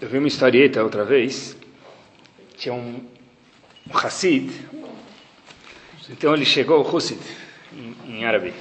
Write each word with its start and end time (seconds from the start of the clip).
Eu 0.00 0.08
vi 0.08 0.16
uma 0.16 0.28
historieta 0.28 0.82
outra 0.82 1.04
vez. 1.04 1.54
Tinha 2.56 2.74
um, 2.74 3.04
um 3.86 3.98
Hassid. 3.98 4.50
Então 6.08 6.32
ele 6.32 6.46
chegou, 6.46 6.80
Hussid, 6.80 7.20
em, 7.70 7.94
em 8.08 8.24
árabe. 8.24 8.54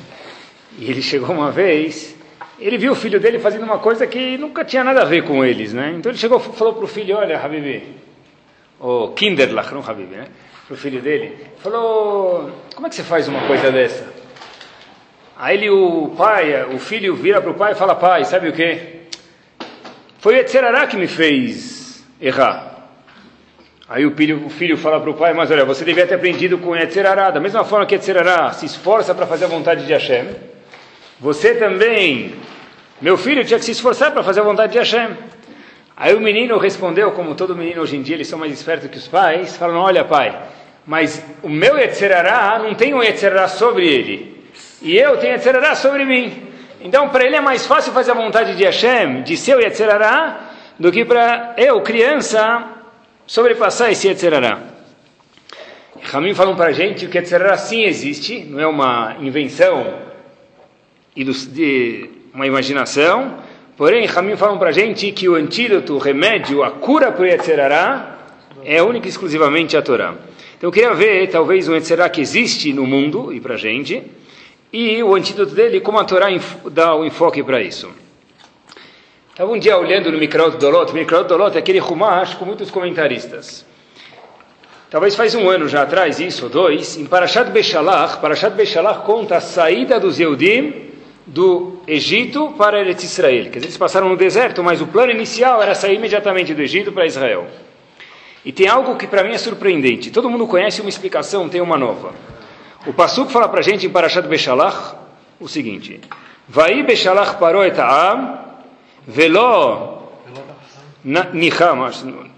E 0.77 0.89
ele 0.91 1.01
chegou 1.01 1.33
uma 1.33 1.49
vez. 1.49 2.13
Ele 2.59 2.77
viu 2.77 2.91
o 2.91 2.95
filho 2.95 3.21
dele 3.21 3.39
fazendo 3.39 3.63
uma 3.63 3.79
coisa 3.79 4.05
que 4.05 4.37
nunca 4.37 4.65
tinha 4.65 4.83
nada 4.83 5.01
a 5.03 5.05
ver 5.05 5.23
com 5.23 5.45
eles, 5.45 5.71
né? 5.71 5.95
Então 5.97 6.11
ele 6.11 6.19
chegou, 6.19 6.41
falou 6.41 6.73
para 6.73 6.83
o 6.83 6.87
filho: 6.87 7.15
Olha, 7.15 7.39
Habibi, 7.39 7.83
o 8.77 9.07
Kinderlach, 9.09 9.73
não 9.73 9.81
Habibi, 9.81 10.15
né? 10.15 10.27
Para 10.67 10.73
o 10.73 10.77
filho 10.77 11.01
dele, 11.01 11.37
falou: 11.59 12.51
Como 12.75 12.85
é 12.85 12.89
que 12.89 12.97
você 12.97 13.03
faz 13.03 13.29
uma 13.29 13.47
coisa 13.47 13.71
dessa? 13.71 14.05
Aí 15.37 15.55
ele, 15.55 15.69
o 15.69 16.13
pai, 16.17 16.65
o 16.65 16.79
filho 16.79 17.15
vira 17.15 17.41
para 17.41 17.51
o 17.51 17.53
pai 17.53 17.71
e 17.71 17.75
fala: 17.75 17.95
Pai, 17.95 18.25
sabe 18.25 18.49
o 18.49 18.53
que? 18.53 18.98
Foi 20.19 20.37
Etzerará 20.37 20.85
que 20.85 20.97
me 20.97 21.07
fez 21.07 22.05
errar. 22.21 22.69
Aí 23.87 24.05
o 24.05 24.11
filho, 24.11 24.45
o 24.45 24.49
filho 24.49 24.77
fala 24.77 24.99
para 24.99 25.09
o 25.09 25.13
pai, 25.13 25.33
mas 25.33 25.49
olha, 25.49 25.63
você 25.63 25.85
devia 25.85 26.05
ter 26.05 26.15
aprendido 26.15 26.57
com 26.57 26.75
Etzerará, 26.75 27.31
da 27.31 27.39
mesma 27.39 27.63
forma 27.63 27.85
que 27.85 27.95
Etzerará 27.95 28.51
se 28.51 28.65
esforça 28.65 29.15
para 29.15 29.25
fazer 29.25 29.45
a 29.45 29.47
vontade 29.47 29.85
de 29.85 29.93
Hashem, 29.93 30.27
você 31.19 31.55
também, 31.55 32.35
meu 33.01 33.17
filho, 33.17 33.45
tinha 33.45 33.57
que 33.57 33.65
se 33.65 33.71
esforçar 33.71 34.11
para 34.11 34.21
fazer 34.21 34.41
a 34.41 34.43
vontade 34.43 34.73
de 34.73 34.77
Hashem. 34.77 35.09
Aí 35.95 36.13
o 36.13 36.19
menino 36.19 36.57
respondeu, 36.57 37.11
como 37.13 37.33
todo 37.33 37.55
menino 37.55 37.81
hoje 37.81 37.95
em 37.95 38.01
dia, 38.01 38.15
eles 38.15 38.27
são 38.27 38.37
mais 38.37 38.51
espertos 38.51 38.89
que 38.89 38.97
os 38.97 39.07
pais, 39.07 39.55
falam, 39.55 39.77
olha 39.77 40.03
pai, 40.03 40.37
mas 40.85 41.25
o 41.41 41.49
meu 41.49 41.77
Etzerará 41.77 42.59
não 42.59 42.75
tem 42.75 42.93
um 42.93 43.01
Etzerará 43.01 43.47
sobre 43.47 43.87
ele, 43.87 44.43
e 44.81 44.97
eu 44.97 45.15
tenho 45.17 45.35
Etzerará 45.35 45.75
sobre 45.75 46.03
mim. 46.03 46.48
Então, 46.81 47.09
para 47.09 47.25
ele 47.25 47.35
é 47.35 47.41
mais 47.41 47.65
fácil 47.65 47.91
fazer 47.91 48.11
a 48.11 48.13
vontade 48.13 48.55
de 48.55 48.63
Hashem, 48.63 49.23
de 49.23 49.35
seu 49.35 49.59
Yetzerará, 49.59 50.49
do 50.79 50.91
que 50.91 51.03
para 51.03 51.55
eu, 51.57 51.81
criança, 51.81 52.67
sobrepassar 53.27 53.91
esse 53.91 54.07
Yetzerará. 54.07 54.59
Ramim 56.01 56.33
falam 56.33 56.55
para 56.55 56.67
a 56.67 56.71
gente 56.71 57.07
que 57.07 57.17
Yetzerará 57.17 57.57
sim 57.57 57.83
existe, 57.83 58.39
não 58.45 58.61
é 58.61 58.65
uma 58.65 59.17
invenção 59.19 59.93
de 61.13 62.09
uma 62.33 62.47
imaginação, 62.47 63.39
porém, 63.75 64.05
Ramim 64.05 64.37
falam 64.37 64.57
para 64.57 64.69
a 64.69 64.71
gente 64.71 65.11
que 65.11 65.27
o 65.27 65.35
antídoto, 65.35 65.95
o 65.95 65.97
remédio, 65.97 66.63
a 66.63 66.71
cura 66.71 67.11
para 67.11 67.23
o 67.23 67.25
Yetzerará 67.25 68.19
é 68.63 68.81
única 68.81 69.05
e 69.05 69.09
exclusivamente 69.09 69.75
a 69.75 69.81
Torá. 69.81 70.15
Então, 70.57 70.69
eu 70.69 70.71
queria 70.71 70.93
ver, 70.93 71.27
talvez, 71.27 71.67
um 71.67 71.73
Yetzerará 71.73 72.09
que 72.09 72.21
existe 72.21 72.71
no 72.71 72.87
mundo 72.87 73.33
e 73.33 73.41
para 73.41 73.55
a 73.55 73.57
gente, 73.57 74.01
e 74.71 75.01
o 75.03 75.15
antídoto 75.15 75.53
dele, 75.53 75.81
como 75.81 75.99
a 75.99 76.03
Torá 76.03 76.27
dá 76.71 76.95
o 76.95 77.05
enfoque 77.05 77.43
para 77.43 77.61
isso. 77.61 77.89
Estava 79.31 79.51
um 79.51 79.59
dia 79.59 79.77
olhando 79.77 80.11
no 80.11 80.17
Mikraot 80.17 80.57
Dolot, 80.57 80.93
Mikraot 80.93 81.27
Dolot 81.27 81.55
é 81.55 81.59
aquele 81.59 81.79
Humash 81.79 82.35
com 82.35 82.45
muitos 82.45 82.69
comentaristas. 82.69 83.65
Talvez 84.89 85.15
faz 85.15 85.35
um 85.35 85.49
ano 85.49 85.67
já 85.67 85.83
atrás, 85.83 86.19
isso, 86.19 86.45
ou 86.45 86.49
dois, 86.49 86.97
em 86.97 87.05
Parashat 87.05 87.51
Beshalach, 87.51 88.19
Parashat 88.19 88.55
Beshalach 88.55 89.05
conta 89.05 89.37
a 89.37 89.41
saída 89.41 89.99
dos 89.99 90.19
Yehudim 90.19 90.89
do 91.25 91.77
Egito 91.87 92.53
para 92.57 92.79
Eretz 92.79 93.03
Israel. 93.03 93.45
Quer 93.45 93.59
dizer, 93.59 93.65
eles 93.67 93.77
passaram 93.77 94.09
no 94.09 94.17
deserto, 94.17 94.63
mas 94.63 94.81
o 94.81 94.87
plano 94.87 95.11
inicial 95.11 95.61
era 95.61 95.75
sair 95.75 95.95
imediatamente 95.95 96.53
do 96.53 96.61
Egito 96.61 96.91
para 96.91 97.05
Israel. 97.05 97.47
E 98.43 98.51
tem 98.51 98.67
algo 98.67 98.95
que 98.95 99.05
para 99.05 99.23
mim 99.23 99.33
é 99.33 99.37
surpreendente. 99.37 100.11
Todo 100.11 100.29
mundo 100.29 100.47
conhece 100.47 100.81
uma 100.81 100.89
explicação, 100.89 101.47
tem 101.47 101.61
uma 101.61 101.77
nova. 101.77 102.13
O 102.85 102.93
Pasuk 102.93 103.31
fala 103.31 103.49
para 103.49 103.59
a 103.59 103.63
gente 103.63 103.85
em 103.85 103.89
Parashat 103.89 104.27
Beshalach 104.27 104.95
o 105.39 105.47
seguinte: 105.47 105.99
Vai 106.47 106.81
Beshalach 106.83 107.37
parou 107.37 107.63
et 107.63 107.77
ha'am, 107.77 108.39
velo 109.05 109.99
nicham, 111.33 111.89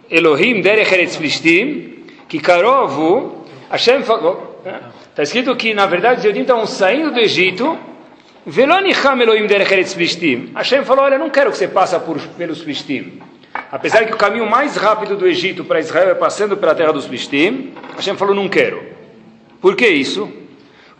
Elohim 0.09 0.61
derech 0.61 0.93
eretz 0.93 1.15
plishtim, 1.15 2.05
que 2.27 2.39
karovu, 2.39 3.45
Hashem 3.69 4.03
falou, 4.03 4.61
está 5.09 5.23
escrito 5.23 5.55
que 5.55 5.73
na 5.73 5.85
verdade 5.85 6.17
os 6.17 6.23
judeus 6.23 6.41
estavam 6.41 6.65
saindo 6.65 7.11
do 7.11 7.19
Egito, 7.19 7.77
velo 8.45 8.79
nicham 8.81 9.21
Elohim 9.21 9.47
derech 9.47 9.71
eretz 9.71 9.93
plishtim. 9.93 10.51
Hashem 10.55 10.83
falou, 10.83 11.05
olha, 11.05 11.17
não 11.17 11.29
quero 11.29 11.51
que 11.51 11.57
você 11.57 11.67
passe 11.67 11.97
por, 11.99 12.19
pelos 12.37 12.63
plishtim. 12.63 13.21
Apesar 13.71 14.05
que 14.05 14.13
o 14.13 14.17
caminho 14.17 14.49
mais 14.49 14.75
rápido 14.75 15.15
do 15.15 15.27
Egito 15.27 15.63
para 15.63 15.79
Israel 15.79 16.09
é 16.09 16.15
passando 16.15 16.57
pela 16.57 16.73
terra 16.73 16.91
dos 16.91 17.05
plishtim, 17.05 17.73
Hashem 17.95 18.17
falou, 18.17 18.33
não 18.35 18.49
quero. 18.49 19.00
Por 19.61 19.75
que 19.75 19.87
isso? 19.87 20.29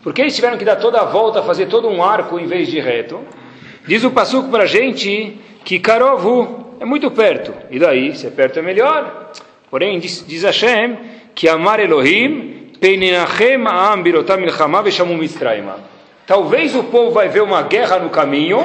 Porque 0.04 0.22
eles 0.22 0.36
tiveram 0.36 0.58
que 0.58 0.66
dar 0.66 0.76
toda 0.76 1.02
a 1.02 1.06
volta, 1.06 1.42
fazer 1.42 1.66
todo 1.66 1.90
um 1.90 2.04
arco 2.04 2.40
em 2.40 2.46
vez 2.46 2.68
de 2.70 2.80
reto. 2.80 3.20
Diz 3.88 4.04
o 4.04 4.12
Passuco 4.12 4.50
para 4.50 4.64
a 4.64 4.68
gente 4.68 5.40
que 5.66 5.80
Karovu 5.80 6.76
é 6.80 6.86
muito 6.86 7.10
perto. 7.12 7.54
E 7.70 7.80
daí, 7.80 8.16
se 8.16 8.28
é 8.28 8.30
perto 8.30 8.60
é 8.60 8.62
melhor. 8.62 9.32
Porém, 9.70 10.00
diz, 10.00 10.24
diz 10.28 10.44
Hashem 10.44 10.98
que 11.34 11.50
Amar 11.50 11.80
Elohim 11.80 12.72
Peininachem 12.80 13.66
Am 13.68 14.02
Birotam 14.02 14.38
Milchama 14.38 14.82
Veshamu 14.82 15.16
Mitzrayma. 15.16 15.78
Talvez 16.26 16.76
o 16.76 16.84
povo 16.86 17.12
vai 17.12 17.30
ver 17.30 17.42
uma 17.42 17.62
guerra 17.64 18.00
no 18.00 18.10
caminho 18.10 18.60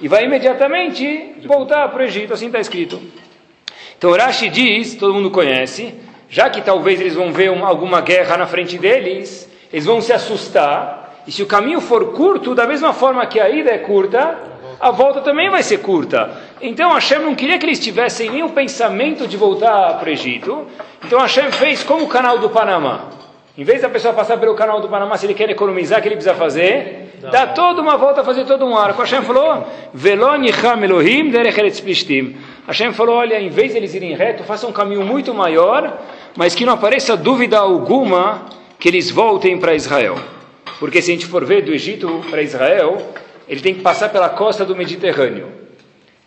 e 0.00 0.08
vai 0.08 0.24
imediatamente 0.24 1.34
voltar 1.44 1.88
para 1.88 2.02
o 2.02 2.04
Egito, 2.04 2.32
assim 2.32 2.46
está 2.46 2.58
escrito. 2.58 3.00
Então 3.96 4.12
Rashi 4.12 4.48
diz, 4.48 4.94
todo 4.94 5.14
mundo 5.14 5.30
conhece, 5.30 5.94
já 6.30 6.48
que 6.48 6.62
talvez 6.62 7.00
eles 7.00 7.14
vão 7.14 7.32
ver 7.32 7.50
uma, 7.50 7.66
alguma 7.66 8.00
guerra 8.00 8.36
na 8.36 8.46
frente 8.46 8.78
deles, 8.78 9.50
eles 9.72 9.84
vão 9.84 10.00
se 10.00 10.12
assustar, 10.12 11.22
e 11.26 11.32
se 11.32 11.42
o 11.42 11.46
caminho 11.46 11.80
for 11.80 12.12
curto, 12.12 12.54
da 12.54 12.66
mesma 12.66 12.92
forma 12.92 13.26
que 13.26 13.40
a 13.40 13.50
ida 13.50 13.70
é 13.70 13.78
curta, 13.78 14.38
a 14.78 14.90
volta 14.92 15.20
também 15.20 15.50
vai 15.50 15.62
ser 15.62 15.78
curta. 15.78 16.30
Então 16.62 16.94
Hashem 16.94 17.18
não 17.18 17.34
queria 17.34 17.58
que 17.58 17.66
eles 17.66 17.80
tivessem 17.80 18.30
nenhum 18.30 18.48
pensamento 18.50 19.26
de 19.26 19.36
voltar 19.36 19.98
para 19.98 20.08
o 20.08 20.12
Egito, 20.12 20.66
então 21.04 21.18
Hashem 21.18 21.50
fez 21.50 21.82
como 21.82 22.04
o 22.04 22.08
canal 22.08 22.38
do 22.38 22.48
Panamá. 22.48 23.10
Em 23.58 23.64
vez 23.64 23.82
da 23.82 23.90
pessoa 23.90 24.14
passar 24.14 24.38
pelo 24.38 24.54
canal 24.54 24.80
do 24.80 24.88
Panamá, 24.88 25.18
se 25.18 25.26
ele 25.26 25.34
quer 25.34 25.50
economizar, 25.50 25.98
o 25.98 26.02
que 26.02 26.08
ele 26.08 26.14
precisa 26.14 26.34
fazer? 26.34 27.10
Dá 27.30 27.48
toda 27.48 27.82
uma 27.82 27.98
volta, 27.98 28.24
fazer 28.24 28.46
todo 28.46 28.64
um 28.64 28.78
arco. 28.78 29.02
Hashem 29.02 29.22
falou, 29.22 29.66
Velonicham 29.92 30.82
Elohim 30.82 31.28
derech. 31.28 31.60
Hashem 32.66 32.92
falou, 32.94 33.16
olha, 33.16 33.38
em 33.38 33.50
vez 33.50 33.72
de 33.72 33.78
eles 33.78 33.94
irem 33.94 34.14
reto, 34.14 34.44
façam 34.44 34.70
um 34.70 34.72
caminho 34.72 35.02
muito 35.02 35.34
maior, 35.34 35.98
mas 36.36 36.54
que 36.54 36.64
não 36.64 36.74
apareça 36.74 37.16
dúvida 37.16 37.58
alguma 37.58 38.46
que 38.78 38.88
eles 38.88 39.10
voltem 39.10 39.58
para 39.58 39.74
Israel. 39.74 40.16
Porque 40.78 41.02
se 41.02 41.10
a 41.10 41.14
gente 41.14 41.26
for 41.26 41.44
ver 41.44 41.62
do 41.62 41.72
Egito 41.72 42.24
para 42.30 42.42
Israel, 42.42 43.12
ele 43.48 43.60
tem 43.60 43.74
que 43.74 43.82
passar 43.82 44.08
pela 44.08 44.28
costa 44.28 44.64
do 44.64 44.74
Mediterrâneo. 44.74 45.60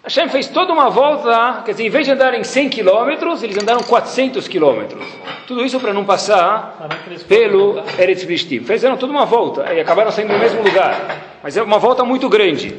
Hashem 0.04 0.28
fez 0.28 0.50
toda 0.50 0.74
uma 0.74 0.90
volta, 0.90 1.62
quer 1.64 1.72
dizer, 1.72 1.86
em 1.86 1.90
vez 1.90 2.06
de 2.06 2.12
andarem 2.12 2.44
100 2.44 2.68
quilômetros, 2.68 3.42
eles 3.42 3.58
andaram 3.58 3.82
400 3.82 4.50
quilômetros. 4.50 5.02
Tudo 5.48 5.64
isso 5.64 5.80
para 5.80 5.94
não 5.94 6.04
passar 6.04 6.78
pelo 7.26 7.82
Eretz 7.98 8.24
Vishtim. 8.26 8.60
Fizeram 8.66 8.98
toda 8.98 9.14
uma 9.14 9.26
volta 9.26 9.74
e 9.74 9.80
acabaram 9.80 10.12
saindo 10.12 10.34
no 10.34 10.40
mesmo 10.40 10.62
lugar. 10.62 11.40
Mas 11.42 11.56
é 11.56 11.64
uma 11.64 11.80
volta 11.80 12.04
muito 12.04 12.28
grande. 12.28 12.76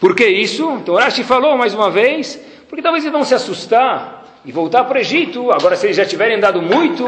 Por 0.00 0.14
que 0.14 0.24
isso? 0.24 0.70
Então 0.80 0.94
Rashi 0.94 1.24
falou 1.24 1.58
mais 1.58 1.74
uma 1.74 1.90
vez, 1.90 2.40
porque 2.68 2.80
talvez 2.80 3.02
eles 3.04 3.12
vão 3.12 3.24
se 3.24 3.34
assustar 3.34 4.21
e 4.44 4.52
voltar 4.52 4.84
para 4.84 4.98
o 4.98 5.00
Egito. 5.00 5.50
Agora, 5.52 5.76
se 5.76 5.86
eles 5.86 5.96
já 5.96 6.04
tiverem 6.04 6.36
andado 6.36 6.60
muito, 6.60 7.04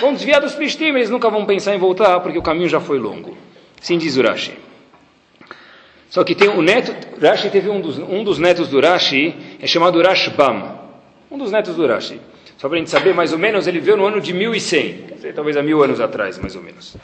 vão 0.00 0.12
desviar 0.12 0.40
dos 0.40 0.54
Pishtim, 0.54 0.86
eles 0.86 1.10
nunca 1.10 1.30
vão 1.30 1.44
pensar 1.44 1.74
em 1.74 1.78
voltar, 1.78 2.20
porque 2.20 2.38
o 2.38 2.42
caminho 2.42 2.68
já 2.68 2.80
foi 2.80 2.98
longo. 2.98 3.36
Sim 3.80 3.98
diz 3.98 4.16
Urashi. 4.16 4.52
Só 6.08 6.22
que 6.22 6.34
tem 6.34 6.48
o 6.48 6.62
neto, 6.62 6.94
Rashi 7.20 7.50
teve 7.50 7.68
um 7.68 7.80
dos, 7.80 7.98
um 7.98 8.22
dos 8.22 8.38
netos 8.38 8.68
do 8.68 8.80
Rashi, 8.80 9.34
é 9.60 9.66
chamado 9.66 10.00
Rashbam. 10.00 10.78
Um 11.30 11.36
dos 11.36 11.50
netos 11.50 11.74
do 11.74 11.86
Rashi. 11.86 12.20
Só 12.56 12.68
para 12.68 12.76
a 12.76 12.78
gente 12.78 12.90
saber, 12.90 13.12
mais 13.12 13.32
ou 13.32 13.38
menos, 13.38 13.66
ele 13.66 13.80
veio 13.80 13.96
no 13.96 14.06
ano 14.06 14.20
de 14.20 14.32
1100, 14.32 14.92
quer 15.08 15.14
dizer, 15.14 15.34
talvez 15.34 15.56
há 15.56 15.62
mil 15.62 15.82
anos 15.82 16.00
atrás, 16.00 16.38
mais 16.38 16.54
ou 16.54 16.62
menos. 16.62 16.96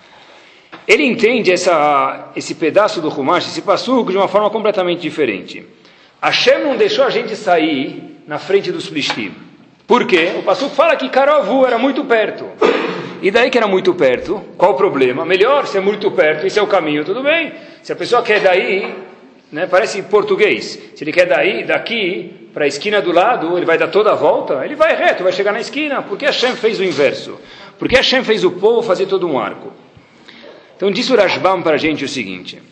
Ele 0.86 1.04
entende 1.04 1.52
essa, 1.52 2.30
esse 2.36 2.54
pedaço 2.54 3.00
do 3.00 3.08
Humash, 3.08 3.48
esse 3.48 3.62
passuco, 3.62 4.12
de 4.12 4.16
uma 4.16 4.28
forma 4.28 4.48
completamente 4.48 5.00
diferente. 5.00 5.66
Hashem 6.22 6.62
não 6.62 6.76
deixou 6.76 7.04
a 7.04 7.10
gente 7.10 7.34
sair 7.34 8.22
na 8.26 8.38
frente 8.38 8.70
dos 8.70 8.88
Plishtim. 8.88 9.49
Por 9.90 10.06
quê? 10.06 10.34
O 10.38 10.44
Passuco 10.44 10.72
fala 10.72 10.94
que 10.94 11.08
Carovu 11.08 11.66
era 11.66 11.76
muito 11.76 12.04
perto. 12.04 12.46
E 13.20 13.28
daí 13.28 13.50
que 13.50 13.58
era 13.58 13.66
muito 13.66 13.92
perto, 13.92 14.40
qual 14.56 14.70
o 14.70 14.76
problema? 14.76 15.24
Melhor 15.24 15.66
ser 15.66 15.80
muito 15.80 16.12
perto, 16.12 16.46
esse 16.46 16.60
é 16.60 16.62
o 16.62 16.66
caminho, 16.68 17.04
tudo 17.04 17.24
bem. 17.24 17.52
Se 17.82 17.92
a 17.92 17.96
pessoa 17.96 18.22
quer 18.22 18.38
daí, 18.38 18.94
né, 19.50 19.66
parece 19.66 20.00
português, 20.02 20.78
se 20.94 21.02
ele 21.02 21.10
quer 21.10 21.26
daí, 21.26 21.64
daqui, 21.64 22.48
para 22.54 22.66
a 22.66 22.68
esquina 22.68 23.02
do 23.02 23.10
lado, 23.10 23.56
ele 23.56 23.66
vai 23.66 23.76
dar 23.76 23.88
toda 23.88 24.12
a 24.12 24.14
volta, 24.14 24.64
ele 24.64 24.76
vai 24.76 24.94
reto, 24.94 25.24
vai 25.24 25.32
chegar 25.32 25.50
na 25.50 25.60
esquina. 25.60 26.00
Por 26.02 26.16
que 26.16 26.24
Hashem 26.24 26.54
fez 26.54 26.78
o 26.78 26.84
inverso? 26.84 27.40
Por 27.76 27.88
que 27.88 27.96
Hashem 27.96 28.22
fez 28.22 28.44
o 28.44 28.52
povo 28.52 28.82
fazer 28.82 29.06
todo 29.06 29.26
um 29.26 29.40
arco? 29.40 29.72
Então 30.76 30.88
disse 30.92 31.12
o 31.12 31.16
Rashbam 31.16 31.62
para 31.62 31.74
a 31.74 31.78
gente 31.78 32.04
o 32.04 32.08
seguinte. 32.08 32.62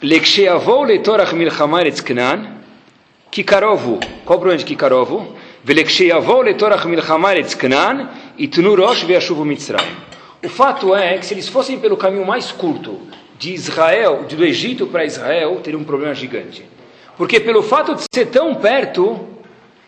Leksheavou 0.00 0.84
leitorach 0.84 1.34
milchamar 1.34 1.84
etzknan, 1.84 2.55
Kikarovu. 3.36 4.00
Qual 4.24 4.38
o 4.38 4.40
problema 4.40 4.56
de 4.56 4.64
Kikarovu? 4.64 5.34
Veleksheavou 5.62 6.40
letorach 6.40 6.86
milchamar 6.86 7.36
etzknan, 7.36 8.08
itnu 8.38 8.74
rosh 8.74 9.04
veashuvu 9.04 9.44
mitzrayim. 9.44 9.94
O 10.42 10.48
fato 10.48 10.94
é 10.94 11.18
que 11.18 11.26
se 11.26 11.34
eles 11.34 11.46
fossem 11.46 11.78
pelo 11.78 11.98
caminho 11.98 12.24
mais 12.24 12.50
curto 12.50 12.98
de 13.38 13.52
Israel, 13.52 14.24
do 14.26 14.42
Egito 14.42 14.86
para 14.86 15.04
Israel, 15.04 15.60
teria 15.62 15.78
um 15.78 15.84
problema 15.84 16.14
gigante. 16.14 16.64
Porque 17.18 17.38
pelo 17.38 17.62
fato 17.62 17.94
de 17.94 18.04
ser 18.14 18.26
tão 18.26 18.54
perto, 18.54 19.36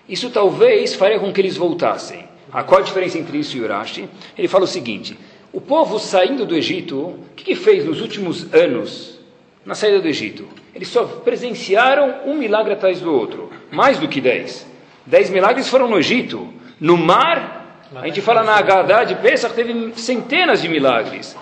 Isso 0.09 0.31
talvez 0.31 0.95
faria 0.95 1.19
com 1.19 1.31
que 1.31 1.41
eles 1.41 1.57
voltassem. 1.57 2.25
A 2.51 2.63
qual 2.63 2.81
a 2.81 2.85
diferença 2.85 3.19
entre 3.19 3.39
isso 3.39 3.57
e 3.59 3.61
Urashi? 3.61 4.09
Ele 4.39 4.49
fala 4.49 4.65
o 4.65 4.67
seguinte: 4.67 5.19
o 5.53 5.61
povo 5.61 5.99
saindo 5.99 6.47
do 6.47 6.57
Egito, 6.57 6.97
o 6.99 7.25
que, 7.37 7.45
que 7.45 7.55
fez 7.55 7.85
nos 7.85 8.01
últimos 8.01 8.53
anos 8.55 9.19
na 9.67 9.75
saída 9.75 10.01
do 10.01 10.09
Egito? 10.09 10.49
Eles 10.75 10.89
só 10.89 11.05
presenciaram 11.05 12.23
um 12.27 12.35
milagre 12.35 12.73
atrás 12.73 13.01
do 13.01 13.13
outro, 13.13 13.51
mais 13.71 13.99
do 13.99 14.09
que 14.09 14.21
dez. 14.21 14.67
Dez 15.07 15.31
milagres 15.31 15.69
foram 15.69 15.89
no 15.89 15.99
Egito. 15.99 16.49
No 16.81 16.97
mar, 16.97 17.87
a 17.97 18.07
gente 18.07 18.21
fala 18.21 18.43
na 18.43 18.57
Haggadah 18.57 19.05
de 19.05 19.15
Pesach, 19.17 19.55
teve 19.55 19.93
centenas 19.97 20.61
de 20.63 20.69
milagres. 20.69 21.37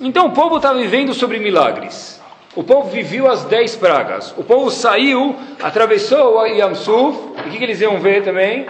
Então 0.00 0.26
o 0.26 0.32
povo 0.32 0.56
está 0.56 0.72
vivendo 0.72 1.14
sobre 1.14 1.38
milagres. 1.38 2.20
O 2.54 2.62
povo 2.62 2.90
viveu 2.90 3.30
as 3.30 3.44
dez 3.44 3.76
pragas. 3.76 4.34
O 4.36 4.44
povo 4.44 4.70
saiu, 4.70 5.36
atravessou 5.62 6.36
o 6.36 6.46
Yamsuf. 6.46 7.18
E 7.44 7.48
o 7.48 7.50
que, 7.50 7.58
que 7.58 7.64
eles 7.64 7.80
iam 7.80 7.98
ver 7.98 8.22
também? 8.22 8.66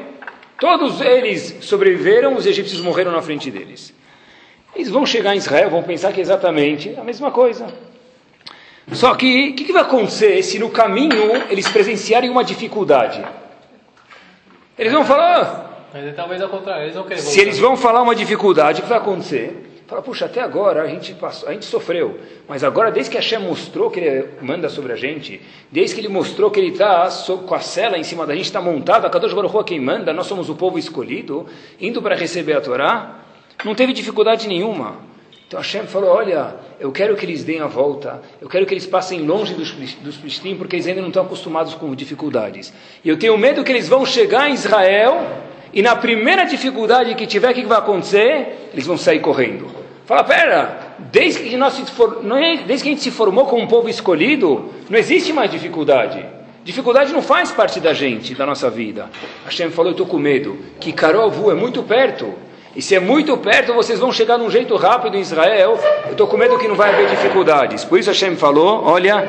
Todos 0.60 1.00
eles 1.00 1.56
sobreviveram, 1.62 2.36
os 2.36 2.46
egípcios 2.46 2.80
morreram 2.80 3.10
na 3.10 3.20
frente 3.20 3.50
deles. 3.50 3.92
Eles 4.76 4.88
vão 4.88 5.04
chegar 5.04 5.34
em 5.34 5.38
Israel, 5.38 5.70
vão 5.70 5.82
pensar 5.82 6.12
que 6.12 6.20
é 6.20 6.22
exatamente 6.22 6.94
a 6.96 7.02
mesma 7.02 7.30
coisa. 7.30 7.66
Só 8.94 9.14
que, 9.14 9.50
o 9.50 9.54
que, 9.54 9.64
que 9.64 9.72
vai 9.72 9.82
acontecer 9.82 10.42
se 10.42 10.58
no 10.58 10.70
caminho 10.70 11.42
eles 11.50 11.68
presenciarem 11.68 12.30
uma 12.30 12.44
dificuldade? 12.44 13.24
Eles 14.78 14.92
vão 14.92 15.04
falar. 15.04 15.88
Mas 15.92 16.14
talvez 16.16 16.40
ao 16.40 16.48
contrário, 16.48 16.84
eles 16.84 16.94
vão 16.94 17.04
querer 17.04 17.20
Se 17.20 17.40
eles 17.40 17.58
vão 17.58 17.76
falar 17.76 18.02
uma 18.02 18.14
dificuldade, 18.14 18.80
o 18.80 18.82
que 18.84 18.88
vai 18.88 18.98
acontecer? 18.98 19.68
Fala, 19.86 20.00
puxa, 20.00 20.24
até 20.24 20.40
agora 20.40 20.82
a 20.82 20.86
gente, 20.86 21.12
passou, 21.12 21.50
a 21.50 21.52
gente 21.52 21.66
sofreu, 21.66 22.18
mas 22.48 22.64
agora, 22.64 22.90
desde 22.90 23.10
que 23.10 23.16
Hashem 23.18 23.40
mostrou 23.40 23.90
que 23.90 24.00
ele 24.00 24.26
manda 24.40 24.70
sobre 24.70 24.90
a 24.94 24.96
gente, 24.96 25.38
desde 25.70 25.94
que 25.94 26.00
ele 26.00 26.08
mostrou 26.08 26.50
que 26.50 26.58
ele 26.58 26.70
está 26.70 27.10
com 27.46 27.54
a 27.54 27.60
cela 27.60 27.98
em 27.98 28.02
cima 28.02 28.26
da 28.26 28.34
gente, 28.34 28.46
está 28.46 28.58
montado, 28.58 29.06
a 29.06 29.10
Kadosh 29.10 29.34
Baruch 29.34 29.54
Hu 29.54 29.62
quem 29.64 29.78
manda, 29.78 30.10
nós 30.14 30.26
somos 30.26 30.48
o 30.48 30.54
povo 30.54 30.78
escolhido, 30.78 31.46
indo 31.78 32.00
para 32.00 32.14
receber 32.14 32.54
a 32.54 32.62
Torá, 32.62 33.18
não 33.66 33.74
teve 33.74 33.92
dificuldade 33.92 34.48
nenhuma. 34.48 35.11
Então 35.52 35.60
Hashem 35.60 35.82
falou: 35.82 36.08
Olha, 36.08 36.54
eu 36.80 36.90
quero 36.90 37.14
que 37.14 37.26
eles 37.26 37.44
deem 37.44 37.60
a 37.60 37.66
volta, 37.66 38.22
eu 38.40 38.48
quero 38.48 38.64
que 38.64 38.72
eles 38.72 38.86
passem 38.86 39.20
longe 39.20 39.52
dos, 39.52 39.72
dos 39.72 40.16
porque 40.56 40.76
eles 40.76 40.86
ainda 40.86 41.02
não 41.02 41.08
estão 41.08 41.24
acostumados 41.24 41.74
com 41.74 41.94
dificuldades. 41.94 42.72
E 43.04 43.08
eu 43.10 43.18
tenho 43.18 43.36
medo 43.36 43.62
que 43.62 43.70
eles 43.70 43.86
vão 43.86 44.06
chegar 44.06 44.48
em 44.48 44.54
Israel 44.54 45.42
e 45.70 45.82
na 45.82 45.94
primeira 45.94 46.44
dificuldade 46.44 47.14
que 47.14 47.26
tiver, 47.26 47.50
o 47.50 47.54
que 47.54 47.66
vai 47.66 47.76
acontecer? 47.76 48.70
Eles 48.72 48.86
vão 48.86 48.96
sair 48.96 49.20
correndo. 49.20 49.66
Fala, 50.06 50.24
pera, 50.24 50.94
desde 51.12 51.42
que, 51.42 51.56
nós 51.58 51.78
for, 51.90 52.22
é, 52.34 52.56
desde 52.62 52.84
que 52.84 52.88
a 52.88 52.92
gente 52.92 53.02
se 53.02 53.10
formou 53.10 53.44
como 53.44 53.62
um 53.62 53.66
povo 53.66 53.90
escolhido, 53.90 54.70
não 54.88 54.98
existe 54.98 55.34
mais 55.34 55.50
dificuldade. 55.50 56.24
Dificuldade 56.64 57.12
não 57.12 57.20
faz 57.20 57.52
parte 57.52 57.78
da 57.78 57.92
gente, 57.92 58.34
da 58.34 58.46
nossa 58.46 58.70
vida. 58.70 59.10
Hashem 59.44 59.70
falou, 59.70 59.90
eu 59.90 59.92
estou 59.92 60.06
com 60.06 60.18
medo, 60.18 60.56
que 60.80 60.92
Karovu 60.92 61.50
é 61.50 61.54
muito 61.54 61.82
perto. 61.82 62.32
E 62.74 62.80
se 62.80 62.94
é 62.94 63.00
muito 63.00 63.36
perto, 63.36 63.74
vocês 63.74 63.98
vão 63.98 64.10
chegar 64.10 64.38
num 64.38 64.50
jeito 64.50 64.74
rápido 64.76 65.16
em 65.16 65.20
Israel. 65.20 65.78
Eu 66.06 66.12
estou 66.12 66.26
com 66.26 66.38
medo 66.38 66.58
que 66.58 66.66
não 66.66 66.74
vai 66.74 66.90
haver 66.90 67.06
dificuldades. 67.08 67.84
Por 67.84 67.98
isso 67.98 68.08
Hashem 68.08 68.34
falou, 68.36 68.82
olha, 68.84 69.28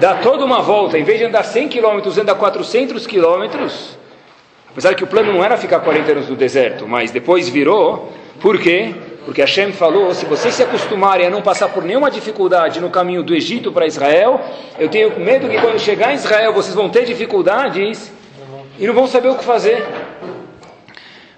dá 0.00 0.14
toda 0.14 0.44
uma 0.44 0.60
volta. 0.60 0.98
Em 0.98 1.04
vez 1.04 1.18
de 1.18 1.24
andar 1.26 1.44
100 1.44 1.68
quilômetros, 1.68 2.18
anda 2.18 2.34
400 2.34 3.06
quilômetros. 3.06 3.96
Apesar 4.72 4.94
que 4.94 5.04
o 5.04 5.06
plano 5.06 5.32
não 5.32 5.44
era 5.44 5.56
ficar 5.56 5.80
40 5.80 6.12
anos 6.12 6.28
no 6.28 6.34
deserto, 6.34 6.88
mas 6.88 7.12
depois 7.12 7.48
virou. 7.48 8.12
Por 8.40 8.58
quê? 8.58 8.92
Porque 9.24 9.40
Hashem 9.40 9.72
falou: 9.72 10.12
se 10.12 10.24
vocês 10.26 10.54
se 10.54 10.62
acostumarem 10.62 11.26
a 11.26 11.30
não 11.30 11.42
passar 11.42 11.68
por 11.68 11.84
nenhuma 11.84 12.10
dificuldade 12.10 12.80
no 12.80 12.90
caminho 12.90 13.22
do 13.22 13.34
Egito 13.34 13.70
para 13.70 13.86
Israel, 13.86 14.40
eu 14.78 14.88
tenho 14.88 15.16
medo 15.20 15.48
que 15.48 15.60
quando 15.60 15.78
chegar 15.78 16.10
em 16.10 16.16
Israel 16.16 16.52
vocês 16.52 16.74
vão 16.74 16.88
ter 16.88 17.04
dificuldades 17.04 18.10
e 18.78 18.86
não 18.86 18.94
vão 18.94 19.06
saber 19.06 19.28
o 19.28 19.36
que 19.36 19.44
fazer. 19.44 19.84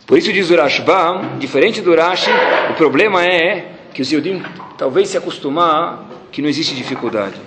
Por 0.06 0.18
isso 0.18 0.30
diz 0.32 0.50
o 0.50 0.56
Rashbam, 0.56 1.38
diferente 1.38 1.80
do 1.80 1.94
Rashi, 1.94 2.30
o 2.70 2.74
problema 2.74 3.24
é 3.24 3.72
que 3.94 4.02
os 4.02 4.12
Yudim 4.12 4.42
talvez 4.76 5.08
se 5.08 5.16
acostumar 5.16 6.10
que 6.30 6.42
não 6.42 6.48
existe 6.48 6.74
dificuldade. 6.74 7.40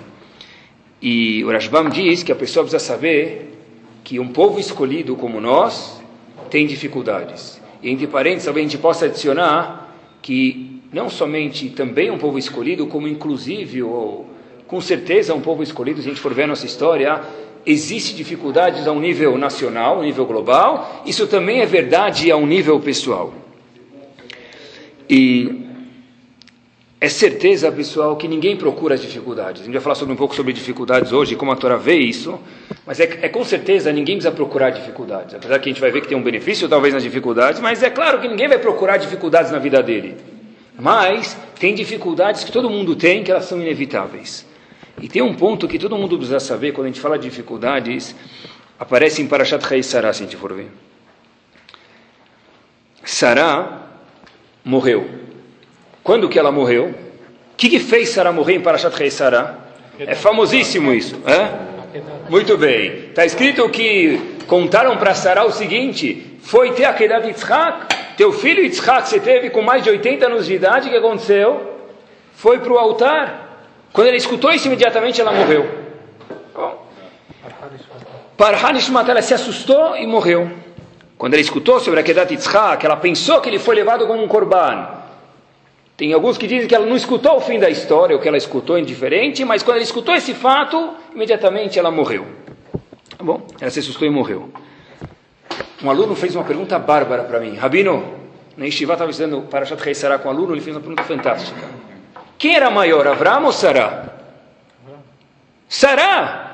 E 1.00 1.44
o 1.44 1.52
Rashbam 1.52 1.88
diz 1.88 2.24
que 2.24 2.32
a 2.32 2.34
pessoa 2.34 2.64
precisa 2.64 2.84
saber 2.84 3.56
que 4.02 4.18
um 4.18 4.28
povo 4.28 4.58
escolhido 4.58 5.14
como 5.14 5.40
nós 5.40 6.02
tem 6.50 6.66
dificuldades. 6.66 7.62
E 7.80 7.90
entre 7.90 8.08
parênteses, 8.08 8.46
talvez 8.46 8.66
a 8.66 8.68
gente 8.68 8.80
possa 8.80 9.04
adicionar 9.04 9.94
que 10.20 10.82
não 10.92 11.08
somente 11.08 11.68
também 11.70 12.10
um 12.10 12.18
povo 12.18 12.38
escolhido, 12.38 12.88
como 12.88 13.06
inclusive, 13.06 13.84
ou 13.84 14.26
com 14.66 14.80
certeza 14.80 15.32
um 15.32 15.40
povo 15.40 15.62
escolhido, 15.62 16.02
se 16.02 16.08
a 16.08 16.10
gente 16.10 16.20
for 16.20 16.34
ver 16.34 16.42
a 16.42 16.48
nossa 16.48 16.66
história, 16.66 17.22
existe 17.68 18.14
dificuldades 18.14 18.86
a 18.86 18.92
um 18.92 18.98
nível 18.98 19.36
nacional, 19.36 19.96
a 19.96 19.98
um 19.98 20.02
nível 20.02 20.24
global, 20.24 21.02
isso 21.04 21.26
também 21.26 21.60
é 21.60 21.66
verdade 21.66 22.30
a 22.30 22.36
um 22.36 22.46
nível 22.46 22.80
pessoal. 22.80 23.34
E 25.08 25.66
é 26.98 27.08
certeza, 27.10 27.70
pessoal, 27.70 28.16
que 28.16 28.26
ninguém 28.26 28.56
procura 28.56 28.94
as 28.94 29.02
dificuldades. 29.02 29.60
A 29.60 29.64
gente 29.66 29.74
vai 29.74 29.82
falar 29.82 29.94
sobre 29.94 30.14
um 30.14 30.16
pouco 30.16 30.34
sobre 30.34 30.52
dificuldades 30.54 31.12
hoje, 31.12 31.36
como 31.36 31.52
a 31.52 31.56
Torá 31.56 31.76
vê 31.76 31.96
isso, 31.96 32.40
mas 32.86 32.98
é, 33.00 33.18
é, 33.20 33.28
com 33.28 33.44
certeza 33.44 33.92
ninguém 33.92 34.16
precisa 34.16 34.34
procurar 34.34 34.70
dificuldades. 34.70 35.34
Apesar 35.34 35.58
que 35.58 35.68
a 35.68 35.72
gente 35.72 35.80
vai 35.80 35.90
ver 35.90 36.00
que 36.00 36.08
tem 36.08 36.16
um 36.16 36.22
benefício 36.22 36.68
talvez 36.70 36.94
nas 36.94 37.02
dificuldades, 37.02 37.60
mas 37.60 37.82
é 37.82 37.90
claro 37.90 38.18
que 38.18 38.28
ninguém 38.28 38.48
vai 38.48 38.58
procurar 38.58 38.96
dificuldades 38.96 39.52
na 39.52 39.58
vida 39.58 39.82
dele. 39.82 40.16
Mas 40.80 41.36
tem 41.60 41.74
dificuldades 41.74 42.44
que 42.44 42.50
todo 42.50 42.70
mundo 42.70 42.96
tem, 42.96 43.22
que 43.22 43.30
elas 43.30 43.44
são 43.44 43.60
inevitáveis. 43.60 44.47
E 45.00 45.08
tem 45.08 45.22
um 45.22 45.34
ponto 45.34 45.68
que 45.68 45.78
todo 45.78 45.96
mundo 45.96 46.16
precisa 46.16 46.40
saber 46.40 46.72
quando 46.72 46.86
a 46.86 46.90
gente 46.90 47.00
fala 47.00 47.18
de 47.18 47.28
dificuldades, 47.28 48.14
aparece 48.78 49.22
em 49.22 49.26
Parashat 49.26 49.64
Rei 49.64 49.82
Sarah, 49.82 50.12
se 50.12 50.22
a 50.22 50.26
gente 50.26 50.36
for 50.36 50.52
ver. 50.52 50.70
Sarah 53.04 53.86
morreu. 54.64 55.08
Quando 56.02 56.28
que 56.28 56.38
ela 56.38 56.52
morreu? 56.52 56.86
O 56.86 57.56
que, 57.56 57.68
que 57.68 57.80
fez 57.80 58.10
Sarah 58.10 58.32
morrer 58.32 58.54
em 58.54 58.60
Parashat 58.60 58.94
Rei 58.96 59.10
Sarah? 59.10 59.58
É 59.98 60.14
famosíssimo 60.14 60.92
isso. 60.92 61.16
É? 61.26 61.68
Muito 62.30 62.56
bem. 62.56 63.08
Está 63.08 63.24
escrito 63.24 63.68
que 63.70 64.36
contaram 64.46 64.96
para 64.96 65.14
Sarah 65.14 65.44
o 65.44 65.52
seguinte: 65.52 66.38
foi 66.42 66.72
ter 66.72 66.84
a 66.84 66.92
queda 66.92 67.18
de 67.18 67.28
Yitzhak, 67.28 67.94
teu 68.16 68.32
filho 68.32 68.62
Yitzhak, 68.62 69.08
você 69.08 69.18
teve 69.18 69.50
com 69.50 69.62
mais 69.62 69.82
de 69.82 69.90
80 69.90 70.26
anos 70.26 70.46
de 70.46 70.54
idade, 70.54 70.88
o 70.88 70.90
que 70.90 70.96
aconteceu? 70.96 71.78
Foi 72.34 72.58
para 72.58 72.72
o 72.72 72.78
altar. 72.78 73.47
Quando 73.92 74.06
ele 74.08 74.16
escutou 74.16 74.50
isso, 74.52 74.66
imediatamente 74.66 75.20
ela 75.20 75.32
morreu. 75.32 75.88
Parhanishmat, 78.36 79.08
ela 79.08 79.20
se 79.20 79.34
assustou 79.34 79.96
e 79.96 80.06
morreu. 80.06 80.48
Quando 81.16 81.34
ela 81.34 81.42
escutou 81.42 81.80
sobre 81.80 81.98
a 81.98 82.02
Kedat 82.04 82.32
Yitzhak, 82.32 82.86
ela 82.86 82.96
pensou 82.96 83.40
que 83.40 83.48
ele 83.48 83.58
foi 83.58 83.74
levado 83.74 84.06
como 84.06 84.22
um 84.22 84.28
korban. 84.28 84.88
Tem 85.96 86.12
alguns 86.12 86.38
que 86.38 86.46
dizem 86.46 86.68
que 86.68 86.74
ela 86.74 86.86
não 86.86 86.94
escutou 86.94 87.36
o 87.36 87.40
fim 87.40 87.58
da 87.58 87.68
história, 87.68 88.14
ou 88.14 88.22
que 88.22 88.28
ela 88.28 88.36
escutou 88.36 88.78
indiferente, 88.78 89.44
mas 89.44 89.64
quando 89.64 89.78
ela 89.78 89.84
escutou 89.84 90.14
esse 90.14 90.32
fato, 90.32 90.94
imediatamente 91.12 91.76
ela 91.76 91.90
morreu. 91.90 92.24
Tá 93.16 93.24
bom? 93.24 93.44
Ela 93.60 93.70
se 93.70 93.80
assustou 93.80 94.06
e 94.06 94.10
morreu. 94.10 94.48
Um 95.82 95.90
aluno 95.90 96.14
fez 96.14 96.36
uma 96.36 96.44
pergunta 96.44 96.78
bárbara 96.78 97.24
para 97.24 97.40
mim. 97.40 97.56
Rabino, 97.56 98.04
na 98.56 98.66
Yeshiva 98.66 98.92
estava 98.92 99.10
estudando 99.10 99.42
Parashat 99.48 99.82
Rei 99.82 99.94
Sarah 99.94 100.20
com 100.20 100.28
um 100.28 100.30
aluno, 100.30 100.54
ele 100.54 100.60
fez 100.60 100.76
uma 100.76 100.80
pergunta 100.80 101.02
fantástica. 101.02 101.87
Quem 102.38 102.54
era 102.54 102.70
maior, 102.70 103.06
Avram 103.06 103.44
ou 103.44 103.52
Sarah? 103.52 104.04
Sarah! 105.68 106.48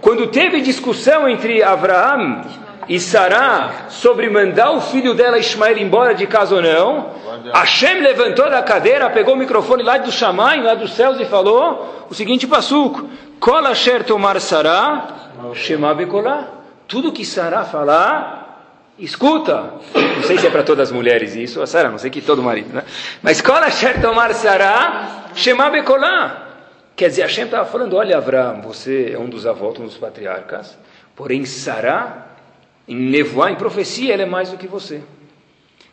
Quando 0.00 0.28
teve 0.28 0.60
discussão 0.60 1.28
entre 1.28 1.62
Abraão 1.62 2.42
e 2.88 3.00
Sarah 3.00 3.86
sobre 3.88 4.30
mandar 4.30 4.70
o 4.72 4.80
filho 4.80 5.14
dela 5.14 5.38
Ismael 5.38 5.78
embora 5.78 6.14
de 6.14 6.26
casa 6.26 6.54
ou 6.54 6.62
não, 6.62 7.10
Hashem 7.52 8.00
levantou 8.00 8.48
da 8.48 8.62
cadeira, 8.62 9.10
pegou 9.10 9.34
o 9.34 9.38
microfone 9.38 9.82
lá 9.82 9.98
do 9.98 10.12
Shammai, 10.12 10.62
lá 10.62 10.74
dos 10.74 10.92
céus 10.92 11.18
e 11.18 11.24
falou 11.24 12.06
o 12.08 12.14
seguinte 12.14 12.46
passuco, 12.46 13.08
Kol 13.40 13.66
asher 13.66 14.04
tomar 14.04 14.40
Sarah, 14.40 15.08
Shema 15.54 15.94
bekolá. 15.94 16.48
Tudo 16.86 17.10
que 17.10 17.24
Sarah 17.24 17.64
falar, 17.64 18.45
escuta. 18.98 19.74
Não 19.94 20.22
sei 20.22 20.38
se 20.38 20.46
é 20.46 20.50
para 20.50 20.62
todas 20.62 20.88
as 20.88 20.92
mulheres 20.92 21.34
isso, 21.34 21.60
a 21.62 21.66
Sarah, 21.66 21.90
não 21.90 21.98
sei 21.98 22.10
que 22.10 22.20
todo 22.20 22.42
marido, 22.42 22.72
né? 22.72 22.84
Mas 23.22 23.40
Kol 23.40 23.56
asher 23.56 24.00
tomar 24.00 24.32
Sarah, 24.34 25.30
Shema 25.34 25.70
bekolá. 25.70 26.44
Quer 26.94 27.08
dizer, 27.08 27.22
Hashem 27.22 27.44
estava 27.44 27.66
falando, 27.66 27.94
olha 27.96 28.16
Avram, 28.16 28.62
você 28.62 29.12
é 29.12 29.18
um 29.18 29.28
dos 29.28 29.46
avós, 29.46 29.78
um 29.78 29.84
dos 29.84 29.98
patriarcas, 29.98 30.78
porém 31.14 31.44
Sarah 31.44 32.26
em 32.88 32.96
nevoar, 32.96 33.50
em 33.50 33.56
profecia, 33.56 34.14
ela 34.14 34.22
é 34.22 34.26
mais 34.26 34.50
do 34.50 34.56
que 34.56 34.66
você. 34.66 35.02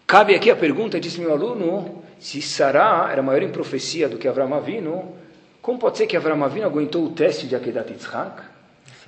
Cabe 0.06 0.36
aqui 0.36 0.52
a 0.52 0.56
pergunta, 0.56 1.00
disse 1.00 1.20
meu 1.20 1.32
aluno, 1.32 2.04
se 2.20 2.42
Sará 2.42 3.10
era 3.12 3.22
maior 3.22 3.42
em 3.42 3.50
profecia 3.50 4.08
do 4.08 4.18
que 4.18 4.28
Avram 4.28 4.54
Avinu, 4.54 5.16
como 5.62 5.80
pode 5.80 5.98
ser 5.98 6.08
que 6.08 6.16
Avram 6.16 6.44
Avinu 6.44 6.66
aguentou 6.66 7.06
o 7.06 7.10
teste 7.10 7.48
de 7.48 7.56
Akedat 7.56 7.90
Yitzhak? 7.92 8.53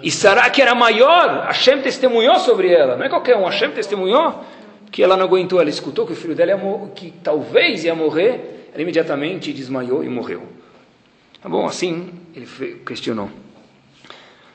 E 0.02 0.12
Sará, 0.12 0.50
que 0.50 0.62
era 0.62 0.76
maior, 0.76 1.46
Hashem 1.48 1.82
testemunhou 1.82 2.40
sobre 2.40 2.72
ela, 2.72 2.98
não 2.98 3.06
é 3.06 3.10
qualquer 3.10 3.38
um, 3.38 3.46
Hashem 3.46 3.72
testemunhou 3.72 4.44
que 4.92 5.04
ela 5.04 5.18
não 5.18 5.26
aguentou, 5.26 5.60
ela 5.60 5.70
escutou 5.70 6.06
que 6.06 6.14
o 6.14 6.16
filho 6.16 6.36
dela 6.36 6.52
ia 6.52 6.90
que 6.94 7.14
talvez 7.24 7.84
ia 7.84 7.96
morrer, 7.96 8.70
ela 8.74 8.82
imediatamente 8.82 9.52
desmaiou 9.54 10.04
e 10.04 10.10
morreu. 10.10 10.44
Tá 11.42 11.50
bom, 11.50 11.66
assim 11.66 12.10
ele 12.36 12.46
questionou. 12.86 13.30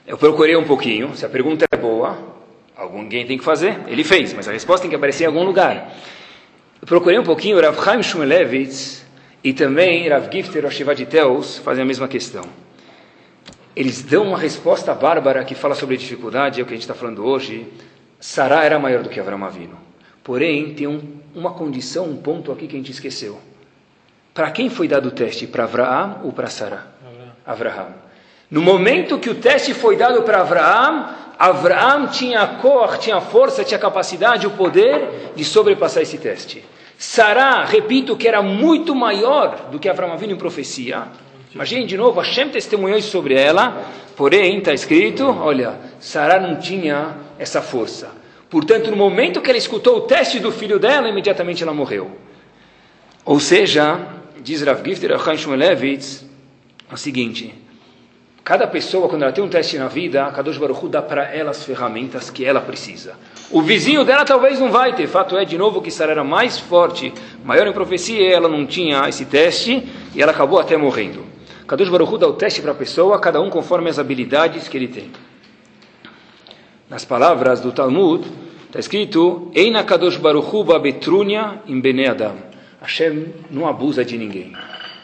Eu 0.07 0.19
procurei 0.19 0.57
um 0.57 0.65
pouquinho, 0.65 1.15
se 1.15 1.25
a 1.25 1.29
pergunta 1.29 1.67
é 1.71 1.77
boa, 1.77 2.19
Alguém 2.81 3.27
tem 3.27 3.37
que 3.37 3.45
fazer. 3.45 3.79
Ele 3.89 4.03
fez, 4.03 4.33
mas 4.33 4.49
a 4.49 4.53
resposta 4.53 4.83
tem 4.83 4.91
que 4.91 4.97
aparecer 4.97 5.25
em 5.25 5.27
algum 5.27 5.43
lugar. 5.43 5.93
Eu 6.81 6.87
procurei 6.89 7.19
um 7.19 7.23
pouquinho, 7.23 7.61
Rav 7.61 7.79
Chaim 7.85 8.03
Shmulevitz 8.03 9.05
e 9.45 9.53
também 9.53 10.09
Rav 10.09 10.33
Gifter 10.33 10.65
Oshivaditeus 10.65 11.59
fazem 11.59 11.83
a 11.83 11.87
mesma 11.87 12.09
questão. 12.09 12.43
Eles 13.75 14.03
dão 14.03 14.25
uma 14.25 14.39
resposta 14.39 14.93
bárbara 14.95 15.45
que 15.45 15.55
fala 15.55 15.75
sobre 15.75 15.97
dificuldade, 15.97 16.61
é 16.61 16.63
o 16.63 16.67
que 16.67 16.73
a 16.73 16.77
gente 16.77 16.83
está 16.83 16.95
falando 16.95 17.25
hoje. 17.25 17.67
Sará 18.19 18.65
era 18.65 18.79
maior 18.79 19.03
do 19.03 19.09
que 19.09 19.21
Avram 19.21 19.45
Avinu. 19.45 19.79
Porém, 20.23 20.75
tem 20.75 20.87
um, 20.87 21.01
uma 21.35 21.53
condição, 21.53 22.05
um 22.05 22.17
ponto 22.17 22.53
aqui 22.53 22.67
que 22.67 22.75
a 22.75 22.79
gente 22.79 22.93
esqueceu. 22.93 23.41
Para 24.35 24.51
quem 24.51 24.69
foi 24.69 24.87
dado 24.87 25.09
o 25.09 25.11
teste? 25.11 25.47
Para 25.47 25.65
Avraham 25.65 26.21
ou 26.25 26.33
para 26.33 26.49
Sarah? 26.49 26.87
Avraham. 27.47 27.95
No 28.51 28.61
momento 28.61 29.19
que 29.19 29.31
o 29.31 29.35
teste 29.37 29.73
foi 29.73 29.97
dado 29.97 30.23
para 30.23 30.41
Avraham, 30.41 31.09
Avraham 31.39 32.09
tinha 32.09 32.43
a 32.43 32.47
cor, 32.47 32.99
tinha 32.99 33.17
a 33.17 33.21
força, 33.21 33.65
tinha 33.65 33.79
a 33.79 33.81
capacidade, 33.81 34.47
o 34.47 34.51
poder 34.51 35.33
de 35.35 35.45
sobrepassar 35.45 36.03
esse 36.03 36.19
teste. 36.19 36.65
Sará, 36.99 37.65
repito, 37.65 38.17
que 38.17 38.29
era 38.29 38.43
muito 38.43 38.95
maior 38.95 39.69
do 39.71 39.79
que 39.79 39.89
Avraham 39.89 40.19
vindo 40.19 40.33
em 40.33 40.37
profecia. 40.37 41.05
Imagine 41.55 41.85
de 41.85 41.97
novo, 41.97 42.21
Hashem 42.21 42.49
testemunhou 42.49 43.01
sobre 43.03 43.35
ela, 43.35 43.85
porém 44.17 44.59
está 44.59 44.73
escrito, 44.73 45.25
olha, 45.25 45.79
Sará 45.99 46.39
não 46.39 46.57
tinha 46.57 47.17
essa 47.39 47.61
força. 47.61 48.11
Portanto, 48.49 48.91
no 48.91 48.97
momento 48.97 49.41
que 49.41 49.51
ela 49.51 49.59
escutou 49.59 49.97
o 49.97 50.01
teste 50.03 50.39
do 50.39 50.53
filho 50.53 50.79
dela, 50.79 51.09
imediatamente 51.09 51.63
ela 51.63 51.75
morreu. 51.75 52.17
Ou 53.25 53.41
seja, 53.41 54.01
diz 54.41 54.63
Rav 54.63 54.83
Gifter 54.85 55.13
Achaim 55.13 55.37
Shmulevitz, 55.37 56.25
o 56.91 56.97
seguinte, 56.97 57.55
Cada 58.43 58.67
pessoa, 58.67 59.09
quando 59.09 59.23
ela 59.23 59.31
tem 59.31 59.45
um 59.45 59.49
teste 59.49 59.79
na 59.79 59.87
vida, 59.87 60.25
Kadosh 60.33 60.59
Baruch 60.59 60.89
dá 60.89 61.01
para 61.01 61.25
ela 61.25 61.51
as 61.51 61.63
ferramentas 61.63 62.31
que 62.31 62.45
ela 62.45 62.61
precisa. 62.61 63.15
O 63.49 63.63
vizinho 63.63 64.05
dela 64.05 64.25
talvez 64.25 64.59
não 64.59 64.73
vai 64.73 64.93
ter. 64.93 65.07
Fato 65.07 65.37
é, 65.37 65.45
de 65.45 65.57
novo, 65.57 65.81
que 65.81 65.89
Sara 65.89 66.11
era 66.11 66.25
mais 66.25 66.59
forte, 66.59 67.13
maior 67.45 67.69
em 67.69 67.73
profecia, 67.73 68.35
ela 68.35 68.49
não 68.49 68.67
tinha 68.67 69.09
esse 69.09 69.25
teste 69.27 69.87
e 70.15 70.21
ela 70.21 70.33
acabou 70.33 70.59
até 70.59 70.77
morrendo. 70.77 71.30
Kadosh 71.71 71.89
Baruch 71.89 72.19
dá 72.19 72.27
o 72.27 72.33
teste 72.33 72.61
para 72.61 72.73
a 72.73 72.75
pessoa, 72.75 73.21
cada 73.21 73.41
um 73.41 73.49
conforme 73.49 73.89
as 73.89 73.97
habilidades 73.97 74.67
que 74.67 74.77
ele 74.77 74.89
tem. 74.89 75.09
Nas 76.89 77.05
palavras 77.05 77.61
do 77.61 77.71
Talmud, 77.71 78.27
está 78.67 78.81
escrito, 78.81 79.53
Eina 79.55 79.85
Kadosh 79.85 80.17
Baruch 80.17 80.53
Hu 80.53 80.67
im 81.67 81.81
bene 81.81 82.09
Adam. 82.09 82.35
Hashem 82.81 83.33
não 83.53 83.69
abusa 83.69 84.05
de 84.05 84.19
ninguém. 84.19 84.53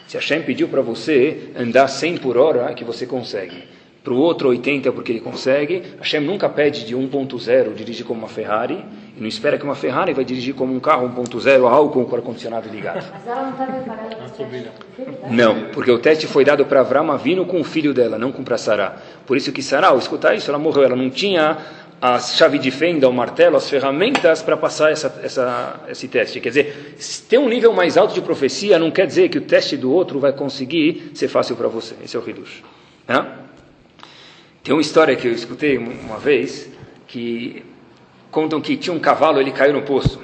Se 0.07 0.17
Hashem 0.17 0.41
pediu 0.43 0.67
para 0.67 0.81
você 0.81 1.53
andar 1.57 1.87
100 1.87 2.17
por 2.17 2.35
hora, 2.37 2.69
é 2.69 2.73
que 2.73 2.83
você 2.83 3.05
consegue. 3.05 3.63
Para 4.07 4.13
o 4.13 4.19
outro 4.19 4.47
80 4.47 4.89
porque 4.93 5.11
ele 5.11 5.19
consegue. 5.19 5.83
Hashem 5.99 6.21
nunca 6.21 6.47
pede 6.47 6.85
de 6.85 6.95
1.0 6.95 7.73
dirigir 7.73 8.05
como 8.05 8.21
uma 8.21 8.29
Ferrari. 8.29 8.81
E 9.17 9.19
não 9.19 9.27
espera 9.27 9.57
que 9.57 9.65
uma 9.65 9.75
Ferrari 9.75 10.13
vai 10.13 10.23
dirigir 10.23 10.55
como 10.55 10.73
um 10.73 10.79
carro 10.79 11.09
1.0 11.09 11.69
álcool 11.69 12.05
com 12.05 12.13
o 12.13 12.15
ar-condicionado 12.15 12.69
ligado. 12.69 13.05
Mas 13.11 13.27
ela 13.27 13.41
não 13.41 13.51
está 13.51 13.65
preparada 13.65 14.15
para 14.15 15.29
Não, 15.29 15.63
porque 15.73 15.91
o 15.91 15.99
teste 15.99 16.25
foi 16.25 16.45
dado 16.45 16.65
para 16.65 16.79
Avram 16.79 17.11
Avino 17.11 17.45
com 17.45 17.59
o 17.59 17.65
filho 17.65 17.93
dela, 17.93 18.17
não 18.17 18.31
com 18.31 18.45
para 18.45 18.57
Sarah. 18.57 18.95
Por 19.25 19.35
isso 19.35 19.51
que 19.51 19.61
Sarah, 19.61 19.89
ao 19.89 19.97
escutar 19.97 20.33
isso, 20.35 20.49
ela 20.49 20.57
morreu. 20.57 20.85
Ela 20.85 20.95
não 20.95 21.09
tinha 21.09 21.57
a 22.01 22.17
chave 22.17 22.59
de 22.59 22.71
fenda, 22.71 23.09
o 23.09 23.13
martelo, 23.13 23.57
as 23.57 23.69
ferramentas 23.69 24.41
para 24.41 24.55
passar 24.55 24.89
essa, 24.89 25.19
essa, 25.21 25.81
esse 25.89 26.07
teste. 26.07 26.39
Quer 26.39 26.47
dizer, 26.47 26.95
ter 27.27 27.39
um 27.39 27.49
nível 27.49 27.73
mais 27.73 27.97
alto 27.97 28.13
de 28.13 28.21
profecia 28.21 28.79
não 28.79 28.89
quer 28.89 29.05
dizer 29.05 29.27
que 29.27 29.37
o 29.37 29.41
teste 29.41 29.75
do 29.75 29.91
outro 29.91 30.17
vai 30.17 30.31
conseguir 30.31 31.11
ser 31.13 31.27
fácil 31.27 31.57
para 31.57 31.67
você. 31.67 31.93
Esse 32.01 32.15
é 32.15 32.19
o 32.21 32.29
Hidush. 32.29 32.63
Né? 33.05 33.46
Tem 34.67 34.75
uma 34.75 34.81
história 34.81 35.15
que 35.15 35.25
eu 35.25 35.31
escutei 35.31 35.77
uma 35.77 36.17
vez, 36.17 36.69
que 37.07 37.63
contam 38.29 38.59
que 38.59 38.75
tinha 38.75 38.93
um 38.93 38.99
cavalo, 38.99 39.39
ele 39.39 39.53
caiu 39.53 39.71
no 39.71 39.81
poço. 39.83 40.21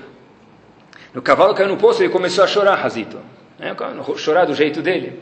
No 1.13 1.21
cavalo 1.21 1.53
caiu 1.53 1.69
no 1.69 1.77
poço, 1.77 2.03
ele 2.03 2.11
começou 2.11 2.43
a 2.43 2.47
chorar, 2.47 2.75
Razito. 2.75 3.19
Né? 3.57 3.73
Chorar 4.17 4.43
do 4.43 4.53
jeito 4.53 4.81
dele. 4.81 5.17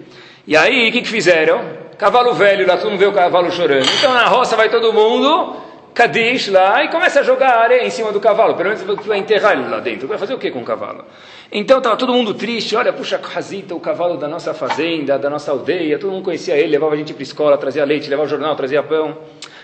E 0.47 0.57
aí, 0.57 0.89
o 0.89 0.91
que, 0.91 1.03
que 1.03 1.07
fizeram? 1.07 1.61
Cavalo 1.99 2.33
velho, 2.33 2.65
lá 2.65 2.77
todo 2.77 2.89
mundo 2.89 2.99
vê 2.99 3.05
o 3.05 3.13
cavalo 3.13 3.51
chorando. 3.51 3.87
Então 3.99 4.11
na 4.11 4.25
roça 4.25 4.55
vai 4.55 4.69
todo 4.69 4.91
mundo 4.91 5.55
Kadish 5.93 6.48
lá 6.48 6.83
e 6.83 6.89
começa 6.89 7.19
a 7.19 7.24
jogar 7.24 7.57
areia 7.57 7.86
em 7.86 7.89
cima 7.89 8.12
do 8.12 8.19
cavalo. 8.19 8.55
Pelo 8.55 8.69
menos 8.69 9.05
vai 9.05 9.17
enterrar 9.17 9.53
ele 9.53 9.67
lá 9.67 9.79
dentro. 9.79 10.07
Vai 10.07 10.17
fazer 10.17 10.33
o 10.33 10.38
que 10.38 10.50
com 10.50 10.62
o 10.62 10.65
cavalo? 10.65 11.05
Então 11.51 11.79
estava 11.79 11.98
todo 11.98 12.13
mundo 12.13 12.33
triste. 12.33 12.75
Olha, 12.75 12.93
puxa, 12.93 13.19
Razita, 13.21 13.75
o 13.75 13.79
cavalo 13.79 14.17
da 14.17 14.27
nossa 14.27 14.53
fazenda, 14.53 15.19
da 15.19 15.29
nossa 15.29 15.51
aldeia. 15.51 16.00
Todo 16.00 16.12
mundo 16.12 16.24
conhecia 16.24 16.55
ele, 16.55 16.71
levava 16.71 16.93
a 16.93 16.98
gente 16.98 17.13
para 17.13 17.24
escola, 17.24 17.57
trazia 17.57 17.83
leite, 17.83 18.10
levava 18.10 18.27
jornal, 18.27 18.55
trazia 18.55 18.81
pão. 18.81 19.17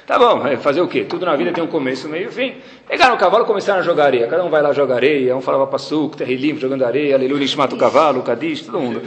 Tá 0.05 0.17
bom, 0.17 0.41
fazer 0.59 0.79
o 0.79 0.87
quê? 0.87 1.03
Tudo 1.03 1.25
na 1.25 1.35
vida 1.35 1.51
tem 1.51 1.61
um 1.61 1.67
começo, 1.67 2.07
meio 2.07 2.29
e 2.29 2.31
fim. 2.31 2.55
Pegaram 2.87 3.15
o 3.15 3.17
cavalo 3.17 3.43
e 3.43 3.47
começaram 3.47 3.81
a 3.81 3.83
jogar 3.83 4.05
areia. 4.05 4.25
Cada 4.27 4.43
um 4.43 4.49
vai 4.49 4.61
lá 4.61 4.71
jogar 4.71 4.95
areia. 4.95 5.35
Um 5.35 5.41
falava 5.41 5.67
para 5.67 5.77
suco, 5.77 6.15
terrilim, 6.15 6.57
jogando 6.57 6.85
areia, 6.85 7.15
aleluia, 7.15 7.45
mata 7.57 7.75
o 7.75 7.77
cavalo, 7.77 8.21
Kadish, 8.21 8.61
todo 8.61 8.79
mundo. 8.79 9.01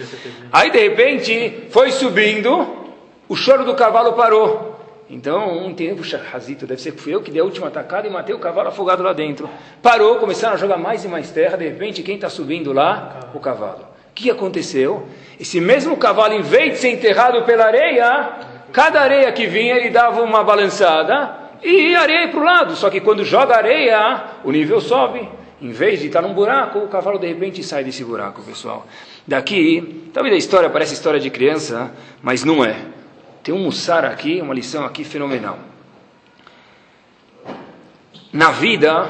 Aí 0.53 0.71
de 0.71 0.79
repente 0.79 1.69
foi 1.71 1.91
subindo, 1.91 2.67
o 3.27 3.35
choro 3.35 3.65
do 3.65 3.75
cavalo 3.75 4.13
parou. 4.13 4.70
Então, 5.13 5.67
um 5.67 5.75
tempo, 5.75 6.03
Razito, 6.31 6.69
deve 6.69 6.81
ser 6.81 6.93
que 6.93 7.01
fui 7.01 7.13
eu 7.13 7.21
que 7.21 7.33
dei 7.33 7.41
a 7.41 7.45
última 7.45 7.67
atacada 7.67 8.07
e 8.07 8.11
matei 8.11 8.33
o 8.33 8.39
cavalo 8.39 8.69
afogado 8.69 9.03
lá 9.03 9.13
dentro. 9.13 9.51
Parou, 9.83 10.19
começaram 10.19 10.55
a 10.55 10.57
jogar 10.57 10.77
mais 10.77 11.05
e 11.05 11.09
mais 11.09 11.33
terra, 11.33 11.57
de 11.57 11.65
repente, 11.65 12.01
quem 12.01 12.15
está 12.15 12.29
subindo 12.29 12.73
lá? 12.73 13.29
O 13.35 13.41
cavalo. 13.41 13.81
O 13.81 14.15
que 14.15 14.31
aconteceu? 14.31 15.09
Esse 15.39 15.61
mesmo 15.61 15.97
cavalo, 15.97 16.35
em 16.35 16.43
vez 16.43 16.75
de 16.75 16.79
ser 16.79 16.91
enterrado 16.91 17.43
pela 17.45 17.65
areia, 17.65 18.37
cada 18.73 19.01
areia 19.01 19.33
que 19.33 19.49
vinha, 19.49 19.75
ele 19.75 19.91
dava 19.91 20.23
uma 20.23 20.45
balançada 20.45 21.37
e 21.61 21.93
areia 21.97 22.29
para 22.29 22.41
o 22.41 22.45
lado. 22.45 22.77
Só 22.77 22.89
que 22.89 23.01
quando 23.01 23.25
joga 23.25 23.57
areia, 23.57 24.23
o 24.45 24.53
nível 24.53 24.81
sobe. 24.81 25.29
Em 25.61 25.73
vez 25.73 25.99
de 25.99 26.07
estar 26.07 26.23
num 26.23 26.33
buraco, 26.33 26.79
o 26.79 26.89
cavalo 26.89 27.19
de 27.19 27.27
repente 27.27 27.65
sai 27.65 27.83
desse 27.83 28.05
buraco, 28.05 28.43
pessoal. 28.43 28.87
Daqui, 29.27 30.09
talvez 30.15 30.35
a 30.35 30.39
história 30.39 30.71
pareça 30.71 30.95
história 30.95 31.19
de 31.19 31.31
criança, 31.31 31.91
mas 32.23 32.45
não 32.45 32.65
é. 32.65 32.77
Tem 33.51 33.59
um 33.59 33.65
mussar 33.65 34.05
aqui, 34.05 34.41
uma 34.41 34.55
lição 34.55 34.85
aqui 34.85 35.03
fenomenal. 35.03 35.59
Na 38.33 38.53
vida, 38.53 39.09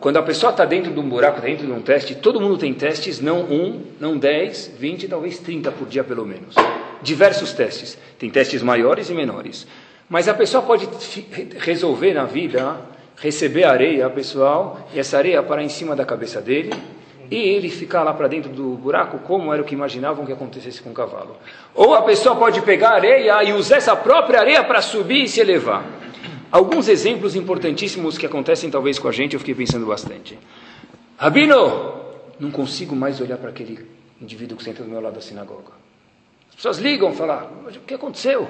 quando 0.00 0.16
a 0.16 0.22
pessoa 0.22 0.52
está 0.52 0.64
dentro 0.64 0.90
de 0.90 0.98
um 0.98 1.06
buraco, 1.06 1.38
dentro 1.42 1.66
de 1.66 1.70
um 1.70 1.82
teste, 1.82 2.14
todo 2.14 2.40
mundo 2.40 2.56
tem 2.56 2.72
testes, 2.72 3.20
não 3.20 3.40
um, 3.40 3.82
não 4.00 4.16
dez, 4.16 4.72
vinte, 4.78 5.06
talvez 5.06 5.38
trinta 5.38 5.70
por 5.70 5.86
dia 5.86 6.02
pelo 6.02 6.24
menos. 6.24 6.54
Diversos 7.02 7.52
testes. 7.52 7.98
Tem 8.18 8.30
testes 8.30 8.62
maiores 8.62 9.10
e 9.10 9.12
menores. 9.12 9.66
Mas 10.08 10.28
a 10.28 10.32
pessoa 10.32 10.62
pode 10.62 10.88
resolver 11.58 12.14
na 12.14 12.24
vida 12.24 12.78
receber 13.16 13.64
areia, 13.64 14.08
pessoal, 14.08 14.88
e 14.94 14.98
essa 14.98 15.18
areia 15.18 15.42
parar 15.42 15.62
em 15.62 15.68
cima 15.68 15.94
da 15.94 16.06
cabeça 16.06 16.40
dele, 16.40 16.72
e 17.30 17.36
ele 17.36 17.68
ficar 17.68 18.02
lá 18.02 18.12
para 18.12 18.28
dentro 18.28 18.50
do 18.50 18.70
buraco, 18.76 19.18
como 19.18 19.52
era 19.52 19.62
o 19.62 19.64
que 19.64 19.74
imaginavam 19.74 20.26
que 20.26 20.32
acontecesse 20.32 20.82
com 20.82 20.90
o 20.90 20.94
cavalo. 20.94 21.36
Ou 21.74 21.94
a 21.94 22.02
pessoa 22.02 22.36
pode 22.36 22.60
pegar 22.62 22.90
areia 22.90 23.42
e 23.42 23.52
usar 23.52 23.76
essa 23.76 23.96
própria 23.96 24.40
areia 24.40 24.62
para 24.62 24.82
subir 24.82 25.24
e 25.24 25.28
se 25.28 25.40
elevar. 25.40 25.84
Alguns 26.50 26.88
exemplos 26.88 27.34
importantíssimos 27.34 28.16
que 28.16 28.26
acontecem 28.26 28.70
talvez 28.70 28.98
com 28.98 29.08
a 29.08 29.12
gente, 29.12 29.34
eu 29.34 29.40
fiquei 29.40 29.54
pensando 29.54 29.86
bastante. 29.86 30.38
Rabino, 31.16 31.94
não 32.38 32.50
consigo 32.50 32.94
mais 32.94 33.20
olhar 33.20 33.38
para 33.38 33.50
aquele 33.50 33.88
indivíduo 34.20 34.56
que 34.56 34.64
senta 34.64 34.82
do 34.82 34.88
meu 34.88 35.00
lado 35.00 35.14
da 35.14 35.20
sinagoga. 35.20 35.72
As 36.50 36.56
pessoas 36.56 36.78
ligam 36.78 37.10
e 37.10 37.16
falam, 37.16 37.48
o 37.66 37.80
que 37.80 37.94
aconteceu? 37.94 38.48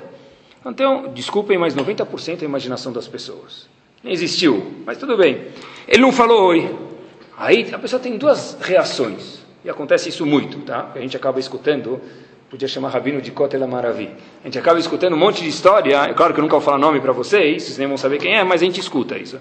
Então, 0.66 1.12
desculpem, 1.14 1.58
mas 1.58 1.74
90% 1.74 2.40
é 2.40 2.44
a 2.44 2.48
imaginação 2.48 2.92
das 2.92 3.08
pessoas. 3.08 3.68
Nem 4.02 4.12
existiu, 4.12 4.74
mas 4.84 4.98
tudo 4.98 5.16
bem. 5.16 5.48
Ele 5.88 6.02
não 6.02 6.12
falou 6.12 6.48
oi. 6.48 6.93
Aí 7.36 7.68
a 7.72 7.78
pessoa 7.78 8.00
tem 8.00 8.16
duas 8.16 8.56
reações, 8.60 9.40
e 9.64 9.70
acontece 9.70 10.08
isso 10.08 10.24
muito, 10.24 10.58
tá? 10.58 10.92
A 10.94 10.98
gente 11.00 11.16
acaba 11.16 11.40
escutando, 11.40 12.00
podia 12.48 12.68
chamar 12.68 12.90
Rabino 12.90 13.20
de 13.20 13.30
Kotela 13.32 13.66
Maravi. 13.66 14.10
A 14.42 14.46
gente 14.46 14.58
acaba 14.58 14.78
escutando 14.78 15.14
um 15.14 15.18
monte 15.18 15.42
de 15.42 15.48
história, 15.48 15.96
é 15.96 16.12
claro 16.12 16.32
que 16.32 16.40
eu 16.40 16.42
nunca 16.42 16.56
vou 16.56 16.60
falar 16.60 16.78
nome 16.78 17.00
para 17.00 17.12
vocês, 17.12 17.62
vocês 17.62 17.78
nem 17.78 17.88
vão 17.88 17.96
saber 17.96 18.18
quem 18.18 18.36
é, 18.36 18.44
mas 18.44 18.62
a 18.62 18.64
gente 18.64 18.78
escuta 18.78 19.16
isso. 19.16 19.40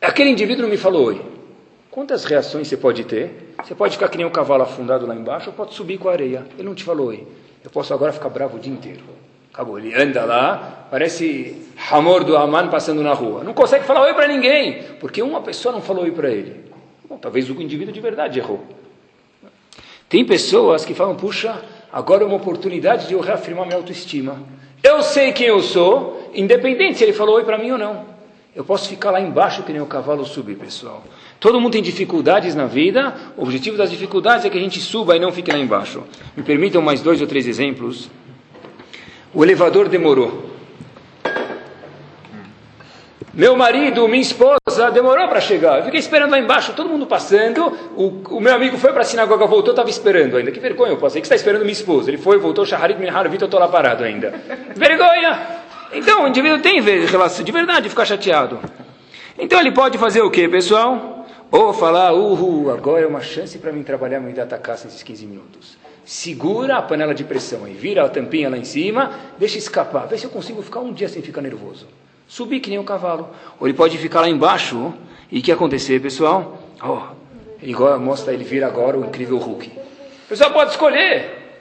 Aquele 0.00 0.30
indivíduo 0.30 0.66
me 0.66 0.76
falou 0.76 1.06
oi. 1.06 1.22
Quantas 1.90 2.24
reações 2.24 2.68
você 2.68 2.76
pode 2.76 3.04
ter? 3.04 3.54
Você 3.62 3.74
pode 3.74 3.94
ficar 3.94 4.08
que 4.08 4.16
nem 4.16 4.24
um 4.24 4.30
cavalo 4.30 4.62
afundado 4.62 5.06
lá 5.06 5.14
embaixo, 5.14 5.50
ou 5.50 5.52
pode 5.52 5.74
subir 5.74 5.98
com 5.98 6.08
a 6.08 6.12
areia. 6.12 6.46
Ele 6.56 6.66
não 6.66 6.74
te 6.74 6.84
falou 6.84 7.08
oi. 7.08 7.26
Eu 7.62 7.70
posso 7.70 7.92
agora 7.92 8.12
ficar 8.12 8.28
bravo 8.28 8.56
o 8.56 8.60
dia 8.60 8.72
inteiro. 8.72 9.02
Acabou, 9.52 9.78
ele 9.78 9.92
anda 9.94 10.24
lá, 10.24 10.86
parece 10.90 11.68
Hamor 11.90 12.24
do 12.24 12.36
Aman 12.36 12.68
passando 12.68 13.02
na 13.02 13.12
rua. 13.12 13.44
Não 13.44 13.52
consegue 13.52 13.84
falar 13.84 14.02
oi 14.02 14.14
para 14.14 14.28
ninguém, 14.28 14.82
porque 15.00 15.20
uma 15.20 15.42
pessoa 15.42 15.72
não 15.72 15.82
falou 15.82 16.04
oi 16.04 16.12
para 16.12 16.30
ele. 16.30 16.69
Bom, 17.10 17.18
talvez 17.18 17.50
o 17.50 17.60
indivíduo 17.60 17.92
de 17.92 18.00
verdade 18.00 18.38
errou. 18.38 18.64
Tem 20.08 20.24
pessoas 20.24 20.84
que 20.84 20.94
falam, 20.94 21.16
puxa, 21.16 21.60
agora 21.92 22.22
é 22.22 22.26
uma 22.26 22.36
oportunidade 22.36 23.08
de 23.08 23.14
eu 23.14 23.20
reafirmar 23.20 23.66
minha 23.66 23.76
autoestima. 23.76 24.40
Eu 24.80 25.02
sei 25.02 25.32
quem 25.32 25.48
eu 25.48 25.60
sou, 25.60 26.30
independente 26.32 26.98
se 26.98 27.04
ele 27.04 27.12
falou 27.12 27.34
oi 27.34 27.42
para 27.42 27.58
mim 27.58 27.72
ou 27.72 27.78
não. 27.78 28.06
Eu 28.54 28.64
posso 28.64 28.88
ficar 28.88 29.10
lá 29.10 29.20
embaixo 29.20 29.64
que 29.64 29.72
nem 29.72 29.82
o 29.82 29.86
cavalo 29.86 30.24
subir, 30.24 30.54
pessoal. 30.54 31.02
Todo 31.40 31.60
mundo 31.60 31.72
tem 31.72 31.82
dificuldades 31.82 32.54
na 32.54 32.66
vida, 32.66 33.12
o 33.36 33.42
objetivo 33.42 33.76
das 33.76 33.90
dificuldades 33.90 34.44
é 34.44 34.50
que 34.50 34.58
a 34.58 34.60
gente 34.60 34.78
suba 34.78 35.16
e 35.16 35.18
não 35.18 35.32
fique 35.32 35.50
lá 35.50 35.58
embaixo. 35.58 36.04
Me 36.36 36.44
permitam 36.44 36.80
mais 36.80 37.00
dois 37.02 37.20
ou 37.20 37.26
três 37.26 37.48
exemplos. 37.48 38.08
O 39.34 39.42
elevador 39.42 39.88
demorou. 39.88 40.48
Meu 43.34 43.56
marido, 43.56 44.06
minha 44.06 44.22
esposa, 44.22 44.59
esposa 44.80 44.90
demorou 44.90 45.28
para 45.28 45.40
chegar. 45.40 45.78
Eu 45.78 45.84
fiquei 45.84 46.00
esperando 46.00 46.30
lá 46.30 46.38
embaixo, 46.38 46.72
todo 46.72 46.88
mundo 46.88 47.06
passando. 47.06 47.66
O, 47.96 48.36
o 48.36 48.40
meu 48.40 48.54
amigo 48.54 48.78
foi 48.78 48.92
para 48.92 49.02
a 49.02 49.04
sinagoga, 49.04 49.46
voltou, 49.46 49.72
estava 49.72 49.90
esperando 49.90 50.36
ainda. 50.36 50.50
Que 50.50 50.60
vergonha, 50.60 50.92
eu 50.92 50.96
passei 50.96 51.20
que 51.20 51.26
está 51.26 51.36
esperando 51.36 51.60
minha 51.62 51.72
esposa. 51.72 52.10
Ele 52.10 52.16
foi, 52.18 52.38
voltou, 52.38 52.64
Shaharit 52.64 52.98
Minhar, 52.98 53.28
Vitor, 53.28 53.46
estou 53.46 53.60
lá 53.60 53.68
parado 53.68 54.02
ainda. 54.02 54.32
Vergonha! 54.74 55.60
Então, 55.92 56.24
o 56.24 56.28
indivíduo 56.28 56.60
tem 56.60 56.80
relação 56.80 57.44
de 57.44 57.52
verdade 57.52 57.88
ficar 57.88 58.04
chateado. 58.04 58.58
Então 59.38 59.60
ele 59.60 59.72
pode 59.72 59.98
fazer 59.98 60.22
o 60.22 60.30
que, 60.30 60.48
pessoal? 60.48 61.26
Ou 61.50 61.72
falar, 61.72 62.12
uhul, 62.12 62.70
agora 62.70 63.02
é 63.02 63.06
uma 63.06 63.20
chance 63.20 63.58
para 63.58 63.72
mim 63.72 63.82
trabalhar 63.82 64.20
meu 64.20 64.30
Idatakass 64.30 64.84
nesses 64.84 65.02
15 65.02 65.26
minutos. 65.26 65.78
Segura 66.04 66.76
a 66.76 66.82
panela 66.82 67.14
de 67.14 67.24
pressão 67.24 67.64
aí, 67.64 67.74
vira 67.74 68.04
a 68.04 68.08
tampinha 68.08 68.48
lá 68.48 68.56
em 68.56 68.64
cima, 68.64 69.10
deixa 69.38 69.58
escapar, 69.58 70.06
vê 70.06 70.16
se 70.16 70.24
eu 70.24 70.30
consigo 70.30 70.62
ficar 70.62 70.80
um 70.80 70.92
dia 70.92 71.08
sem 71.08 71.22
ficar 71.22 71.40
nervoso. 71.40 71.86
Subir 72.30 72.60
que 72.60 72.70
nem 72.70 72.78
um 72.78 72.84
cavalo. 72.84 73.28
Ou 73.58 73.66
ele 73.66 73.76
pode 73.76 73.98
ficar 73.98 74.20
lá 74.20 74.28
embaixo, 74.28 74.94
e 75.32 75.40
o 75.40 75.42
que 75.42 75.50
acontecer, 75.50 76.00
pessoal? 76.00 76.62
Oh, 76.80 77.98
mostra, 77.98 78.32
ele 78.32 78.44
vira 78.44 78.68
agora 78.68 78.96
o 78.96 79.04
incrível 79.04 79.36
Hulk. 79.36 79.66
O 79.66 80.28
pessoal 80.28 80.52
pode 80.52 80.70
escolher. 80.70 81.58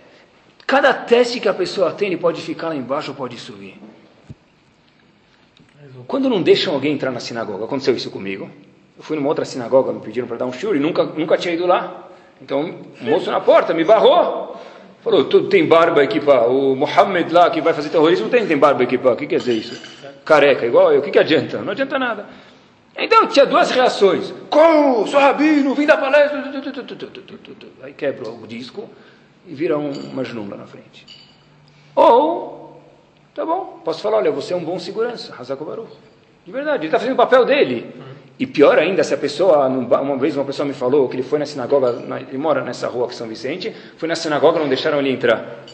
Cada 0.67 0.93
teste 0.93 1.39
que 1.39 1.49
a 1.49 1.55
pessoa 1.55 1.91
tem, 1.91 2.09
ele 2.09 2.17
pode 2.17 2.39
ficar 2.43 2.69
lá 2.69 2.75
embaixo 2.75 3.09
ou 3.09 3.17
pode 3.17 3.35
subir. 3.39 3.81
Quando 6.05 6.29
não 6.29 6.39
deixam 6.39 6.75
alguém 6.75 6.93
entrar 6.93 7.09
na 7.09 7.19
sinagoga, 7.19 7.65
aconteceu 7.65 7.95
isso 7.95 8.11
comigo. 8.11 8.47
Eu 8.95 9.03
fui 9.03 9.15
numa 9.15 9.27
outra 9.27 9.45
sinagoga, 9.45 9.91
me 9.91 10.01
pediram 10.01 10.27
para 10.27 10.37
dar 10.37 10.45
um 10.45 10.53
shiur 10.53 10.75
e 10.75 10.79
nunca, 10.79 11.03
nunca 11.03 11.35
tinha 11.35 11.55
ido 11.55 11.65
lá. 11.65 12.09
Então, 12.39 12.75
o 13.01 13.03
moço 13.03 13.31
na 13.31 13.41
porta 13.41 13.73
me 13.73 13.83
barrou. 13.83 14.55
Falou, 15.01 15.23
tu 15.23 15.47
tem 15.47 15.65
barba 15.65 16.03
aqui 16.03 16.19
o 16.19 16.75
Mohammed 16.75 17.33
lá 17.33 17.49
que 17.49 17.59
vai 17.59 17.73
fazer 17.73 17.89
terrorismo, 17.89 18.29
tem, 18.29 18.45
tem 18.45 18.57
barba 18.57 18.83
aqui 18.83 18.97
o 18.97 19.15
que 19.15 19.25
quer 19.25 19.39
dizer 19.39 19.53
isso? 19.53 19.99
Careca, 20.25 20.65
igual 20.65 20.93
eu, 20.93 20.99
o 20.99 21.03
que, 21.03 21.11
que 21.11 21.19
adianta? 21.19 21.59
Não 21.59 21.71
adianta 21.71 21.97
nada. 21.97 22.25
Então, 22.97 23.27
tinha 23.27 23.45
duas 23.45 23.71
reações. 23.71 24.33
Como? 24.49 25.07
Sou 25.07 25.19
rabino, 25.19 25.73
vim 25.73 25.85
da 25.85 25.97
palestra. 25.97 26.43
Aí 27.81 27.93
quebra 27.93 28.29
o 28.29 28.45
disco 28.45 28.89
e 29.47 29.53
vira 29.53 29.77
um 29.77 29.91
majnum 30.13 30.45
na 30.45 30.65
frente. 30.65 31.05
Ou, 31.95 32.81
tá 33.33 33.45
bom, 33.45 33.81
posso 33.83 34.01
falar, 34.01 34.17
olha, 34.17 34.31
você 34.31 34.53
é 34.53 34.57
um 34.57 34.63
bom 34.63 34.77
segurança, 34.77 35.33
Hazakobaru. 35.37 35.87
De 36.45 36.51
verdade, 36.51 36.79
ele 36.79 36.87
está 36.87 36.99
fazendo 36.99 37.13
o 37.13 37.17
papel 37.17 37.45
dele. 37.45 37.93
E 38.37 38.47
pior 38.47 38.79
ainda, 38.79 39.03
se 39.03 39.13
a 39.13 39.17
pessoa, 39.17 39.67
uma 39.67 40.17
vez 40.17 40.35
uma 40.35 40.45
pessoa 40.45 40.65
me 40.65 40.73
falou 40.73 41.09
que 41.09 41.15
ele 41.15 41.23
foi 41.23 41.39
na 41.39 41.45
sinagoga, 41.45 42.01
ele 42.27 42.37
mora 42.37 42.61
nessa 42.63 42.87
rua 42.87 43.05
aqui 43.05 43.15
São 43.15 43.27
Vicente, 43.27 43.75
foi 43.97 44.07
na 44.07 44.15
sinagoga 44.15 44.59
não 44.59 44.67
deixaram 44.67 44.99
ele 44.99 45.11
entrar. 45.11 45.65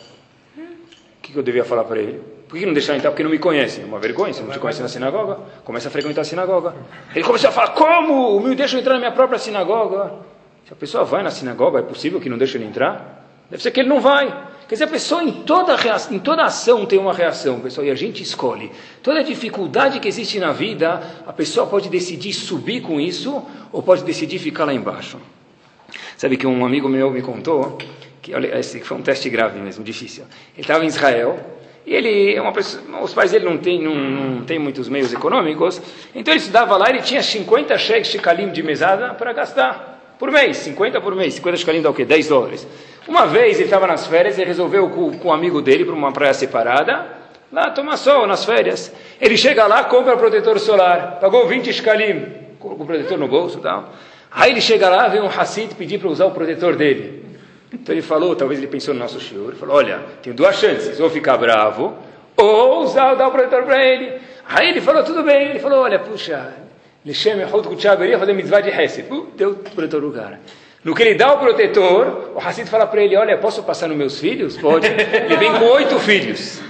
O 0.57 1.21
que 1.21 1.35
eu 1.35 1.43
devia 1.43 1.63
falar 1.63 1.83
para 1.83 1.99
ele? 1.99 2.34
Por 2.47 2.59
que 2.59 2.65
não 2.65 2.73
deixaram 2.73 2.97
entrar? 2.97 3.11
Porque 3.11 3.23
não 3.23 3.31
me 3.31 3.39
conhecem. 3.39 3.83
É 3.83 3.87
uma 3.87 3.99
vergonha, 3.99 4.33
se 4.33 4.41
não 4.41 4.51
te 4.51 4.59
conhecem 4.59 4.83
na 4.83 4.89
sinagoga, 4.89 5.39
começa 5.63 5.87
a 5.87 5.91
frequentar 5.91 6.21
a 6.21 6.23
sinagoga. 6.23 6.75
Ele 7.13 7.23
começou 7.23 7.49
a 7.49 7.53
falar, 7.53 7.69
como? 7.69 8.39
Me 8.39 8.55
deixam 8.55 8.79
entrar 8.79 8.93
na 8.93 8.99
minha 8.99 9.11
própria 9.11 9.39
sinagoga. 9.39 10.13
Se 10.65 10.73
a 10.73 10.75
pessoa 10.75 11.03
vai 11.03 11.23
na 11.23 11.31
sinagoga, 11.31 11.79
é 11.79 11.81
possível 11.81 12.19
que 12.19 12.29
não 12.29 12.37
deixe 12.37 12.57
ele 12.57 12.65
entrar? 12.65 13.23
Deve 13.49 13.61
ser 13.61 13.71
que 13.71 13.79
ele 13.79 13.89
não 13.89 13.99
vai. 13.99 14.27
Quer 14.67 14.75
dizer, 14.75 14.85
a 14.85 14.87
pessoa 14.87 15.23
em 15.23 15.31
toda, 15.43 15.75
reação, 15.75 16.15
em 16.15 16.19
toda 16.19 16.43
ação 16.43 16.85
tem 16.87 16.97
uma 16.97 17.13
reação, 17.13 17.59
pessoal, 17.59 17.85
e 17.85 17.91
a 17.91 17.95
gente 17.95 18.23
escolhe. 18.23 18.71
Toda 19.03 19.23
dificuldade 19.23 19.99
que 19.99 20.07
existe 20.07 20.39
na 20.39 20.51
vida, 20.51 21.01
a 21.27 21.31
pessoa 21.31 21.67
pode 21.67 21.87
decidir 21.87 22.33
subir 22.33 22.81
com 22.81 22.99
isso, 22.99 23.45
ou 23.71 23.83
pode 23.83 24.03
decidir 24.03 24.39
ficar 24.39 24.65
lá 24.65 24.73
embaixo. 24.73 25.19
Sabe 26.17 26.35
que 26.35 26.47
um 26.47 26.65
amigo 26.65 26.89
meu 26.89 27.11
me 27.11 27.21
contou, 27.21 27.77
que 28.21 28.33
olha, 28.33 28.57
esse 28.57 28.79
foi 28.79 28.97
um 28.97 29.03
teste 29.03 29.29
grave 29.29 29.59
mesmo, 29.59 29.83
difícil. 29.83 30.23
Ele 30.55 30.61
estava 30.61 30.83
em 30.83 30.87
Israel, 30.87 31.39
e 31.85 31.93
ele 31.93 32.33
é 32.33 32.41
uma 32.41 32.51
pessoa, 32.51 32.83
os 33.01 33.13
pais 33.13 33.31
dele 33.31 33.45
não 33.45 33.57
têm 33.57 33.81
não, 33.81 33.93
não 33.93 34.45
tem 34.45 34.57
muitos 34.57 34.89
meios 34.89 35.13
econômicos, 35.13 35.81
então 36.13 36.33
ele 36.33 36.39
estudava 36.39 36.75
lá, 36.77 36.89
ele 36.89 37.01
tinha 37.01 37.21
50 37.21 37.77
cheques 37.77 38.11
de 38.11 38.19
calim 38.19 38.49
de 38.49 38.63
mesada 38.63 39.13
para 39.13 39.31
gastar. 39.33 39.95
Por 40.17 40.31
mês, 40.31 40.57
50 40.57 41.01
por 41.01 41.13
mês. 41.13 41.33
50 41.35 41.57
shkalim 41.57 41.81
dá 41.81 41.89
o 41.89 41.93
quê? 41.93 42.05
10 42.05 42.27
dólares. 42.29 42.67
Uma 43.07 43.25
vez 43.25 43.57
ele 43.57 43.65
estava 43.65 43.85
nas 43.85 44.07
férias 44.07 44.37
e 44.37 44.43
resolveu 44.43 44.89
com, 44.89 45.17
com 45.17 45.27
um 45.27 45.33
amigo 45.33 45.61
dele 45.61 45.83
para 45.85 45.93
uma 45.93 46.11
praia 46.11 46.33
separada, 46.33 47.05
lá 47.51 47.69
tomar 47.69 47.97
sol 47.97 48.25
nas 48.25 48.45
férias. 48.45 48.91
Ele 49.19 49.37
chega 49.37 49.67
lá, 49.67 49.83
compra 49.83 50.15
protetor 50.15 50.57
solar, 50.59 51.19
pagou 51.19 51.47
20 51.47 51.71
shkalim, 51.71 52.25
com 52.59 52.69
o 52.69 52.85
protetor 52.85 53.17
no 53.17 53.27
bolso 53.27 53.59
e 53.59 53.61
tal. 53.61 53.93
Aí 54.31 54.51
ele 54.51 54.61
chega 54.61 54.89
lá, 54.89 55.07
vem 55.07 55.21
um 55.21 55.27
Hassid 55.27 55.75
pedir 55.75 55.99
para 55.99 56.09
usar 56.09 56.25
o 56.25 56.31
protetor 56.31 56.75
dele. 56.75 57.25
Então 57.73 57.93
ele 57.93 58.01
falou, 58.01 58.35
talvez 58.35 58.59
ele 58.59 58.67
pensou 58.67 58.93
no 58.93 58.99
nosso 58.99 59.19
shiur, 59.19 59.55
falou, 59.55 59.75
olha, 59.75 59.99
tem 60.21 60.33
duas 60.33 60.55
chances, 60.55 60.99
ou 60.99 61.09
ficar 61.09 61.37
bravo, 61.37 61.97
ou 62.37 62.83
usar, 62.83 63.15
dar 63.15 63.27
o 63.27 63.31
protetor 63.31 63.63
para 63.63 63.83
ele. 63.83 64.13
Aí 64.47 64.69
ele 64.69 64.81
falou, 64.81 65.03
tudo 65.03 65.23
bem. 65.23 65.49
Ele 65.49 65.59
falou, 65.59 65.79
olha, 65.79 65.99
puxa, 65.99 66.53
Leshem 67.05 67.37
Yehud 67.37 67.67
Kutchaberia 67.67 68.17
fazer 68.17 68.33
mitzvah 68.33 68.61
de 68.61 68.69
Hesed. 68.69 69.11
Uh, 69.11 69.27
deu 69.35 69.51
o 69.51 69.55
protetor 69.55 70.01
do 70.01 70.11
cara. 70.11 70.39
No 70.85 70.93
que 70.93 71.01
ele 71.01 71.15
dá 71.15 71.33
o 71.33 71.39
protetor, 71.39 72.33
o 72.35 72.39
Hassid 72.39 72.69
fala 72.69 72.85
para 72.85 73.03
ele, 73.03 73.15
olha, 73.15 73.35
posso 73.39 73.63
passar 73.63 73.87
nos 73.87 73.97
meus 73.97 74.19
filhos? 74.19 74.55
Pode. 74.55 74.85
Ele 75.25 75.35
vem 75.35 75.51
com 75.51 75.65
oito 75.65 75.97
filhos. 75.97 76.61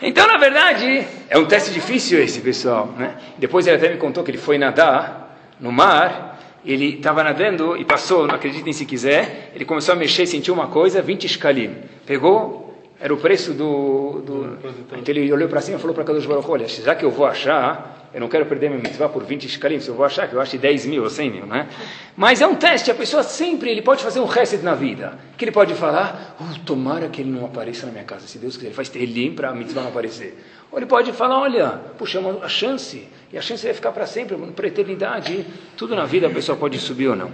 Então, 0.00 0.26
na 0.26 0.38
verdade, 0.38 1.06
é 1.28 1.36
um 1.36 1.44
teste 1.44 1.70
difícil 1.70 2.18
esse, 2.22 2.40
pessoal. 2.40 2.86
Né? 2.96 3.14
Depois 3.36 3.66
ele 3.66 3.76
até 3.76 3.90
me 3.90 3.98
contou 3.98 4.24
que 4.24 4.30
ele 4.30 4.38
foi 4.38 4.56
nadar 4.56 5.36
no 5.60 5.70
mar, 5.70 6.33
ele 6.64 6.96
estava 6.96 7.22
nadando 7.22 7.76
e 7.76 7.84
passou, 7.84 8.26
não 8.26 8.34
acreditem 8.34 8.72
se 8.72 8.86
quiser, 8.86 9.52
ele 9.54 9.64
começou 9.64 9.92
a 9.92 9.96
mexer, 9.96 10.26
sentiu 10.26 10.54
uma 10.54 10.68
coisa, 10.68 11.02
20 11.02 11.28
shkalim. 11.28 11.74
Pegou, 12.06 12.74
era 13.00 13.12
o 13.12 13.16
preço 13.16 13.52
do... 13.52 14.22
do... 14.22 14.58
Então 14.92 15.14
ele 15.14 15.32
olhou 15.32 15.48
para 15.48 15.60
cima 15.60 15.78
e 15.78 15.80
falou 15.80 15.94
para 15.94 16.04
Kadosh 16.04 16.26
Baruch, 16.26 16.50
olha, 16.50 16.66
já 16.68 16.94
que 16.94 17.04
eu 17.04 17.10
vou 17.10 17.26
achar 17.26 17.94
eu 18.14 18.20
não 18.20 18.28
quero 18.28 18.46
perder 18.46 18.70
minha 18.70 18.80
mitzvah 18.80 19.08
por 19.08 19.24
20 19.24 19.48
shkalim, 19.48 19.80
se 19.80 19.88
eu 19.88 19.94
vou 19.96 20.06
achar 20.06 20.28
que 20.28 20.36
eu 20.36 20.40
ache 20.40 20.56
10 20.56 20.86
mil 20.86 21.02
ou 21.02 21.10
100 21.10 21.30
mil, 21.30 21.46
né? 21.46 21.68
Mas 22.16 22.40
é 22.40 22.46
um 22.46 22.54
teste, 22.54 22.88
a 22.88 22.94
pessoa 22.94 23.24
sempre, 23.24 23.68
ele 23.68 23.82
pode 23.82 24.04
fazer 24.04 24.20
um 24.20 24.24
reset 24.24 24.62
na 24.62 24.72
vida. 24.72 25.18
Que 25.36 25.44
ele 25.44 25.50
pode 25.50 25.74
falar, 25.74 26.36
oh, 26.40 26.64
tomara 26.64 27.08
que 27.08 27.20
ele 27.20 27.30
não 27.32 27.44
apareça 27.44 27.86
na 27.86 27.92
minha 27.92 28.04
casa, 28.04 28.28
se 28.28 28.38
Deus 28.38 28.54
quiser, 28.54 28.68
ele 28.68 28.74
faz 28.76 28.88
telim 28.88 29.34
para 29.34 29.48
a 29.48 29.52
mitzvah 29.52 29.80
não 29.80 29.88
aparecer. 29.88 30.38
Ou 30.74 30.78
ele 30.80 30.86
pode 30.86 31.12
falar, 31.12 31.38
olha, 31.38 31.68
puxa, 31.96 32.20
a 32.42 32.48
chance, 32.48 33.06
e 33.32 33.38
a 33.38 33.40
chance 33.40 33.64
vai 33.64 33.72
ficar 33.72 33.92
para 33.92 34.06
sempre, 34.06 34.36
para 34.36 34.66
a 34.66 34.68
eternidade. 34.68 35.46
Tudo 35.76 35.94
na 35.94 36.04
vida 36.04 36.26
a 36.26 36.30
pessoa 36.30 36.58
pode 36.58 36.80
subir 36.80 37.06
ou 37.06 37.14
não. 37.14 37.30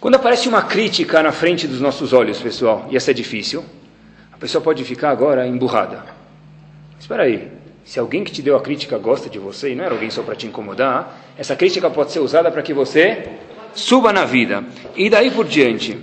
Quando 0.00 0.16
aparece 0.16 0.48
uma 0.48 0.62
crítica 0.62 1.22
na 1.22 1.30
frente 1.30 1.68
dos 1.68 1.80
nossos 1.80 2.12
olhos, 2.12 2.40
pessoal, 2.40 2.88
e 2.90 2.96
essa 2.96 3.12
é 3.12 3.14
difícil, 3.14 3.64
a 4.32 4.36
pessoa 4.36 4.60
pode 4.60 4.82
ficar 4.82 5.10
agora 5.10 5.46
emburrada. 5.46 6.04
Espera 6.98 7.22
aí, 7.22 7.52
se 7.84 8.00
alguém 8.00 8.24
que 8.24 8.32
te 8.32 8.42
deu 8.42 8.56
a 8.56 8.60
crítica 8.60 8.98
gosta 8.98 9.30
de 9.30 9.38
você, 9.38 9.70
e 9.70 9.74
não 9.76 9.84
era 9.84 9.94
alguém 9.94 10.10
só 10.10 10.24
para 10.24 10.34
te 10.34 10.48
incomodar, 10.48 11.20
essa 11.38 11.54
crítica 11.54 11.88
pode 11.88 12.10
ser 12.10 12.18
usada 12.18 12.50
para 12.50 12.62
que 12.62 12.74
você 12.74 13.28
suba 13.76 14.12
na 14.12 14.24
vida. 14.24 14.64
E 14.96 15.08
daí 15.08 15.30
por 15.30 15.46
diante. 15.46 15.96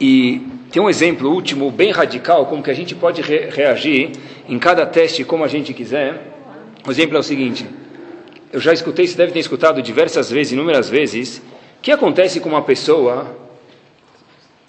E 0.00 0.46
tem 0.70 0.82
um 0.82 0.88
exemplo 0.88 1.30
último, 1.30 1.70
bem 1.70 1.90
radical, 1.90 2.46
como 2.46 2.62
que 2.62 2.70
a 2.70 2.74
gente 2.74 2.94
pode 2.94 3.22
re 3.22 3.48
reagir 3.50 4.12
em 4.48 4.58
cada 4.58 4.84
teste 4.84 5.24
como 5.24 5.44
a 5.44 5.48
gente 5.48 5.72
quiser. 5.72 6.36
O 6.86 6.90
exemplo 6.90 7.16
é 7.16 7.20
o 7.20 7.22
seguinte: 7.22 7.66
eu 8.52 8.60
já 8.60 8.72
escutei, 8.72 9.06
você 9.06 9.16
deve 9.16 9.32
ter 9.32 9.38
escutado 9.40 9.80
diversas 9.82 10.30
vezes, 10.30 10.52
inúmeras 10.52 10.88
vezes, 10.88 11.38
o 11.78 11.82
que 11.82 11.90
acontece 11.90 12.40
com 12.40 12.48
uma 12.48 12.62
pessoa. 12.62 13.48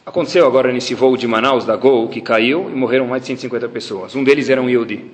Aconteceu 0.05 0.47
agora 0.47 0.71
nesse 0.71 0.95
voo 0.95 1.15
de 1.15 1.27
Manaus, 1.27 1.65
da 1.65 1.75
Gol, 1.75 2.07
que 2.07 2.19
caiu 2.19 2.67
e 2.69 2.73
morreram 2.73 3.05
mais 3.05 3.21
de 3.21 3.27
150 3.27 3.69
pessoas. 3.69 4.15
Um 4.15 4.23
deles 4.23 4.49
era 4.49 4.59
um 4.59 4.67
Yudi. 4.67 5.05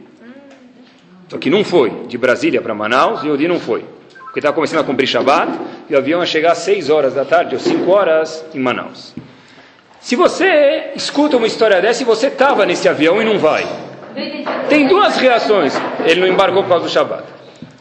Só 1.27 1.37
que 1.37 1.49
não 1.49 1.65
foi. 1.65 1.89
De 2.07 2.17
Brasília 2.17 2.61
para 2.61 2.73
Manaus, 2.73 3.23
e 3.23 3.27
Yodi 3.27 3.47
não 3.47 3.59
foi. 3.59 3.83
Porque 4.23 4.39
estava 4.39 4.55
começando 4.55 4.79
a 4.79 4.83
cumprir 4.83 5.07
Shabbat, 5.07 5.51
e 5.89 5.95
o 5.95 5.97
avião 5.97 6.21
ia 6.21 6.25
chegar 6.25 6.53
às 6.53 6.59
6 6.59 6.89
horas 6.89 7.13
da 7.13 7.25
tarde, 7.25 7.55
ou 7.55 7.59
5 7.59 7.91
horas, 7.91 8.45
em 8.53 8.59
Manaus. 8.59 9.13
Se 10.05 10.15
você 10.15 10.91
escuta 10.95 11.35
uma 11.35 11.47
história 11.47 11.81
dessa 11.81 12.03
e 12.03 12.05
você 12.05 12.27
estava 12.27 12.63
nesse 12.63 12.87
avião 12.87 13.19
e 13.19 13.25
não 13.25 13.39
vai, 13.39 13.65
tem 14.69 14.85
duas 14.87 15.17
reações. 15.17 15.73
Ele 16.05 16.21
não 16.21 16.27
embarcou 16.27 16.61
por 16.61 16.69
causa 16.69 16.85
do 16.85 16.91
Shabbat. 16.91 17.23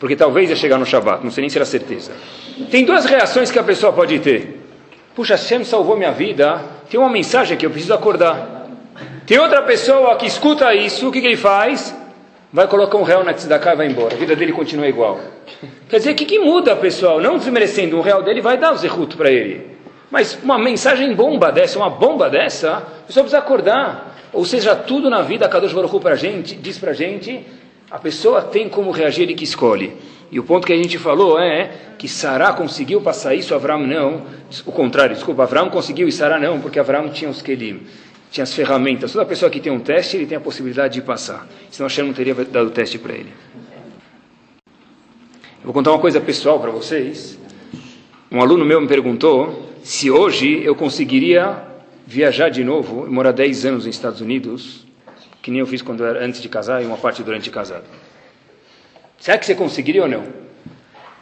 Porque 0.00 0.16
talvez 0.16 0.48
ia 0.48 0.56
chegar 0.56 0.78
no 0.78 0.86
Shabbat, 0.86 1.22
não 1.22 1.30
sei 1.30 1.42
nem 1.42 1.50
se 1.50 1.58
era 1.58 1.66
certeza. 1.66 2.12
Tem 2.70 2.82
duas 2.82 3.04
reações 3.04 3.50
que 3.50 3.58
a 3.58 3.62
pessoa 3.62 3.92
pode 3.92 4.18
ter. 4.20 4.58
Puxa, 5.14 5.34
Hashem 5.34 5.64
salvou 5.64 5.98
minha 5.98 6.12
vida, 6.12 6.62
tem 6.88 6.98
uma 6.98 7.10
mensagem 7.10 7.58
que 7.58 7.66
eu 7.66 7.70
preciso 7.70 7.92
acordar. 7.92 8.70
Tem 9.26 9.38
outra 9.38 9.60
pessoa 9.60 10.16
que 10.16 10.24
escuta 10.24 10.74
isso, 10.74 11.06
o 11.10 11.12
que, 11.12 11.20
que 11.20 11.26
ele 11.26 11.36
faz? 11.36 11.94
vai 12.50 12.66
colocar 12.68 12.96
um 12.96 13.02
real 13.02 13.22
na 13.22 13.34
tzedakah 13.34 13.74
e 13.74 13.76
vai 13.76 13.86
embora. 13.88 14.14
A 14.14 14.16
vida 14.16 14.34
dele 14.34 14.52
continua 14.52 14.86
igual. 14.86 15.20
Quer 15.90 15.98
dizer, 15.98 16.12
o 16.12 16.14
que, 16.14 16.24
que 16.24 16.38
muda, 16.38 16.74
pessoal? 16.74 17.20
Não 17.20 17.36
desmerecendo 17.36 17.98
um 17.98 18.00
real 18.00 18.22
dele, 18.22 18.40
vai 18.40 18.56
dar 18.56 18.72
o 18.72 18.76
zerruto 18.78 19.14
para 19.14 19.30
ele. 19.30 19.73
Mas 20.14 20.38
uma 20.40 20.56
mensagem 20.56 21.12
bomba 21.12 21.50
dessa, 21.50 21.76
uma 21.76 21.90
bomba 21.90 22.30
dessa, 22.30 22.76
a 22.76 22.80
pessoa 23.04 23.24
precisa 23.24 23.38
acordar. 23.38 24.14
Ou 24.32 24.44
seja, 24.44 24.76
tudo 24.76 25.10
na 25.10 25.22
vida, 25.22 25.48
Kadosh 25.48 25.72
Baruch 25.72 25.98
para 25.98 26.14
gente, 26.14 26.54
diz 26.54 26.78
para 26.78 26.92
a 26.92 26.94
gente, 26.94 27.44
a 27.90 27.98
pessoa 27.98 28.40
tem 28.40 28.68
como 28.68 28.92
reagir 28.92 29.28
e 29.28 29.34
que 29.34 29.42
escolhe. 29.42 29.92
E 30.30 30.38
o 30.38 30.44
ponto 30.44 30.68
que 30.68 30.72
a 30.72 30.76
gente 30.76 30.98
falou 30.98 31.36
é 31.40 31.72
que 31.98 32.06
Sará 32.06 32.52
conseguiu 32.52 33.00
passar 33.00 33.34
isso, 33.34 33.56
Avram 33.56 33.84
não. 33.84 34.22
O 34.64 34.70
contrário, 34.70 35.16
desculpa, 35.16 35.42
Avram 35.42 35.68
conseguiu 35.68 36.06
e 36.06 36.12
Sará 36.12 36.38
não, 36.38 36.60
porque 36.60 36.78
Avram 36.78 37.08
tinha 37.08 37.28
os 37.28 37.42
kelim 37.42 37.80
tinha 38.30 38.44
as 38.44 38.54
ferramentas. 38.54 39.12
Toda 39.12 39.24
pessoa 39.26 39.50
que 39.50 39.58
tem 39.58 39.72
um 39.72 39.80
teste, 39.80 40.16
ele 40.16 40.26
tem 40.26 40.38
a 40.38 40.40
possibilidade 40.40 40.94
de 40.94 41.02
passar. 41.02 41.44
Senão 41.72 41.88
Hashem 41.88 42.04
não 42.06 42.12
teria 42.12 42.34
dado 42.34 42.68
o 42.68 42.70
teste 42.70 42.98
para 42.98 43.14
ele. 43.14 43.32
vou 45.64 45.72
contar 45.72 45.90
uma 45.90 46.00
coisa 46.00 46.20
pessoal 46.20 46.60
para 46.60 46.70
vocês. 46.70 47.36
Um 48.30 48.40
aluno 48.40 48.64
meu 48.64 48.80
me 48.80 48.86
perguntou 48.86 49.73
se 49.84 50.10
hoje 50.10 50.62
eu 50.64 50.74
conseguiria 50.74 51.58
viajar 52.06 52.48
de 52.48 52.64
novo 52.64 53.06
e 53.06 53.10
morar 53.10 53.32
10 53.32 53.66
anos 53.66 53.84
nos 53.84 53.94
Estados 53.94 54.22
Unidos, 54.22 54.86
que 55.42 55.50
nem 55.50 55.60
eu 55.60 55.66
fiz 55.66 55.82
quando 55.82 56.02
era 56.02 56.24
antes 56.24 56.40
de 56.40 56.48
casar 56.48 56.82
e 56.82 56.86
uma 56.86 56.96
parte 56.96 57.22
durante 57.22 57.50
casado. 57.50 57.84
Será 59.18 59.36
que 59.36 59.44
você 59.44 59.54
conseguiria 59.54 60.02
ou 60.02 60.08
não? 60.08 60.24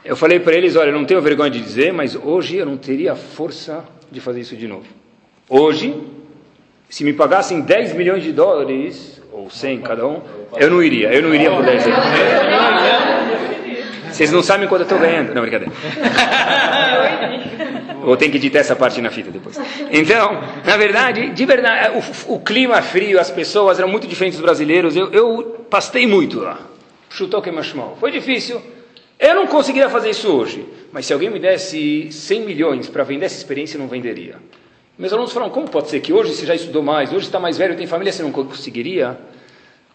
Eu 0.05 0.15
falei 0.17 0.39
para 0.39 0.55
eles, 0.55 0.77
olha, 0.77 0.91
eu 0.91 0.95
não 0.95 1.05
tenho 1.05 1.21
vergonha 1.21 1.51
de 1.51 1.61
dizer, 1.61 1.93
mas 1.93 2.15
hoje 2.15 2.57
eu 2.57 2.65
não 2.65 2.77
teria 2.77 3.17
força 3.17 3.85
de 4.13 4.21
fazer 4.21 4.41
isso 4.41 4.57
de 4.57 4.69
novo. 4.69 4.87
Hoje, 5.49 6.01
se 6.89 7.03
me 7.03 7.13
pagassem 7.13 7.63
10 7.63 7.95
milhões 7.95 8.23
de 8.23 8.33
dólares, 8.33 9.21
ou 9.33 9.51
100 9.51 9.81
cada 9.81 10.07
um, 10.07 10.23
eu 10.57 10.71
não 10.71 10.81
iria, 10.81 11.13
eu 11.13 11.21
não 11.21 11.35
iria 11.35 11.51
por 11.51 11.65
10 11.65 11.85
anos. 11.89 11.99
Vocês 14.09 14.31
não 14.31 14.41
sabem 14.41 14.69
quanto 14.69 14.83
eu 14.83 14.85
estou 14.85 15.01
ganhando. 15.01 15.35
Não, 15.35 15.43
brincadeira. 15.43 15.73
Ou 18.05 18.17
tem 18.17 18.31
que 18.31 18.37
editar 18.37 18.59
essa 18.59 18.77
parte 18.77 19.01
na 19.01 19.11
fita 19.11 19.31
depois. 19.31 19.59
Então, 19.91 20.41
na 20.65 20.77
verdade, 20.77 21.31
de 21.31 21.47
verdade, 21.47 21.97
o, 21.97 22.35
o 22.35 22.41
clima 22.41 22.81
frio, 22.83 23.21
as 23.21 23.31
pessoas 23.31 23.79
eram 23.79 23.89
muito 23.89 24.07
diferentes 24.07 24.39
dos 24.39 24.45
brasileiros. 24.45 24.97
Eu, 24.97 25.11
eu 25.13 25.67
pastei 25.71 26.07
muito 26.07 26.41
lá. 26.41 26.61
Chutou 27.09 27.41
que 27.43 27.51
machmal. 27.51 27.97
Foi 28.01 28.11
difícil. 28.11 28.61
Eu 29.19 29.35
não 29.35 29.47
conseguiria 29.47 29.89
fazer 29.89 30.11
isso 30.11 30.29
hoje. 30.29 30.67
Mas 30.93 31.07
se 31.07 31.13
alguém 31.13 31.31
me 31.31 31.39
desse 31.39 32.11
100 32.11 32.41
milhões 32.41 32.89
para 32.89 33.05
vender 33.05 33.27
essa 33.27 33.37
experiência, 33.37 33.77
eu 33.77 33.81
não 33.81 33.89
venderia. 33.89 34.37
Meus 34.99 35.13
alunos 35.13 35.33
falaram, 35.33 35.51
como 35.51 35.69
pode 35.69 35.89
ser 35.89 36.01
que 36.01 36.13
hoje 36.13 36.35
você 36.35 36.45
já 36.45 36.55
estudou 36.55 36.83
mais, 36.83 37.13
hoje 37.13 37.27
está 37.27 37.41
mais 37.41 37.57
velho, 37.57 37.77
tem 37.77 37.87
família, 37.87 38.13
você 38.13 38.23
não 38.23 38.31
conseguiria? 38.31 39.19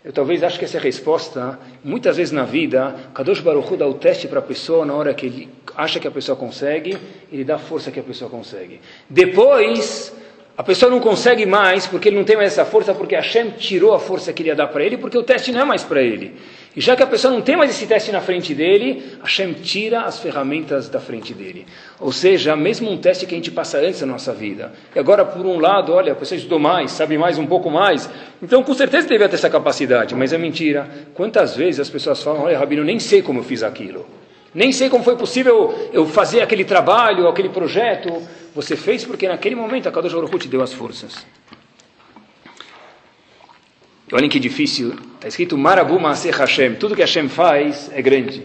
Eu 0.08 0.13
talvez 0.13 0.41
acho 0.41 0.58
que 0.58 0.63
essa 0.63 0.78
é 0.78 0.80
a 0.80 0.84
resposta. 0.84 1.60
Muitas 1.84 2.15
vezes 2.15 2.32
na 2.32 2.46
vida, 2.46 2.96
Kadosh 3.13 3.41
Baruch 3.41 3.74
Hu 3.74 3.76
dá 3.76 3.86
o 3.86 3.93
teste 3.93 4.26
para 4.26 4.39
a 4.39 4.41
pessoa 4.41 4.86
na 4.86 4.93
hora 4.93 5.13
que 5.13 5.26
ele 5.26 5.50
acha 5.76 6.00
que 6.00 6.08
a 6.08 6.12
pessoa 6.12 6.38
consegue, 6.38 6.98
ele 7.30 7.43
dá 7.43 7.56
a 7.56 7.60
força 7.60 7.91
que 7.91 8.00
a 8.00 8.04
pessoa 8.04 8.32
consegue. 8.32 8.80
Depois, 9.10 10.15
a 10.56 10.63
pessoa 10.63 10.89
não 10.89 11.02
consegue 11.02 11.46
mais 11.46 11.88
porque 11.88 12.08
ele 12.08 12.15
não 12.15 12.24
tem 12.24 12.38
mais 12.38 12.54
essa 12.54 12.63
força, 12.63 12.93
porque 12.93 13.15
Hashem 13.15 13.50
tirou 13.58 13.93
a 13.93 14.00
força 14.00 14.32
que 14.32 14.43
ele 14.43 14.48
ia 14.48 14.56
dar 14.56 14.67
para 14.67 14.82
ele, 14.82 14.96
porque 14.96 15.17
o 15.17 15.24
teste 15.24 15.52
não 15.52 15.60
é 15.60 15.65
mais 15.65 15.84
para 15.84 16.02
ele. 16.02 16.36
E 16.78 16.80
já 16.80 16.96
que 16.96 17.02
a 17.02 17.08
pessoa 17.08 17.34
não 17.34 17.42
tem 17.42 17.58
mais 17.58 17.72
esse 17.72 17.88
teste 17.88 18.12
na 18.12 18.22
frente 18.22 18.54
dele, 18.54 19.18
Hashem 19.24 19.52
tira 19.54 20.02
as 20.02 20.20
ferramentas 20.20 20.88
da 20.88 21.00
frente 21.00 21.34
dele. 21.34 21.66
Ou 22.00 22.12
seja, 22.12 22.56
mesmo 22.56 22.88
um 22.92 22.98
teste 23.00 23.26
que 23.26 23.34
a 23.34 23.38
gente 23.38 23.50
passa 23.50 23.80
antes 23.80 24.02
da 24.02 24.06
nossa 24.06 24.32
vida. 24.32 24.72
E 24.96 25.00
agora, 25.00 25.26
por 25.26 25.44
um 25.44 25.60
lado, 25.60 25.92
olha, 25.92 26.12
a 26.12 26.16
pessoa 26.16 26.38
estudou 26.38 26.60
mais, 26.60 26.92
sabe 26.92 27.18
mais 27.18 27.40
um 27.40 27.48
pouco 27.48 27.72
mais. 27.72 28.08
Então, 28.44 28.62
com 28.62 28.76
certeza 28.76 29.08
devia 29.08 29.28
ter 29.28 29.34
essa 29.34 29.50
capacidade, 29.50 30.13
mas 30.13 30.32
é 30.32 30.38
mentira. 30.38 30.88
Quantas 31.16 31.56
vezes 31.56 31.80
as 31.80 31.90
pessoas 31.90 32.22
falam, 32.22 32.44
olha, 32.44 32.60
Rabino, 32.60 32.84
nem 32.84 33.00
sei 33.00 33.24
como 33.24 33.40
eu 33.40 33.44
fiz 33.44 33.63
aquilo. 33.63 34.06
Nem 34.54 34.72
sei 34.72 34.88
como 34.88 35.04
foi 35.04 35.16
possível 35.16 35.90
eu 35.92 36.06
fazer 36.06 36.42
aquele 36.42 36.63
trabalho, 36.63 37.28
aquele 37.28 37.50
projeto. 37.50 38.22
Você 38.54 38.76
fez 38.76 39.04
porque 39.04 39.28
naquele 39.28 39.56
momento 39.56 39.90
a 39.90 39.92
Kadosh 39.92 40.13
Baruch 40.13 40.38
te 40.38 40.48
deu 40.48 40.62
as 40.62 40.74
forças. 40.74 41.26
Olhem 44.12 44.30
que 44.30 44.39
difícil. 44.39 44.96
Está 45.15 45.28
escrito 45.28 45.58
Marabu 45.58 46.00
Maaseh 46.00 46.32
Hashem. 46.32 46.76
Tudo 46.76 46.96
que 46.96 47.02
Hashem 47.02 47.28
faz 47.28 47.91
é 47.93 48.02
grande. 48.02 48.43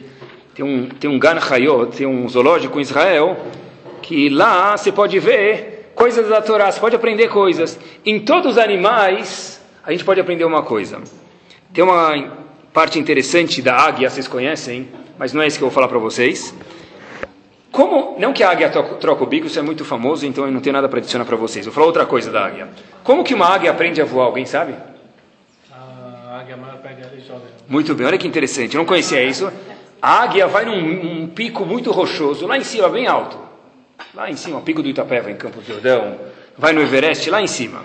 Tem 0.55 0.65
um, 0.65 0.89
tem 0.89 1.09
um 1.09 1.19
Gan 1.19 1.39
Hayot, 1.39 1.97
tem 1.97 2.07
um 2.07 2.29
zoológico 2.29 2.79
em 2.79 2.83
Israel, 2.83 3.39
que 4.03 4.29
lá 4.29 4.77
você 4.77 4.93
pode 4.93 5.19
ver 5.19 5.93
coisas 5.95 6.29
da 6.29 6.43
Torá, 6.43 6.71
você 6.71 6.81
pode 6.81 6.97
aprender 6.97 7.29
coisas. 7.29 7.79
Em 8.05 8.21
todos 8.21 8.53
os 8.53 8.59
animais, 8.59 9.63
a 9.85 9.93
gente 9.93 10.05
pode 10.05 10.21
aprender 10.21 10.45
uma 10.45 10.63
coisa. 10.63 11.01
Tem 11.73 11.83
uma 11.83 12.39
parte 12.73 12.99
interessante 12.99 13.63
da 13.63 13.77
águia, 13.77 14.11
vocês 14.11 14.27
conhecem, 14.29 14.89
mas 15.19 15.33
não 15.33 15.41
é 15.41 15.47
isso 15.47 15.59
que 15.59 15.65
eu 15.65 15.69
vou 15.69 15.75
falar 15.75 15.89
para 15.89 15.99
vocês. 15.99 16.55
Como, 17.71 18.17
não 18.19 18.35
que 18.35 18.43
a 18.43 18.51
águia 18.51 18.69
troca 18.69 19.25
o 19.25 19.27
bico, 19.27 19.47
isso 19.47 19.59
é 19.59 19.63
muito 19.63 19.85
famoso, 19.85 20.27
então 20.27 20.45
eu 20.45 20.53
não 20.53 20.61
tenho 20.61 20.75
nada 20.75 20.89
para 20.89 20.99
adicionar 20.99 21.25
para 21.25 21.37
vocês. 21.37 21.65
Vou 21.65 21.73
falar 21.73 21.87
outra 21.87 22.05
coisa 22.05 22.31
da 22.31 22.45
águia. 22.45 22.69
Como 23.03 23.25
que 23.25 23.33
uma 23.33 23.47
águia 23.47 23.71
aprende 23.71 24.03
a 24.03 24.05
voar, 24.05 24.27
alguém 24.27 24.45
sabe? 24.45 24.75
A 25.73 26.41
águia 26.41 26.42
pega 26.42 26.42
e 26.42 26.42
joga. 26.42 26.42
Muito 27.69 27.95
bem, 27.95 28.07
olha 28.07 28.19
que 28.19 28.27
interessante, 28.27 28.75
eu 28.75 28.79
não 28.79 28.87
conhecia 28.87 29.23
isso. 29.23 29.51
A 30.01 30.23
águia 30.23 30.47
vai 30.47 30.65
num 30.65 31.23
um 31.23 31.29
pico 31.29 31.65
muito 31.65 31.93
rochoso, 31.93 32.47
lá 32.47 32.57
em 32.57 32.65
cima, 32.65 32.89
bem 32.89 33.07
alto. 33.07 33.39
Lá 34.15 34.29
em 34.31 34.37
cima, 34.37 34.59
o 34.59 34.63
pico 34.63 34.83
do 34.83 34.89
Itapeva, 34.89 35.31
em 35.31 35.37
Campos 35.37 35.65
do 35.65 35.73
Jordão. 35.73 36.19
Vai 36.59 36.73
no 36.73 36.83
Everest, 36.83 37.31
lá 37.31 37.41
em 37.41 37.47
cima. 37.47 37.85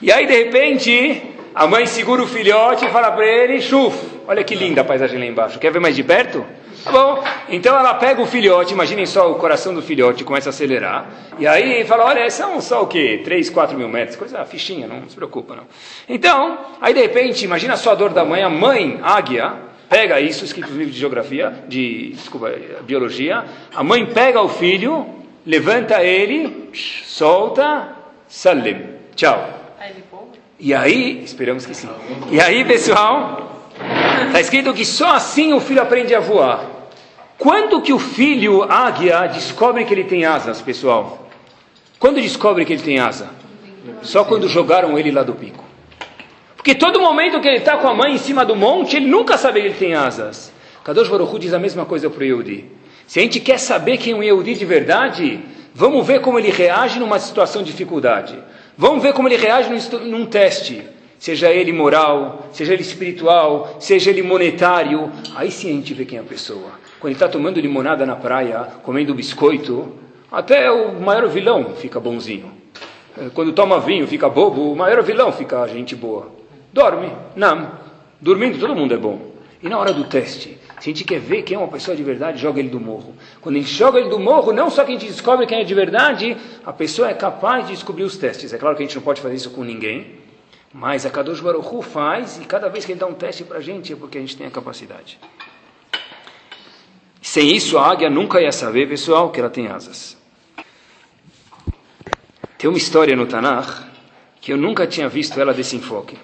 E 0.00 0.10
aí, 0.10 0.26
de 0.26 0.32
repente, 0.32 1.22
a 1.54 1.66
mãe 1.66 1.86
segura 1.86 2.22
o 2.22 2.26
filhote 2.26 2.86
e 2.86 2.88
fala 2.88 3.12
para 3.12 3.26
ele, 3.26 3.60
chuf, 3.60 3.96
olha 4.26 4.42
que 4.42 4.54
linda 4.54 4.80
a 4.80 4.84
paisagem 4.84 5.18
lá 5.18 5.26
embaixo, 5.26 5.58
quer 5.58 5.70
ver 5.70 5.78
mais 5.80 5.94
de 5.94 6.02
perto? 6.02 6.44
Tá 6.84 6.90
bom, 6.90 7.22
então 7.48 7.78
ela 7.78 7.94
pega 7.94 8.20
o 8.20 8.26
filhote, 8.26 8.72
imaginem 8.72 9.06
só 9.06 9.30
o 9.30 9.36
coração 9.36 9.72
do 9.72 9.80
filhote, 9.80 10.24
começa 10.24 10.48
a 10.48 10.50
acelerar, 10.50 11.06
e 11.38 11.46
aí 11.46 11.84
fala, 11.84 12.06
olha, 12.06 12.28
são 12.28 12.60
só 12.60 12.82
o 12.82 12.86
quê? 12.88 13.20
3, 13.22 13.50
4 13.50 13.76
mil 13.76 13.88
metros, 13.88 14.16
coisa 14.16 14.44
fichinha, 14.44 14.88
não 14.88 15.08
se 15.08 15.14
preocupa 15.14 15.54
não. 15.54 15.64
Então, 16.08 16.58
aí 16.80 16.92
de 16.92 17.00
repente, 17.00 17.44
imagina 17.44 17.76
só 17.76 17.92
a 17.92 17.94
dor 17.94 18.10
da 18.10 18.24
mãe, 18.24 18.42
a 18.42 18.50
mãe, 18.50 18.98
águia, 19.00 19.54
pega 19.88 20.20
isso, 20.20 20.44
escrito 20.44 20.70
no 20.70 20.78
livro 20.78 20.92
de 20.92 20.98
geografia, 20.98 21.52
de, 21.68 22.14
desculpa, 22.14 22.52
biologia, 22.82 23.44
a 23.74 23.84
mãe 23.84 24.04
pega 24.06 24.42
o 24.42 24.48
filho, 24.48 25.06
levanta 25.46 26.02
ele, 26.02 26.70
solta, 27.04 27.96
salim, 28.26 28.86
tchau. 29.14 29.60
E 30.58 30.72
aí, 30.74 31.22
esperamos 31.24 31.66
que 31.66 31.74
sim. 31.74 31.88
E 32.30 32.40
aí, 32.40 32.64
pessoal, 32.64 33.51
está 34.26 34.40
escrito 34.40 34.72
que 34.74 34.84
só 34.84 35.14
assim 35.14 35.52
o 35.52 35.60
filho 35.60 35.82
aprende 35.82 36.14
a 36.14 36.20
voar. 36.20 36.66
Quando 37.38 37.80
que 37.80 37.92
o 37.92 37.98
filho 37.98 38.62
águia 38.62 39.26
descobre 39.26 39.84
que 39.84 39.92
ele 39.92 40.04
tem 40.04 40.24
asas, 40.24 40.62
pessoal? 40.62 41.28
Quando 41.98 42.20
descobre 42.20 42.64
que 42.64 42.72
ele 42.72 42.82
tem 42.82 42.98
asa? 42.98 43.30
Só 44.02 44.24
quando 44.24 44.48
jogaram 44.48 44.98
ele 44.98 45.10
lá 45.10 45.22
do 45.22 45.34
pico. 45.34 45.64
Porque 46.56 46.74
todo 46.74 47.00
momento 47.00 47.40
que 47.40 47.48
ele 47.48 47.58
está 47.58 47.76
com 47.76 47.88
a 47.88 47.94
mãe 47.94 48.14
em 48.14 48.18
cima 48.18 48.44
do 48.44 48.54
monte, 48.54 48.96
ele 48.96 49.06
nunca 49.06 49.36
sabe 49.36 49.60
que 49.60 49.66
ele 49.66 49.74
tem 49.74 49.94
asas. 49.94 50.52
Kadosh 50.84 51.08
Baruch 51.08 51.34
Hu 51.34 51.38
diz 51.38 51.52
a 51.52 51.58
mesma 51.58 51.84
coisa 51.84 52.08
para 52.08 52.20
o 52.20 52.24
Yehudi. 52.24 52.70
Se 53.06 53.18
a 53.18 53.22
gente 53.22 53.40
quer 53.40 53.58
saber 53.58 53.98
quem 53.98 54.12
é 54.12 54.16
um 54.16 54.22
Yehudi 54.22 54.54
de 54.54 54.64
verdade, 54.64 55.40
vamos 55.74 56.06
ver 56.06 56.20
como 56.20 56.38
ele 56.38 56.50
reage 56.50 57.00
numa 57.00 57.18
situação 57.18 57.62
de 57.62 57.72
dificuldade. 57.72 58.38
Vamos 58.76 59.02
ver 59.02 59.12
como 59.12 59.28
ele 59.28 59.36
reage 59.36 59.68
num, 59.68 59.98
num 60.06 60.26
teste. 60.26 60.84
Seja 61.22 61.52
ele 61.52 61.72
moral, 61.72 62.48
seja 62.50 62.72
ele 62.72 62.82
espiritual, 62.82 63.76
seja 63.78 64.10
ele 64.10 64.24
monetário. 64.24 65.08
Aí 65.36 65.52
sim 65.52 65.70
a 65.70 65.72
gente 65.74 65.94
vê 65.94 66.04
quem 66.04 66.18
é 66.18 66.20
a 66.20 66.24
pessoa. 66.24 66.72
Quando 66.98 67.12
ele 67.12 67.14
está 67.14 67.28
tomando 67.28 67.60
limonada 67.60 68.04
na 68.04 68.16
praia, 68.16 68.66
comendo 68.82 69.14
biscoito, 69.14 69.92
até 70.32 70.68
o 70.68 71.00
maior 71.00 71.28
vilão 71.28 71.76
fica 71.76 72.00
bonzinho. 72.00 72.50
É, 73.16 73.28
quando 73.32 73.52
toma 73.52 73.78
vinho, 73.78 74.04
fica 74.08 74.28
bobo, 74.28 74.72
o 74.72 74.74
maior 74.74 75.00
vilão 75.04 75.30
fica 75.30 75.64
gente 75.68 75.94
boa. 75.94 76.28
Dorme, 76.72 77.12
não. 77.36 77.70
Dormindo, 78.20 78.58
todo 78.58 78.74
mundo 78.74 78.92
é 78.92 78.98
bom. 78.98 79.20
E 79.62 79.68
na 79.68 79.78
hora 79.78 79.92
do 79.92 80.02
teste, 80.02 80.58
se 80.80 80.90
a 80.90 80.92
gente 80.92 81.04
quer 81.04 81.20
ver 81.20 81.42
quem 81.42 81.54
é 81.54 81.58
uma 81.60 81.68
pessoa 81.68 81.96
de 81.96 82.02
verdade, 82.02 82.42
joga 82.42 82.58
ele 82.58 82.68
do 82.68 82.80
morro. 82.80 83.14
Quando 83.40 83.54
a 83.54 83.58
gente 83.60 83.72
joga 83.72 84.00
ele 84.00 84.08
do 84.08 84.18
morro, 84.18 84.52
não 84.52 84.68
só 84.68 84.82
que 84.82 84.90
a 84.90 84.94
gente 84.94 85.06
descobre 85.06 85.46
quem 85.46 85.60
é 85.60 85.62
de 85.62 85.72
verdade, 85.72 86.36
a 86.66 86.72
pessoa 86.72 87.08
é 87.08 87.14
capaz 87.14 87.68
de 87.68 87.74
descobrir 87.74 88.02
os 88.02 88.16
testes. 88.16 88.52
É 88.52 88.58
claro 88.58 88.74
que 88.74 88.82
a 88.82 88.86
gente 88.86 88.96
não 88.96 89.04
pode 89.04 89.20
fazer 89.20 89.36
isso 89.36 89.50
com 89.50 89.62
ninguém, 89.62 90.20
mas 90.72 91.04
a 91.04 91.10
Kadosh 91.10 91.40
Baruch 91.40 91.84
faz, 91.84 92.38
e 92.38 92.44
cada 92.44 92.68
vez 92.68 92.84
que 92.84 92.92
ele 92.92 93.00
dá 93.00 93.06
um 93.06 93.14
teste 93.14 93.44
para 93.44 93.58
a 93.58 93.60
gente 93.60 93.92
é 93.92 93.96
porque 93.96 94.16
a 94.16 94.20
gente 94.20 94.36
tem 94.36 94.46
a 94.46 94.50
capacidade. 94.50 95.18
Sem 97.20 97.54
isso, 97.54 97.78
a 97.78 97.86
águia 97.86 98.08
nunca 98.08 98.40
ia 98.40 98.50
saber, 98.50 98.88
pessoal, 98.88 99.30
que 99.30 99.38
ela 99.38 99.50
tem 99.50 99.68
asas. 99.68 100.16
Tem 102.58 102.68
uma 102.68 102.78
história 102.78 103.14
no 103.14 103.26
Tanakh 103.26 103.90
que 104.40 104.52
eu 104.52 104.56
nunca 104.56 104.86
tinha 104.86 105.08
visto 105.08 105.40
ela 105.40 105.54
desse 105.54 105.76
enfoque. 105.76 106.18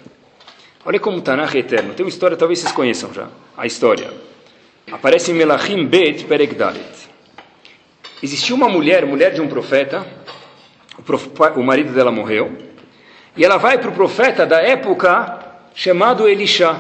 Olha 0.84 0.98
como 0.98 1.18
o 1.18 1.20
Tanakh 1.20 1.54
é 1.54 1.58
eterno. 1.58 1.94
Tem 1.94 2.04
uma 2.04 2.10
história, 2.10 2.36
talvez 2.36 2.58
vocês 2.58 2.72
conheçam 2.72 3.12
já, 3.12 3.28
a 3.56 3.66
história. 3.66 4.10
Aparece 4.90 5.30
em 5.30 5.34
Melachim 5.34 5.86
Bet 5.86 6.24
Peregdalet. 6.24 7.08
Existiu 8.22 8.56
uma 8.56 8.68
mulher, 8.68 9.06
mulher 9.06 9.32
de 9.32 9.40
um 9.40 9.48
profeta, 9.48 10.06
o, 10.98 11.02
prof, 11.02 11.28
o 11.56 11.62
marido 11.62 11.92
dela 11.92 12.10
morreu, 12.10 12.67
e 13.38 13.44
ela 13.44 13.56
vai 13.56 13.78
para 13.78 13.88
o 13.88 13.92
profeta 13.92 14.44
da 14.44 14.60
época 14.60 15.38
chamado 15.72 16.28
Elisha. 16.28 16.76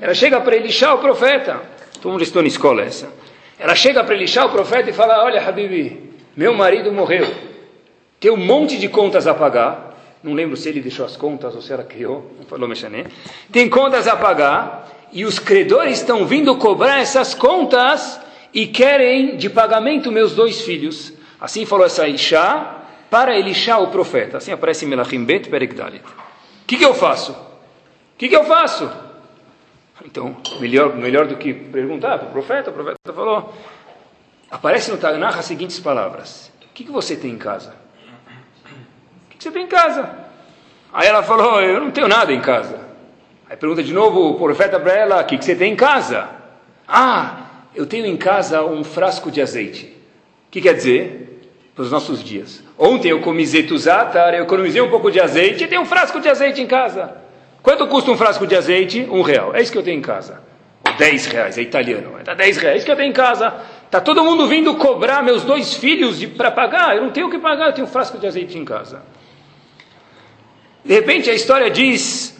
Ela 0.00 0.12
chega 0.12 0.40
para 0.40 0.56
Elisha, 0.56 0.92
o 0.92 0.98
profeta. 0.98 1.62
Todo 2.02 2.10
mundo 2.10 2.24
estou 2.24 2.42
na 2.42 2.48
escola 2.48 2.82
essa. 2.82 3.08
Ela 3.56 3.76
chega 3.76 4.02
para 4.02 4.16
Elisha, 4.16 4.44
o 4.44 4.50
profeta, 4.50 4.90
e 4.90 4.92
fala: 4.92 5.22
Olha, 5.22 5.40
Habibi, 5.40 6.14
meu 6.36 6.52
marido 6.52 6.92
morreu. 6.92 7.32
Tem 8.18 8.28
um 8.28 8.36
monte 8.36 8.76
de 8.76 8.88
contas 8.88 9.28
a 9.28 9.34
pagar. 9.34 9.96
Não 10.20 10.34
lembro 10.34 10.56
se 10.56 10.68
ele 10.68 10.80
deixou 10.80 11.06
as 11.06 11.16
contas 11.16 11.54
ou 11.54 11.62
se 11.62 11.72
ela 11.72 11.84
criou. 11.84 12.32
Não 12.36 12.44
falou, 12.44 12.68
Mexané. 12.68 13.04
Tem 13.52 13.68
contas 13.68 14.08
a 14.08 14.16
pagar 14.16 14.88
e 15.12 15.24
os 15.24 15.38
credores 15.38 16.00
estão 16.00 16.26
vindo 16.26 16.56
cobrar 16.56 16.98
essas 16.98 17.34
contas 17.34 18.20
e 18.52 18.66
querem 18.66 19.36
de 19.36 19.48
pagamento 19.48 20.10
meus 20.10 20.34
dois 20.34 20.60
filhos. 20.60 21.12
Assim 21.40 21.64
falou 21.64 21.86
essa 21.86 22.08
Isha 22.08 22.77
para 23.10 23.36
Elisha, 23.36 23.78
o 23.78 23.88
profeta. 23.88 24.38
Assim 24.38 24.52
aparece 24.52 24.84
em 24.84 24.88
Melachim 24.88 25.24
Bet 25.24 25.48
Perek 25.48 25.74
O 25.74 26.66
que, 26.66 26.76
que 26.76 26.84
eu 26.84 26.94
faço? 26.94 27.32
O 27.32 28.18
que, 28.18 28.28
que 28.28 28.36
eu 28.36 28.44
faço? 28.44 28.90
Então, 30.04 30.36
melhor, 30.60 30.94
melhor 30.94 31.26
do 31.26 31.36
que 31.36 31.52
perguntar 31.52 32.18
para 32.18 32.28
o 32.28 32.32
profeta, 32.32 32.70
o 32.70 32.72
profeta 32.72 33.12
falou, 33.12 33.52
aparece 34.50 34.90
no 34.90 34.96
Tanakh 34.96 35.38
as 35.38 35.44
seguintes 35.44 35.80
palavras. 35.80 36.52
O 36.62 36.68
que, 36.72 36.84
que 36.84 36.92
você 36.92 37.16
tem 37.16 37.32
em 37.32 37.38
casa? 37.38 37.74
O 39.26 39.30
que, 39.30 39.38
que 39.38 39.42
você 39.42 39.50
tem 39.50 39.64
em 39.64 39.68
casa? 39.68 40.08
Aí 40.92 41.08
ela 41.08 41.22
falou, 41.22 41.60
eu 41.60 41.80
não 41.80 41.90
tenho 41.90 42.06
nada 42.06 42.32
em 42.32 42.40
casa. 42.40 42.88
Aí 43.50 43.56
pergunta 43.56 43.82
de 43.82 43.92
novo 43.92 44.30
o 44.30 44.34
profeta 44.34 44.78
para 44.78 44.92
ela, 44.92 45.20
o 45.20 45.24
que, 45.24 45.38
que 45.38 45.44
você 45.44 45.56
tem 45.56 45.72
em 45.72 45.76
casa? 45.76 46.28
Ah, 46.86 47.46
eu 47.74 47.86
tenho 47.86 48.06
em 48.06 48.16
casa 48.16 48.64
um 48.64 48.84
frasco 48.84 49.30
de 49.30 49.40
azeite. 49.42 49.86
O 50.46 50.50
que 50.50 50.60
quer 50.60 50.74
dizer? 50.74 51.50
Para 51.74 51.82
os 51.82 51.90
nossos 51.90 52.22
dias. 52.22 52.62
Ontem 52.78 53.08
eu 53.08 53.20
comi 53.20 53.44
zetuzatar, 53.44 54.34
eu 54.34 54.44
economizei 54.44 54.80
um 54.80 54.88
pouco 54.88 55.10
de 55.10 55.20
azeite 55.20 55.64
e 55.64 55.66
tenho 55.66 55.82
um 55.82 55.84
frasco 55.84 56.20
de 56.20 56.28
azeite 56.28 56.62
em 56.62 56.66
casa. 56.66 57.12
Quanto 57.60 57.86
custa 57.88 58.10
um 58.10 58.16
frasco 58.16 58.46
de 58.46 58.54
azeite? 58.54 59.06
Um 59.10 59.20
real. 59.20 59.54
É 59.54 59.60
isso 59.60 59.72
que 59.72 59.78
eu 59.78 59.82
tenho 59.82 59.98
em 59.98 60.02
casa. 60.02 60.40
Dez 60.96 61.26
reais, 61.26 61.58
é 61.58 61.62
italiano. 61.62 62.12
Dá 62.24 62.34
dez 62.34 62.56
reais. 62.56 62.74
É 62.74 62.76
isso 62.78 62.86
que 62.86 62.92
eu 62.92 62.96
tenho 62.96 63.10
em 63.10 63.12
casa. 63.12 63.52
Está 63.84 64.00
todo 64.00 64.22
mundo 64.22 64.46
vindo 64.46 64.74
cobrar 64.76 65.22
meus 65.22 65.42
dois 65.42 65.74
filhos 65.74 66.24
para 66.24 66.50
pagar. 66.50 66.96
Eu 66.96 67.02
não 67.02 67.10
tenho 67.10 67.26
o 67.26 67.30
que 67.30 67.38
pagar, 67.38 67.66
eu 67.66 67.72
tenho 67.72 67.86
um 67.86 67.90
frasco 67.90 68.16
de 68.16 68.26
azeite 68.26 68.56
em 68.56 68.64
casa. 68.64 69.02
De 70.84 70.94
repente 70.94 71.28
a 71.28 71.34
história 71.34 71.68
diz, 71.70 72.38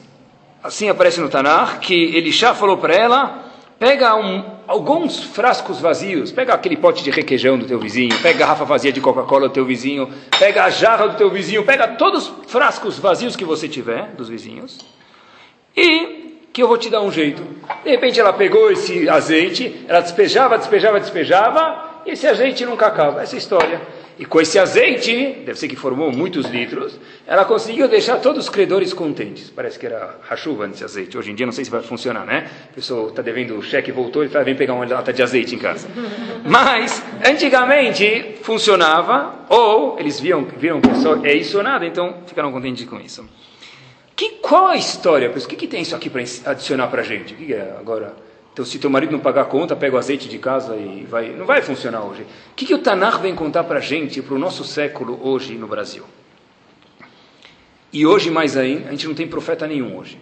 assim 0.63 0.89
aparece 0.89 1.21
no 1.21 1.29
Tanar, 1.29 1.81
que 1.81 2.17
Elisha 2.17 2.55
falou 2.55 2.79
para 2.79 2.95
ela, 2.95 3.45
pega 3.79 4.15
um, 4.15 4.45
alguns 4.69 5.25
frascos 5.25 5.81
vazios, 5.81 6.31
pega 6.31 6.53
aquele 6.53 6.77
pote 6.77 7.03
de 7.03 7.11
requeijão 7.11 7.59
do 7.59 7.65
teu 7.65 7.81
vizinho, 7.81 8.15
pega 8.21 8.37
a 8.37 8.41
garrafa 8.41 8.67
vazia 8.67 8.93
de 8.93 9.01
Coca-Cola 9.01 9.49
do 9.49 9.55
teu 9.55 9.65
vizinho, 9.65 10.13
pega 10.39 10.65
a 10.65 10.71
jarra 10.71 11.09
do 11.09 11.17
teu 11.17 11.31
vizinho, 11.31 11.65
pega 11.65 11.89
todos 11.89 12.29
os 12.29 12.53
frascos 12.53 12.99
vazios 12.99 13.35
que 13.35 13.47
você 13.47 13.67
tiver, 13.67 14.09
dos 14.09 14.29
vizinhos, 14.29 14.79
e 15.75 16.49
que 16.53 16.63
eu 16.63 16.69
vou 16.69 16.77
te 16.77 16.91
dar 16.91 17.01
um 17.01 17.11
jeito. 17.11 17.43
De 17.83 17.91
repente 17.91 18.21
ela 18.21 18.33
pegou 18.33 18.71
esse 18.71 19.09
azeite, 19.09 19.87
ela 19.89 20.01
despejava, 20.01 20.59
despejava, 20.59 21.01
despejava, 21.01 22.03
e 22.05 22.11
esse 22.11 22.27
azeite 22.27 22.67
nunca 22.67 22.89
acaba. 22.89 23.23
Essa 23.23 23.37
é 23.37 23.37
a 23.37 23.39
história. 23.39 23.81
E 24.19 24.25
com 24.25 24.41
esse 24.41 24.59
azeite, 24.59 25.43
deve 25.47 25.57
ser 25.57 25.69
que 25.69 25.77
formou 25.77 26.11
muitos 26.11 26.47
litros, 26.47 26.99
ela 27.25 27.45
conseguiu 27.45 27.87
deixar 27.87 28.17
todos 28.17 28.45
os 28.45 28.51
credores 28.51 28.93
contentes. 28.93 29.49
Parece 29.49 29.79
que 29.79 29.87
era 29.87 30.17
rachuva 30.23 30.67
nesse 30.67 30.83
azeite. 30.83 31.17
Hoje 31.17 31.31
em 31.31 31.37
dia 31.37 31.47
não 31.47 31.53
sei 31.53 31.65
se 31.65 31.71
vai 31.71 31.83
funcionar, 31.83 32.27
né? 32.27 32.51
A 32.71 32.75
pessoa 32.75 33.11
está 33.11 33.23
devendo 33.23 33.57
o 33.57 33.63
cheque, 33.63 33.93
voltou 33.93 34.25
e 34.25 34.29
fala, 34.29 34.45
vem 34.45 34.57
pegar 34.57 34.75
uma 34.75 34.85
lata 34.85 35.13
de 35.13 35.23
azeite 35.23 35.55
em 35.55 35.59
casa. 35.59 35.87
Mas, 36.45 37.01
antigamente, 37.25 38.39
funcionava, 38.43 39.47
ou 39.49 39.97
eles 40.01 40.19
viam, 40.19 40.45
viram 40.45 40.81
que 40.81 40.93
só 40.97 41.25
é 41.25 41.35
isso 41.35 41.59
ou 41.59 41.63
nada, 41.63 41.87
então 41.87 42.17
ficaram 42.27 42.51
contentes 42.51 42.89
com 42.89 42.99
isso. 42.99 43.25
Que, 44.17 44.31
qual 44.31 44.67
a 44.67 44.77
história? 44.77 45.31
O 45.31 45.33
que, 45.33 45.55
que 45.55 45.69
tem 45.69 45.83
isso 45.83 45.95
aqui 45.95 46.11
para 46.11 46.23
adicionar 46.47 46.89
para 46.89 47.03
a 47.03 47.05
gente? 47.05 47.35
O 47.35 47.37
que, 47.37 47.47
que 47.47 47.55
é 47.55 47.77
agora? 47.79 48.17
Então, 48.59 48.67
se 48.67 48.77
teu 48.81 48.91
marido 48.91 49.13
não 49.13 49.21
pagar 49.21 49.43
a 49.43 49.45
conta, 49.45 49.77
pega 49.77 49.95
o 49.95 49.99
azeite 50.01 50.29
de 50.29 50.37
casa 50.37 50.75
e 50.75 51.07
vai. 51.09 51.31
Não 51.31 51.47
vai 51.47 51.63
funcionar 51.63 52.03
hoje. 52.03 52.23
O 52.23 52.55
que, 52.57 52.67
que 52.67 52.75
o 52.75 52.79
Tanar 52.79 53.21
vem 53.21 53.33
contar 53.33 53.63
para 53.63 53.79
a 53.79 53.81
gente, 53.81 54.21
para 54.21 54.35
o 54.35 54.39
nosso 54.39 54.65
século 54.65 55.17
hoje 55.23 55.55
no 55.55 55.69
Brasil? 55.69 56.03
E 57.93 58.05
hoje, 58.05 58.33
mais 58.33 58.57
ainda, 58.57 58.89
a 58.89 58.91
gente 58.91 59.07
não 59.07 59.15
tem 59.15 59.29
profeta 59.29 59.65
nenhum 59.65 59.97
hoje. 59.97 60.19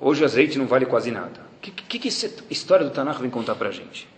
Hoje 0.00 0.22
o 0.22 0.24
azeite 0.24 0.56
não 0.56 0.66
vale 0.66 0.86
quase 0.86 1.10
nada. 1.10 1.38
O 1.58 1.60
que, 1.60 1.70
que, 1.70 1.98
que 1.98 2.08
essa 2.08 2.30
história 2.48 2.82
do 2.82 2.90
Tanar 2.90 3.20
vem 3.20 3.28
contar 3.28 3.54
para 3.56 3.68
a 3.68 3.72
gente? 3.72 4.08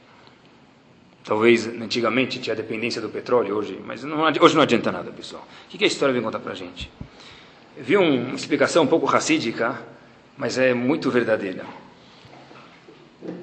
Talvez 1.25 1.67
antigamente 1.67 2.39
tinha 2.39 2.55
dependência 2.55 3.03
do 3.03 3.09
petróleo, 3.09 3.57
hoje, 3.57 3.77
mas 3.85 4.05
não, 4.05 4.21
hoje 4.41 4.55
não 4.55 4.63
adianta 4.63 4.93
nada, 4.93 5.11
pessoal. 5.11 5.43
O 5.67 5.69
que, 5.69 5.79
que 5.79 5.85
a 5.85 5.89
história 5.89 6.13
vem 6.13 6.23
contar 6.23 6.39
para 6.39 6.53
a 6.53 6.55
gente? 6.55 6.89
vi 7.77 7.97
uma 7.97 8.37
explicação 8.37 8.85
um 8.85 8.87
pouco 8.87 9.05
racídica, 9.05 9.83
mas 10.37 10.59
é 10.59 10.73
muito 10.73 11.11
verdadeira. 11.11 11.67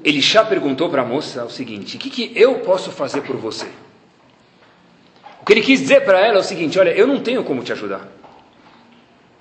Elisha 0.03 0.43
perguntou 0.43 0.89
para 0.89 1.01
a 1.01 1.05
moça 1.05 1.43
o 1.43 1.49
seguinte: 1.49 1.97
O 1.97 1.99
que, 1.99 2.09
que 2.09 2.31
eu 2.35 2.59
posso 2.59 2.91
fazer 2.91 3.21
por 3.21 3.35
você? 3.35 3.67
O 5.41 5.45
que 5.45 5.53
ele 5.53 5.61
quis 5.61 5.81
dizer 5.81 6.05
para 6.05 6.19
ela 6.19 6.37
é 6.37 6.39
o 6.39 6.43
seguinte: 6.43 6.79
Olha, 6.79 6.91
eu 6.91 7.05
não 7.05 7.19
tenho 7.19 7.43
como 7.43 7.63
te 7.63 7.71
ajudar. 7.71 8.07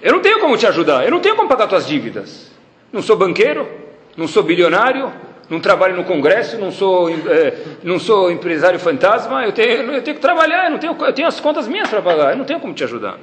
Eu 0.00 0.12
não 0.12 0.20
tenho 0.20 0.40
como 0.40 0.56
te 0.56 0.66
ajudar. 0.66 1.04
Eu 1.04 1.10
não 1.10 1.20
tenho 1.20 1.36
como 1.36 1.48
pagar 1.48 1.66
tuas 1.66 1.86
dívidas. 1.86 2.50
Não 2.92 3.02
sou 3.02 3.16
banqueiro, 3.16 3.68
não 4.16 4.28
sou 4.28 4.42
bilionário, 4.42 5.12
não 5.48 5.60
trabalho 5.60 5.96
no 5.96 6.04
Congresso, 6.04 6.58
não 6.58 6.70
sou, 6.70 7.08
é, 7.08 7.54
não 7.82 7.98
sou 7.98 8.30
empresário 8.30 8.78
fantasma. 8.78 9.44
Eu 9.44 9.52
tenho, 9.52 9.92
eu 9.92 10.02
tenho 10.02 10.16
que 10.16 10.20
trabalhar, 10.20 10.66
eu, 10.66 10.70
não 10.72 10.78
tenho, 10.78 10.96
eu 10.98 11.12
tenho 11.12 11.28
as 11.28 11.40
contas 11.40 11.68
minhas 11.68 11.88
para 11.88 12.02
pagar. 12.02 12.32
Eu 12.32 12.36
não 12.36 12.44
tenho 12.44 12.60
como 12.60 12.74
te 12.74 12.84
ajudar. 12.84 13.18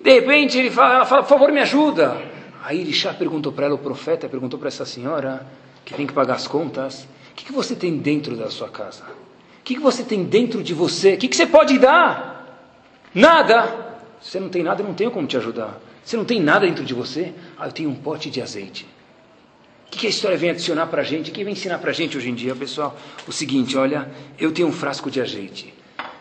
De 0.00 0.12
repente 0.12 0.58
ele 0.58 0.70
fala, 0.70 1.04
fala 1.04 1.22
por 1.22 1.28
favor, 1.28 1.50
me 1.52 1.60
ajuda. 1.60 2.16
Aí 2.62 2.80
Elisha 2.80 3.14
perguntou 3.14 3.52
para 3.52 3.66
ela, 3.66 3.74
o 3.74 3.78
profeta 3.78 4.28
perguntou 4.28 4.58
para 4.58 4.68
essa 4.68 4.84
senhora, 4.84 5.46
que 5.84 5.94
tem 5.94 6.06
que 6.06 6.12
pagar 6.12 6.34
as 6.34 6.46
contas, 6.46 7.08
o 7.32 7.34
que, 7.34 7.44
que 7.44 7.52
você 7.52 7.74
tem 7.74 7.96
dentro 7.96 8.36
da 8.36 8.50
sua 8.50 8.68
casa? 8.68 9.04
O 9.60 9.64
que, 9.64 9.74
que 9.74 9.80
você 9.80 10.02
tem 10.02 10.24
dentro 10.24 10.62
de 10.62 10.74
você? 10.74 11.14
O 11.14 11.18
que, 11.18 11.28
que 11.28 11.36
você 11.36 11.46
pode 11.46 11.78
dar? 11.78 12.38
Nada. 13.14 13.98
Se 14.20 14.32
você 14.32 14.40
não 14.40 14.48
tem 14.48 14.62
nada, 14.62 14.82
eu 14.82 14.86
não 14.86 14.94
tenho 14.94 15.10
como 15.10 15.26
te 15.26 15.36
ajudar. 15.36 15.80
Você 16.04 16.16
não 16.16 16.24
tem 16.24 16.40
nada 16.40 16.66
dentro 16.66 16.84
de 16.84 16.94
você? 16.94 17.32
Ah, 17.58 17.66
eu 17.66 17.72
tenho 17.72 17.90
um 17.90 17.94
pote 17.94 18.30
de 18.30 18.40
azeite. 18.40 18.86
O 19.86 19.90
que, 19.90 20.00
que 20.00 20.06
a 20.06 20.10
história 20.10 20.36
vem 20.36 20.50
adicionar 20.50 20.86
para 20.86 21.02
a 21.02 21.04
gente? 21.04 21.30
O 21.30 21.34
que 21.34 21.44
vem 21.44 21.52
ensinar 21.52 21.78
para 21.78 21.90
a 21.90 21.94
gente 21.94 22.16
hoje 22.16 22.28
em 22.28 22.34
dia, 22.34 22.54
pessoal? 22.54 22.96
O 23.26 23.32
seguinte, 23.32 23.76
olha, 23.76 24.08
eu 24.38 24.52
tenho 24.52 24.68
um 24.68 24.72
frasco 24.72 25.10
de 25.10 25.20
azeite. 25.20 25.72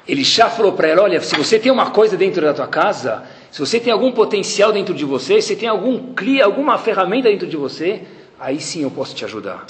Ele 0.07 0.23
já 0.23 0.49
falou 0.49 0.71
para 0.71 0.87
ela, 0.87 1.03
olha, 1.03 1.19
se 1.19 1.35
você 1.35 1.59
tem 1.59 1.69
uma 1.69 1.91
coisa 1.91 2.15
dentro 2.15 2.41
da 2.41 2.53
tua 2.53 2.67
casa, 2.67 3.23
se 3.51 3.59
você 3.59 3.77
tem 3.79 3.91
algum 3.91 4.11
potencial 4.11 4.71
dentro 4.71 4.93
de 4.93 5.03
você, 5.03 5.41
se 5.41 5.55
tem 5.55 5.67
algum 5.67 6.13
clia, 6.13 6.45
alguma 6.45 6.77
ferramenta 6.77 7.29
dentro 7.29 7.47
de 7.47 7.57
você, 7.57 8.03
aí 8.39 8.59
sim 8.59 8.83
eu 8.83 8.91
posso 8.91 9.15
te 9.15 9.25
ajudar. 9.25 9.65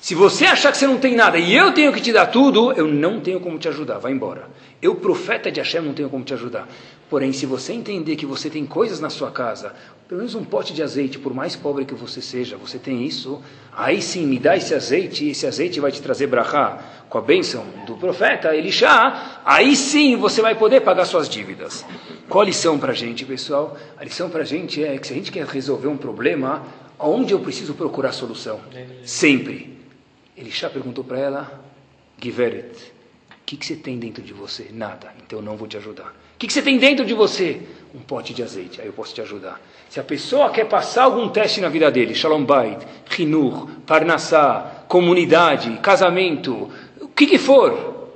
Se 0.00 0.14
você 0.14 0.46
achar 0.46 0.70
que 0.70 0.78
você 0.78 0.86
não 0.86 0.98
tem 0.98 1.16
nada 1.16 1.38
e 1.38 1.54
eu 1.54 1.72
tenho 1.72 1.92
que 1.92 2.00
te 2.00 2.12
dar 2.12 2.26
tudo, 2.26 2.72
eu 2.72 2.86
não 2.86 3.20
tenho 3.20 3.40
como 3.40 3.58
te 3.58 3.68
ajudar, 3.68 3.98
vai 3.98 4.12
embora. 4.12 4.48
Eu, 4.80 4.94
profeta 4.94 5.50
de 5.50 5.60
Hashem, 5.60 5.82
não 5.82 5.92
tenho 5.92 6.08
como 6.08 6.24
te 6.24 6.32
ajudar. 6.32 6.68
Porém, 7.10 7.32
se 7.32 7.46
você 7.46 7.72
entender 7.72 8.14
que 8.16 8.24
você 8.24 8.48
tem 8.48 8.64
coisas 8.64 9.00
na 9.00 9.10
sua 9.10 9.30
casa, 9.30 9.74
pelo 10.06 10.18
menos 10.18 10.34
um 10.34 10.44
pote 10.44 10.72
de 10.72 10.82
azeite, 10.82 11.18
por 11.18 11.34
mais 11.34 11.56
pobre 11.56 11.84
que 11.84 11.94
você 11.94 12.22
seja, 12.22 12.56
você 12.56 12.78
tem 12.78 13.04
isso, 13.04 13.42
aí 13.76 14.00
sim 14.00 14.24
me 14.24 14.38
dá 14.38 14.56
esse 14.56 14.74
azeite, 14.74 15.24
e 15.24 15.30
esse 15.30 15.46
azeite 15.46 15.80
vai 15.80 15.90
te 15.90 16.00
trazer 16.00 16.28
brachá 16.28 16.78
com 17.08 17.18
a 17.18 17.20
bênção 17.20 17.64
do 17.86 17.96
profeta 17.96 18.54
Elisha, 18.54 19.40
aí 19.44 19.74
sim 19.74 20.16
você 20.16 20.40
vai 20.40 20.54
poder 20.54 20.82
pagar 20.82 21.06
suas 21.06 21.28
dívidas. 21.28 21.84
Qual 22.28 22.42
a 22.42 22.44
lição 22.44 22.78
para 22.78 22.92
a 22.92 22.94
gente, 22.94 23.24
pessoal? 23.24 23.76
A 23.96 24.04
lição 24.04 24.30
para 24.30 24.42
a 24.42 24.46
gente 24.46 24.84
é 24.84 24.96
que 24.96 25.06
se 25.06 25.12
a 25.12 25.16
gente 25.16 25.32
quer 25.32 25.46
resolver 25.46 25.88
um 25.88 25.96
problema, 25.96 26.62
aonde 26.98 27.32
eu 27.32 27.40
preciso 27.40 27.74
procurar 27.74 28.12
solução? 28.12 28.60
Sempre. 29.04 29.78
Elisha 30.36 30.70
perguntou 30.70 31.02
para 31.04 31.18
ela, 31.18 31.64
Giveret, 32.20 32.92
o 33.30 33.34
que, 33.44 33.56
que 33.56 33.66
você 33.66 33.76
tem 33.76 33.98
dentro 33.98 34.22
de 34.22 34.32
você? 34.32 34.68
Nada, 34.72 35.12
então 35.24 35.38
eu 35.38 35.44
não 35.44 35.56
vou 35.56 35.66
te 35.66 35.76
ajudar. 35.76 36.14
O 36.34 36.38
que, 36.38 36.46
que 36.46 36.52
você 36.52 36.62
tem 36.62 36.78
dentro 36.78 37.04
de 37.04 37.14
você? 37.14 37.62
Um 37.94 37.98
pote 37.98 38.32
de 38.32 38.42
azeite, 38.42 38.80
aí 38.80 38.86
eu 38.86 38.92
posso 38.92 39.12
te 39.12 39.20
ajudar. 39.20 39.60
Se 39.88 39.98
a 39.98 40.04
pessoa 40.04 40.50
quer 40.50 40.66
passar 40.66 41.04
algum 41.04 41.28
teste 41.28 41.60
na 41.60 41.68
vida 41.68 41.90
dele, 41.90 42.14
Shalom 42.14 42.44
Bait, 42.44 42.78
Hinur, 43.18 43.68
Parnassá, 43.86 44.84
comunidade, 44.86 45.76
casamento, 45.78 46.70
o 47.00 47.08
que, 47.08 47.26
que 47.26 47.38
for, 47.38 48.12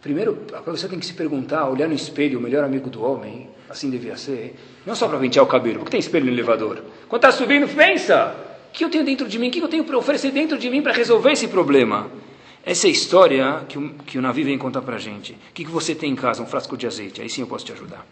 primeiro 0.00 0.44
a 0.52 0.60
pessoa 0.60 0.90
tem 0.90 0.98
que 0.98 1.06
se 1.06 1.12
perguntar, 1.12 1.68
olhar 1.68 1.86
no 1.86 1.94
espelho, 1.94 2.38
o 2.38 2.42
melhor 2.42 2.64
amigo 2.64 2.90
do 2.90 3.04
homem, 3.04 3.48
assim 3.68 3.90
devia 3.90 4.16
ser, 4.16 4.54
não 4.86 4.94
só 4.94 5.08
para 5.08 5.18
pentear 5.18 5.44
o 5.44 5.48
cabelo, 5.48 5.80
porque 5.80 5.90
tem 5.90 6.00
espelho 6.00 6.26
no 6.26 6.32
elevador. 6.32 6.82
Quando 7.08 7.24
está 7.24 7.32
subindo, 7.32 7.68
pensa, 7.74 8.34
o 8.68 8.72
que 8.72 8.84
eu 8.84 8.90
tenho 8.90 9.04
dentro 9.04 9.28
de 9.28 9.38
mim? 9.38 9.48
O 9.48 9.50
que 9.50 9.60
eu 9.60 9.68
tenho 9.68 9.84
para 9.84 9.96
oferecer 9.98 10.30
dentro 10.30 10.58
de 10.58 10.70
mim 10.70 10.82
para 10.82 10.92
resolver 10.92 11.32
esse 11.32 11.48
problema? 11.48 12.10
Essa 12.64 12.86
é 12.86 12.90
a 12.90 12.92
história 12.92 13.64
que 13.68 13.78
o, 13.78 13.90
que 14.06 14.18
o 14.18 14.22
Navi 14.22 14.44
vem 14.44 14.58
contar 14.58 14.82
para 14.82 14.96
a 14.96 14.98
gente. 14.98 15.32
O 15.32 15.52
que, 15.54 15.64
que 15.64 15.70
você 15.70 15.94
tem 15.94 16.12
em 16.12 16.16
casa? 16.16 16.42
Um 16.42 16.46
frasco 16.46 16.76
de 16.76 16.86
azeite. 16.86 17.20
Aí 17.20 17.28
sim 17.28 17.40
eu 17.40 17.46
posso 17.46 17.64
te 17.64 17.72
ajudar. 17.72 18.04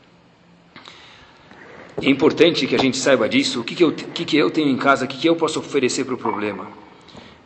E 2.01 2.07
é 2.07 2.11
importante 2.11 2.67
que 2.67 2.75
a 2.75 2.79
gente 2.79 2.97
saiba 2.97 3.29
disso. 3.29 3.61
O 3.61 3.65
que, 3.65 3.75
que, 3.75 3.85
eu, 3.85 3.93
que, 3.93 4.25
que 4.25 4.37
eu 4.37 4.51
tenho 4.51 4.69
em 4.69 4.77
casa? 4.77 5.05
O 5.05 5.09
que, 5.09 5.19
que 5.19 5.29
eu 5.29 5.37
posso 5.37 5.59
oferecer 5.59 6.05
para 6.05 6.15
o 6.15 6.19
problema? 6.19 6.69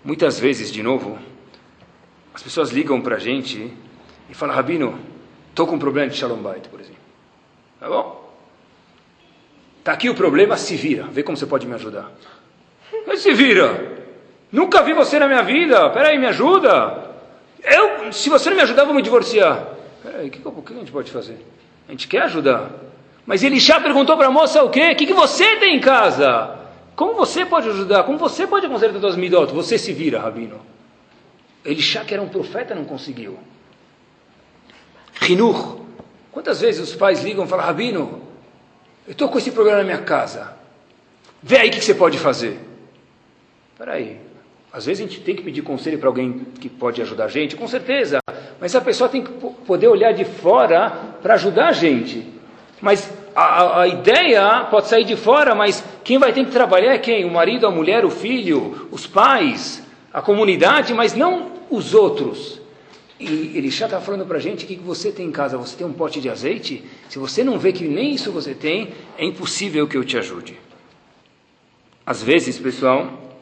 Muitas 0.04 0.38
vezes, 0.38 0.70
de 0.70 0.82
novo, 0.82 1.18
as 2.32 2.42
pessoas 2.42 2.70
ligam 2.70 3.00
para 3.00 3.16
a 3.16 3.18
gente 3.18 3.72
e 4.28 4.34
falam, 4.34 4.54
Rabino, 4.54 4.98
estou 5.50 5.66
com 5.66 5.76
um 5.76 5.78
problema 5.78 6.08
de 6.08 6.16
Shalom 6.16 6.42
Bait, 6.42 6.68
por 6.68 6.80
exemplo. 6.80 6.99
Tá 7.80 7.88
bom? 7.88 8.30
Está 9.78 9.92
aqui 9.92 10.10
o 10.10 10.14
problema, 10.14 10.56
se 10.58 10.76
vira. 10.76 11.04
Vê 11.04 11.22
como 11.22 11.36
você 11.36 11.46
pode 11.46 11.66
me 11.66 11.74
ajudar. 11.74 12.12
Mas 13.06 13.20
se 13.20 13.32
vira. 13.32 13.98
Nunca 14.52 14.82
vi 14.82 14.92
você 14.92 15.18
na 15.18 15.26
minha 15.26 15.42
vida. 15.42 15.88
Peraí, 15.90 16.18
me 16.18 16.26
ajuda. 16.26 17.10
Eu, 17.62 18.12
se 18.12 18.28
você 18.28 18.50
não 18.50 18.56
me 18.56 18.62
ajudar, 18.62 18.84
vou 18.84 18.94
me 18.94 19.00
divorciar. 19.00 19.66
Peraí, 20.02 20.28
o 20.28 20.30
que, 20.30 20.38
que, 20.40 20.72
a 20.74 20.76
gente 20.76 20.92
pode 20.92 21.10
fazer? 21.10 21.38
A 21.88 21.92
gente 21.92 22.06
quer 22.06 22.22
ajudar. 22.22 22.70
Mas 23.24 23.42
ele 23.42 23.58
já 23.58 23.80
perguntou 23.80 24.16
para 24.16 24.26
a 24.26 24.30
moça 24.30 24.62
o 24.62 24.70
quê? 24.70 24.90
O 24.92 24.96
que, 24.96 25.06
que 25.06 25.14
você 25.14 25.56
tem 25.56 25.76
em 25.76 25.80
casa? 25.80 26.58
Como 26.94 27.14
você 27.14 27.46
pode 27.46 27.68
ajudar? 27.68 28.02
Como 28.02 28.18
você 28.18 28.46
pode 28.46 28.68
consertar 28.68 29.00
suas 29.00 29.16
midot? 29.16 29.52
Você 29.54 29.78
se 29.78 29.92
vira, 29.92 30.20
Rabino. 30.20 30.60
Ele 31.64 31.80
já 31.80 32.04
que 32.04 32.12
era 32.12 32.22
um 32.22 32.28
profeta 32.28 32.74
não 32.74 32.84
conseguiu. 32.84 33.38
Rinur. 35.14 35.80
Quantas 36.32 36.60
vezes 36.60 36.80
os 36.80 36.94
pais 36.94 37.22
ligam 37.22 37.44
e 37.44 37.48
falam, 37.48 37.66
Rabino, 37.66 38.22
eu 39.06 39.12
estou 39.12 39.28
com 39.28 39.38
esse 39.38 39.50
problema 39.50 39.78
na 39.78 39.84
minha 39.84 40.02
casa. 40.02 40.54
Vê 41.42 41.58
aí 41.58 41.68
o 41.68 41.72
que 41.72 41.80
você 41.80 41.94
pode 41.94 42.18
fazer. 42.18 42.58
Espera 43.72 43.94
aí, 43.94 44.18
Às 44.72 44.86
vezes 44.86 45.04
a 45.04 45.08
gente 45.08 45.20
tem 45.22 45.34
que 45.34 45.42
pedir 45.42 45.62
conselho 45.62 45.98
para 45.98 46.08
alguém 46.08 46.44
que 46.60 46.68
pode 46.68 47.02
ajudar 47.02 47.24
a 47.24 47.28
gente, 47.28 47.56
com 47.56 47.66
certeza. 47.66 48.18
Mas 48.60 48.76
a 48.76 48.80
pessoa 48.80 49.08
tem 49.08 49.24
que 49.24 49.32
poder 49.66 49.88
olhar 49.88 50.12
de 50.12 50.24
fora 50.24 50.90
para 51.22 51.34
ajudar 51.34 51.70
a 51.70 51.72
gente. 51.72 52.30
Mas 52.80 53.10
a, 53.34 53.80
a, 53.80 53.88
ideia 53.88 54.66
pode 54.70 54.86
sair 54.86 55.04
de 55.04 55.16
fora, 55.16 55.54
mas 55.54 55.84
quem 56.04 56.18
vai 56.18 56.32
ter 56.32 56.44
que 56.44 56.50
trabalhar 56.50 56.92
é 56.92 56.98
quem? 56.98 57.24
O 57.24 57.30
marido, 57.30 57.66
a 57.66 57.70
mulher, 57.70 58.04
o 58.04 58.10
filho, 58.10 58.88
os 58.90 59.06
pais, 59.06 59.82
a 60.12 60.22
comunidade, 60.22 60.94
mas 60.94 61.14
não 61.14 61.50
os 61.70 61.94
outros. 61.94 62.59
E 63.20 63.52
ele 63.54 63.68
já 63.68 63.85
está 63.85 64.00
falando 64.00 64.24
para 64.24 64.38
a 64.38 64.40
gente 64.40 64.64
o 64.64 64.66
que 64.66 64.76
você 64.76 65.12
tem 65.12 65.26
em 65.26 65.30
casa. 65.30 65.59
Você 65.59 65.76
tem 65.76 65.87
um 65.87 65.92
pote 65.92 66.22
de 66.22 66.30
azeite? 66.30 66.83
Se 67.11 67.18
você 67.18 67.44
não 67.44 67.59
vê 67.59 67.70
que 67.70 67.87
nem 67.87 68.14
isso 68.14 68.33
você 68.33 68.54
tem, 68.54 68.94
é 69.18 69.26
impossível 69.26 69.87
que 69.87 69.94
eu 69.94 70.02
te 70.02 70.16
ajude. 70.16 70.59
Às 72.06 72.22
vezes, 72.22 72.59
pessoal, 72.59 73.37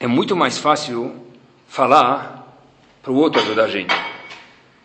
é 0.00 0.06
muito 0.06 0.34
mais 0.34 0.56
fácil 0.56 1.14
falar 1.68 2.58
para 3.02 3.12
o 3.12 3.16
outro 3.16 3.42
ajudar 3.42 3.64
a 3.64 3.68
gente. 3.68 3.94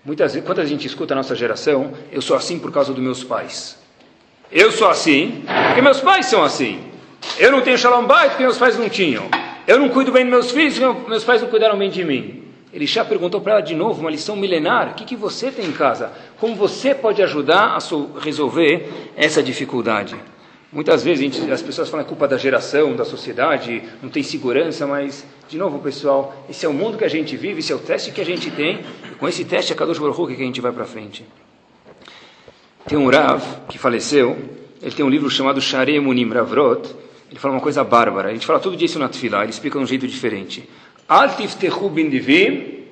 Muitas 0.04 0.34
vezes, 0.34 0.46
quando 0.46 0.60
a 0.60 0.66
gente 0.66 0.86
escuta 0.86 1.14
a 1.14 1.16
nossa 1.16 1.34
geração, 1.34 1.94
eu 2.12 2.22
sou 2.22 2.36
assim 2.36 2.60
por 2.60 2.70
causa 2.70 2.94
dos 2.94 3.02
meus 3.02 3.24
pais. 3.24 3.80
Eu 4.52 4.74
sou 4.74 4.90
assim 4.90 5.46
porque 5.66 5.82
meus 5.82 6.02
pais 6.02 6.26
são 6.26 6.44
assim. 6.44 6.84
Eu 7.38 7.50
não 7.50 7.62
tenho 7.62 7.78
shalom 7.78 8.06
bait 8.06 8.32
porque 8.32 8.44
meus 8.44 8.58
pais 8.58 8.78
não 8.78 8.90
tinham. 8.90 9.30
Eu 9.66 9.80
não 9.80 9.88
cuido 9.88 10.12
bem 10.12 10.24
dos 10.26 10.32
meus 10.32 10.52
filhos 10.52 10.78
porque 10.78 11.10
meus 11.10 11.24
pais 11.24 11.42
não 11.42 11.48
cuidaram 11.50 11.78
bem 11.78 11.90
de 11.90 12.04
mim. 12.04 12.41
Ele 12.74 12.86
já 12.86 13.04
perguntou 13.04 13.42
para 13.42 13.54
ela 13.54 13.62
de 13.62 13.76
novo, 13.76 14.02
uma 14.02 14.10
lição 14.10 14.36
milenar: 14.36 14.92
o 14.92 14.94
que, 14.94 15.06
que 15.06 15.16
você 15.16 15.52
tem 15.52 15.66
em 15.66 15.72
casa? 15.72 16.12
Como 16.40 16.56
você 16.56 16.96
pode 16.96 17.22
ajudar 17.22 17.78
a 17.78 18.20
resolver 18.20 18.90
essa 19.16 19.44
dificuldade? 19.44 20.16
Muitas 20.72 21.04
vezes 21.04 21.20
gente, 21.20 21.52
as 21.52 21.62
pessoas 21.62 21.90
falam 21.90 22.06
é 22.06 22.08
culpa 22.08 22.30
da 22.30 22.38
geração, 22.38 22.96
da 22.96 23.04
sociedade, 23.04 23.84
não 24.02 24.10
tem 24.10 24.24
segurança, 24.24 24.88
mas, 24.88 25.26
de 25.50 25.58
novo, 25.58 25.80
pessoal, 25.80 26.46
esse 26.50 26.66
é 26.66 26.70
o 26.70 26.74
mundo 26.74 26.98
que 26.98 27.04
a 27.04 27.10
gente 27.10 27.36
vive, 27.36 27.60
esse 27.60 27.74
é 27.74 27.76
o 27.76 27.80
teste 27.80 28.10
que 28.12 28.22
a 28.22 28.26
gente 28.26 28.50
tem, 28.50 28.80
e 29.12 29.16
com 29.16 29.28
esse 29.28 29.44
teste, 29.44 29.74
a 29.74 29.76
Kadosh 29.76 30.00
Baruch 30.00 30.34
que 30.34 30.42
a 30.42 30.46
gente 30.46 30.62
vai 30.62 30.72
para 30.72 30.86
frente. 30.86 31.26
Tem 32.88 32.98
um 32.98 33.10
Rav 33.10 33.44
que 33.68 33.78
faleceu, 33.78 34.38
ele 34.82 34.92
tem 34.92 35.04
um 35.04 35.10
livro 35.10 35.30
chamado 35.30 35.60
Share 35.60 36.00
Munim 36.00 36.30
Ravrot, 36.30 36.96
ele 37.30 37.40
fala 37.40 37.54
uma 37.54 37.62
coisa 37.62 37.84
bárbara, 37.84 38.30
a 38.30 38.32
gente 38.32 38.46
fala 38.46 38.60
tudo 38.60 38.78
disso 38.78 38.98
na 38.98 39.10
Tfilah, 39.10 39.44
ele 39.44 39.52
explica 39.52 39.78
de 39.78 39.84
um 39.84 39.88
jeito 39.88 40.08
diferente. 40.08 40.68
Altiftechu 41.12 41.90
bindivim, 41.90 42.86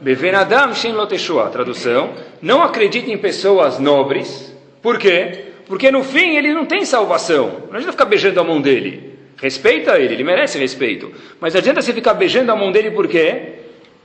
bevenadam 0.00 0.72
shen 0.76 0.92
loteshua, 0.92 1.50
tradução, 1.50 2.14
não 2.40 2.62
acredite 2.62 3.10
em 3.10 3.18
pessoas 3.18 3.80
nobres, 3.80 4.54
por 4.80 4.96
quê? 4.96 5.46
Porque 5.66 5.90
no 5.90 6.04
fim 6.04 6.36
ele 6.36 6.54
não 6.54 6.66
tem 6.66 6.84
salvação. 6.84 7.64
Não 7.68 7.74
adianta 7.74 7.90
ficar 7.90 8.04
beijando 8.04 8.38
a 8.38 8.44
mão 8.44 8.60
dele. 8.60 9.18
Respeita 9.36 9.98
ele, 9.98 10.14
ele 10.14 10.22
merece 10.22 10.56
respeito. 10.56 11.12
Mas 11.40 11.56
adianta 11.56 11.82
você 11.82 11.92
ficar 11.92 12.14
beijando 12.14 12.52
a 12.52 12.54
mão 12.54 12.70
dele 12.70 12.92
por 12.92 13.08
quê? 13.08 13.54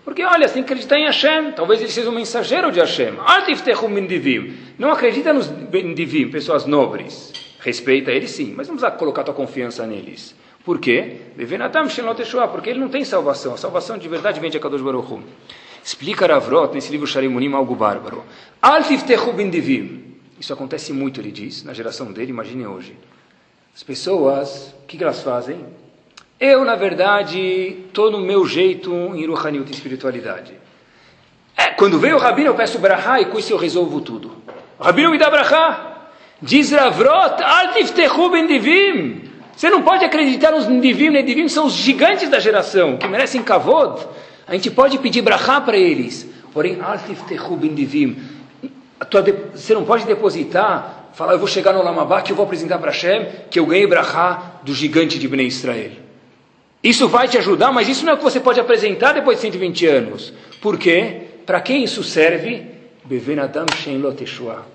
Porque, 0.03 0.23
olha, 0.23 0.47
você 0.47 0.55
tem 0.55 0.63
que 0.63 0.73
acreditar 0.73 0.97
em 0.97 1.05
Hashem. 1.05 1.51
Talvez 1.51 1.79
ele 1.79 1.91
seja 1.91 2.09
um 2.09 2.15
mensageiro 2.15 2.71
de 2.71 2.79
Hashem. 2.79 3.13
Não 4.79 4.91
acredita 4.91 5.31
nos 5.31 5.45
bendivim, 5.45 6.27
pessoas 6.27 6.65
nobres. 6.65 7.31
Respeita 7.59 8.11
ele 8.11 8.27
sim, 8.27 8.51
mas 8.57 8.67
não 8.67 8.75
precisa 8.75 8.97
colocar 8.97 9.23
tua 9.23 9.35
confiança 9.35 9.85
neles. 9.85 10.35
Por 10.63 10.79
quê? 10.79 11.17
Porque 12.51 12.69
ele 12.69 12.79
não 12.79 12.89
tem 12.89 13.03
salvação. 13.03 13.53
A 13.53 13.57
salvação 13.57 13.97
de 13.97 14.07
verdade 14.07 14.39
vem 14.39 14.49
de 14.49 14.57
Akadosh 14.57 14.81
Baruch 14.81 15.13
Hu. 15.13 15.23
Explica 15.83 16.25
Ravrot 16.25 16.73
nesse 16.73 16.89
livro 16.89 17.05
Sharimunim 17.05 17.53
algo 17.53 17.75
bárbaro. 17.75 18.23
Isso 20.39 20.53
acontece 20.53 20.93
muito, 20.93 21.19
ele 21.19 21.31
diz, 21.31 21.63
na 21.63 21.73
geração 21.73 22.11
dele, 22.11 22.31
imagine 22.31 22.65
hoje. 22.65 22.97
As 23.75 23.83
pessoas, 23.83 24.73
o 24.83 24.85
que, 24.85 25.01
elas 25.03 25.21
fazem? 25.21 25.65
Eu, 26.39 26.63
na 26.63 26.75
verdade, 26.75 27.39
estou 27.87 28.09
no 28.09 28.19
meu 28.19 28.45
jeito 28.45 28.91
em 29.15 29.25
Ruhaniut, 29.25 29.69
espiritualidade. 29.71 30.53
É, 31.57 31.69
quando 31.69 31.99
vem 31.99 32.13
o 32.13 32.17
Rabino, 32.17 32.49
eu 32.49 32.55
peço 32.55 32.79
brachá 32.79 33.19
e 33.19 33.25
com 33.25 33.37
isso 33.37 33.51
eu 33.51 33.57
resolvo 33.57 33.99
tudo. 33.99 34.31
Rabino 34.79 35.11
me 35.11 35.17
dá 35.17 35.29
brachá. 35.29 36.09
Diz 36.41 36.71
Ravrot, 36.71 37.41
altiftechu 37.41 38.29
ben 38.29 38.47
divim. 38.47 39.32
Você 39.55 39.69
não 39.69 39.81
pode 39.81 40.03
acreditar 40.03 40.51
nos 40.51 40.67
divim, 40.81 41.11
divim 41.23 41.47
são 41.47 41.67
os 41.67 41.73
gigantes 41.73 42.29
da 42.29 42.39
geração, 42.39 42.97
que 42.97 43.07
merecem 43.07 43.41
kavod. 43.43 44.05
A 44.47 44.53
gente 44.53 44.69
pode 44.71 44.97
pedir 44.97 45.21
brachá 45.21 45.61
para 45.61 45.77
eles. 45.77 46.27
Porém, 46.51 46.79
divim 47.73 48.17
você 49.53 49.73
não 49.73 49.83
pode 49.83 50.05
depositar, 50.05 51.09
falar, 51.13 51.33
eu 51.33 51.39
vou 51.39 51.47
chegar 51.47 51.73
no 51.73 51.83
Lamabá, 51.83 52.21
que 52.21 52.31
eu 52.31 52.35
vou 52.35 52.45
apresentar 52.45 52.77
para 52.77 52.91
Hashem, 52.91 53.27
que 53.49 53.59
eu 53.59 53.65
ganhei 53.65 53.85
brachá 53.85 54.59
do 54.63 54.73
gigante 54.73 55.19
de 55.19 55.27
Bnei 55.27 55.47
Israel. 55.47 55.91
Isso 56.83 57.07
vai 57.07 57.27
te 57.27 57.37
ajudar, 57.37 57.71
mas 57.71 57.87
isso 57.87 58.05
não 58.05 58.11
é 58.11 58.15
o 58.15 58.17
que 58.17 58.23
você 58.23 58.39
pode 58.39 58.59
apresentar 58.59 59.13
depois 59.13 59.37
de 59.37 59.43
120 59.43 59.85
anos. 59.87 60.33
Por 60.61 60.77
quê? 60.77 61.21
Para 61.45 61.61
quem 61.61 61.83
isso 61.83 62.03
serve? 62.03 62.65
Bevenadam 63.05 63.65
Shem 63.75 63.97
Loteshua. 63.97 64.65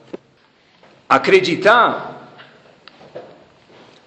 Acreditar, 1.09 2.18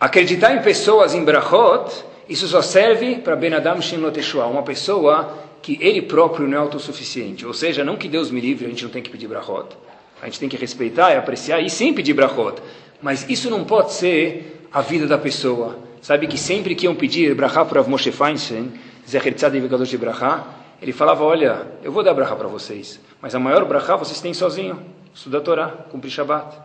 acreditar 0.02 0.56
em 0.56 0.64
pessoas 0.64 1.14
em 1.14 1.24
brachot, 1.24 2.04
isso 2.28 2.48
só 2.48 2.60
serve 2.60 3.20
para 3.20 3.36
Benadam 3.36 3.80
Shem 3.80 4.00
Loteshua, 4.00 4.48
uma 4.48 4.64
pessoa 4.64 5.38
que 5.62 5.78
ele 5.80 6.02
próprio 6.02 6.48
não 6.48 6.58
é 6.58 6.60
autossuficiente. 6.60 7.46
Ou 7.46 7.54
seja, 7.54 7.84
não 7.84 7.96
que 7.96 8.08
Deus 8.08 8.32
me 8.32 8.42
livre, 8.42 8.66
a 8.66 8.70
gente 8.70 8.84
não 8.84 8.90
tem 8.90 9.04
que 9.04 9.12
pedir 9.12 9.28
brachot. 9.28 9.78
A 10.20 10.26
gente 10.26 10.40
tem 10.40 10.50
que 10.50 10.58
respeitar 10.58 11.12
e 11.12 11.18
apreciar 11.18 11.62
e 11.62 11.70
sim 11.70 11.94
pedir 11.94 12.14
brachot. 12.14 12.60
Mas 13.00 13.30
isso 13.30 13.48
não 13.52 13.64
pode 13.64 13.94
ser 13.94 14.68
a 14.74 14.82
vida 14.82 15.06
da 15.06 15.20
pessoa. 15.20 15.78
Sabe 16.02 16.26
que 16.26 16.38
sempre 16.38 16.74
que 16.74 16.86
iam 16.86 16.96
pedir 16.96 17.36
brachá 17.36 17.64
para 17.64 17.84
Moshe 17.84 18.12
Feinstein, 18.12 18.72
Zecher 19.08 19.36
Tzadik 19.36 19.62
Vegadosh 19.62 19.90
de 19.90 20.00
brachá, 20.00 20.48
ele 20.82 20.92
falava, 20.92 21.24
olha, 21.24 21.68
eu 21.84 21.92
vou 21.92 22.02
dar 22.02 22.16
brachá 22.16 22.36
para 22.36 22.48
vocês, 22.48 23.00
mas 23.22 23.36
a 23.36 23.40
maior 23.40 23.66
brachá 23.66 23.96
vocês 23.96 24.20
têm 24.20 24.34
sozinho. 24.34 24.84
Estudar 25.14 25.42
Torá, 25.42 25.68
cumprir 25.92 26.10
Shabbat. 26.10 26.58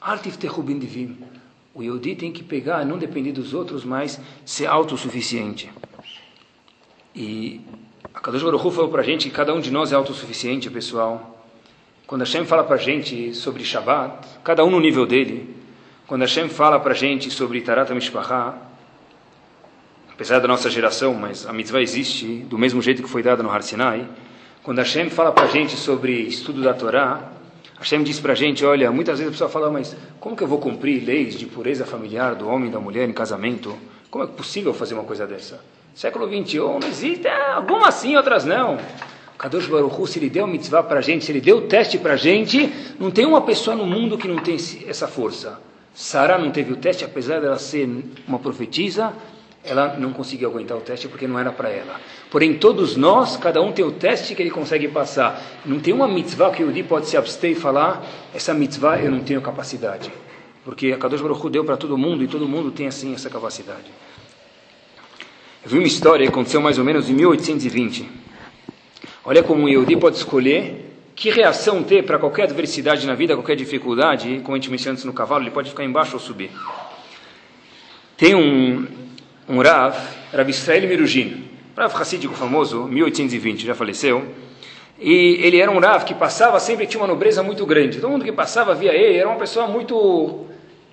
Altiftechu 0.00 0.62
divim. 0.64 1.18
O 1.76 1.82
Yodi 1.82 2.16
tem 2.16 2.32
que 2.32 2.42
pegar, 2.42 2.86
não 2.86 2.96
depender 2.96 3.32
dos 3.32 3.52
outros, 3.52 3.84
mas 3.84 4.18
ser 4.46 4.64
autossuficiente. 4.64 5.70
E 7.14 7.60
a 8.14 8.18
Kadosh 8.18 8.42
Baruch 8.42 8.66
Hu 8.66 8.70
falou 8.70 8.90
para 8.90 9.02
a 9.02 9.04
gente 9.04 9.28
que 9.28 9.34
cada 9.34 9.52
um 9.52 9.60
de 9.60 9.70
nós 9.70 9.92
é 9.92 9.94
autossuficiente, 9.94 10.70
pessoal. 10.70 11.46
Quando 12.06 12.22
Hashem 12.22 12.46
fala 12.46 12.64
para 12.64 12.76
a 12.76 12.78
gente 12.78 13.34
sobre 13.34 13.62
Shabbat, 13.62 14.26
cada 14.42 14.64
um 14.64 14.70
no 14.70 14.80
nível 14.80 15.04
dele, 15.04 15.54
quando 16.06 16.22
Hashem 16.22 16.48
fala 16.48 16.80
para 16.80 16.92
a 16.92 16.96
gente 16.96 17.30
sobre 17.30 17.60
Tarat 17.60 17.90
Mishpachá, 17.90 18.54
apesar 20.10 20.38
da 20.38 20.48
nossa 20.48 20.70
geração, 20.70 21.12
mas 21.12 21.44
a 21.44 21.52
mitzvah 21.52 21.82
existe 21.82 22.38
do 22.48 22.56
mesmo 22.56 22.80
jeito 22.80 23.02
que 23.02 23.08
foi 23.08 23.22
dada 23.22 23.42
no 23.42 23.50
Har 23.50 23.62
Sinai, 23.62 24.08
quando 24.62 24.78
Hashem 24.78 25.10
fala 25.10 25.30
para 25.30 25.44
a 25.44 25.50
gente 25.50 25.76
sobre 25.76 26.22
estudo 26.22 26.62
da 26.62 26.72
Torá, 26.72 27.35
Hashem 27.78 28.02
diz 28.02 28.18
para 28.18 28.32
a 28.32 28.36
gente, 28.36 28.64
olha, 28.64 28.90
muitas 28.90 29.18
vezes 29.18 29.28
a 29.28 29.32
pessoa 29.32 29.50
fala, 29.50 29.70
mas 29.70 29.94
como 30.18 30.34
que 30.34 30.42
eu 30.42 30.48
vou 30.48 30.58
cumprir 30.58 31.04
leis 31.04 31.34
de 31.34 31.46
pureza 31.46 31.84
familiar 31.84 32.34
do 32.34 32.48
homem 32.48 32.68
e 32.68 32.72
da 32.72 32.80
mulher 32.80 33.08
em 33.08 33.12
casamento? 33.12 33.76
Como 34.10 34.24
é 34.24 34.26
possível 34.26 34.72
fazer 34.72 34.94
uma 34.94 35.04
coisa 35.04 35.26
dessa? 35.26 35.60
Século 35.94 36.26
21 36.26 36.78
não 36.78 36.88
existe, 36.88 37.28
algumas 37.28 37.94
sim, 37.94 38.16
outras 38.16 38.44
não. 38.44 38.78
Kadosh 39.38 39.66
Baruch 39.66 40.10
se 40.10 40.18
ele 40.18 40.30
deu 40.30 40.46
mitzvah 40.46 40.82
para 40.82 40.98
a 40.98 41.02
gente, 41.02 41.24
se 41.24 41.32
ele 41.32 41.40
deu 41.40 41.58
o 41.58 41.62
teste 41.62 41.98
para 41.98 42.14
a 42.14 42.16
gente, 42.16 42.72
não 42.98 43.10
tem 43.10 43.26
uma 43.26 43.42
pessoa 43.42 43.76
no 43.76 43.84
mundo 43.84 44.16
que 44.16 44.26
não 44.26 44.38
tem 44.38 44.56
essa 44.86 45.06
força. 45.06 45.60
Sara 45.94 46.38
não 46.38 46.50
teve 46.50 46.72
o 46.72 46.76
teste, 46.76 47.04
apesar 47.04 47.40
dela 47.40 47.58
ser 47.58 47.88
uma 48.26 48.38
profetisa, 48.38 49.12
ela 49.66 49.96
não 49.98 50.12
conseguiu 50.12 50.48
aguentar 50.48 50.76
o 50.76 50.80
teste 50.80 51.08
porque 51.08 51.26
não 51.26 51.38
era 51.38 51.52
para 51.52 51.68
ela. 51.68 52.00
Porém, 52.30 52.54
todos 52.54 52.96
nós, 52.96 53.36
cada 53.36 53.60
um 53.60 53.72
tem 53.72 53.84
o 53.84 53.92
teste 53.92 54.34
que 54.34 54.42
ele 54.42 54.50
consegue 54.50 54.88
passar. 54.88 55.42
Não 55.64 55.80
tem 55.80 55.92
uma 55.92 56.08
mitzvah 56.08 56.50
que 56.50 56.62
o 56.62 56.66
Yudi 56.66 56.82
pode 56.82 57.06
se 57.06 57.16
abster 57.16 57.50
e 57.50 57.54
falar, 57.54 58.04
essa 58.34 58.54
mitzvah 58.54 58.98
eu 58.98 59.10
não 59.10 59.20
tenho 59.20 59.40
capacidade. 59.40 60.10
Porque 60.64 60.92
a 60.92 60.96
Kadosh 60.96 61.20
Baruch 61.20 61.48
deu 61.50 61.64
para 61.64 61.76
todo 61.76 61.96
mundo 61.98 62.24
e 62.24 62.28
todo 62.28 62.48
mundo 62.48 62.70
tem 62.70 62.86
assim 62.86 63.14
essa 63.14 63.28
capacidade. 63.28 63.84
Eu 65.64 65.70
vi 65.70 65.78
uma 65.78 65.86
história 65.86 66.24
que 66.24 66.32
aconteceu 66.32 66.60
mais 66.60 66.78
ou 66.78 66.84
menos 66.84 67.10
em 67.10 67.12
1820. 67.12 68.08
Olha 69.24 69.42
como 69.42 69.64
o 69.64 69.68
Yehudi 69.68 69.96
pode 69.96 70.16
escolher 70.16 70.86
que 71.16 71.30
reação 71.30 71.82
ter 71.82 72.04
para 72.04 72.18
qualquer 72.18 72.44
adversidade 72.44 73.06
na 73.06 73.14
vida, 73.14 73.34
qualquer 73.34 73.56
dificuldade. 73.56 74.40
Como 74.44 74.54
a 74.54 74.58
gente 74.58 74.70
mencionou 74.70 74.92
antes 74.92 75.04
no 75.04 75.12
cavalo, 75.12 75.42
ele 75.42 75.50
pode 75.50 75.70
ficar 75.70 75.82
embaixo 75.82 76.14
ou 76.14 76.20
subir. 76.20 76.50
Tem 78.16 78.34
um, 78.34 78.86
um 79.48 79.62
Rav, 79.62 79.96
Rav 80.32 80.48
Israel 80.48 80.88
Mirujin, 80.88 81.44
Rav 81.76 81.94
Hassidico 81.94 82.34
famoso, 82.34 82.84
1820, 82.84 83.66
já 83.66 83.74
faleceu. 83.74 84.24
E 84.98 85.38
ele 85.42 85.60
era 85.60 85.70
um 85.70 85.78
Rav 85.78 86.04
que 86.04 86.14
passava, 86.14 86.58
sempre 86.58 86.86
tinha 86.86 87.00
uma 87.00 87.06
nobreza 87.06 87.42
muito 87.42 87.64
grande. 87.66 88.00
Todo 88.00 88.10
mundo 88.10 88.24
que 88.24 88.32
passava 88.32 88.74
via 88.74 88.92
ele 88.92 89.18
era 89.18 89.28
uma 89.28 89.38
pessoa 89.38 89.66
muito, 89.66 90.46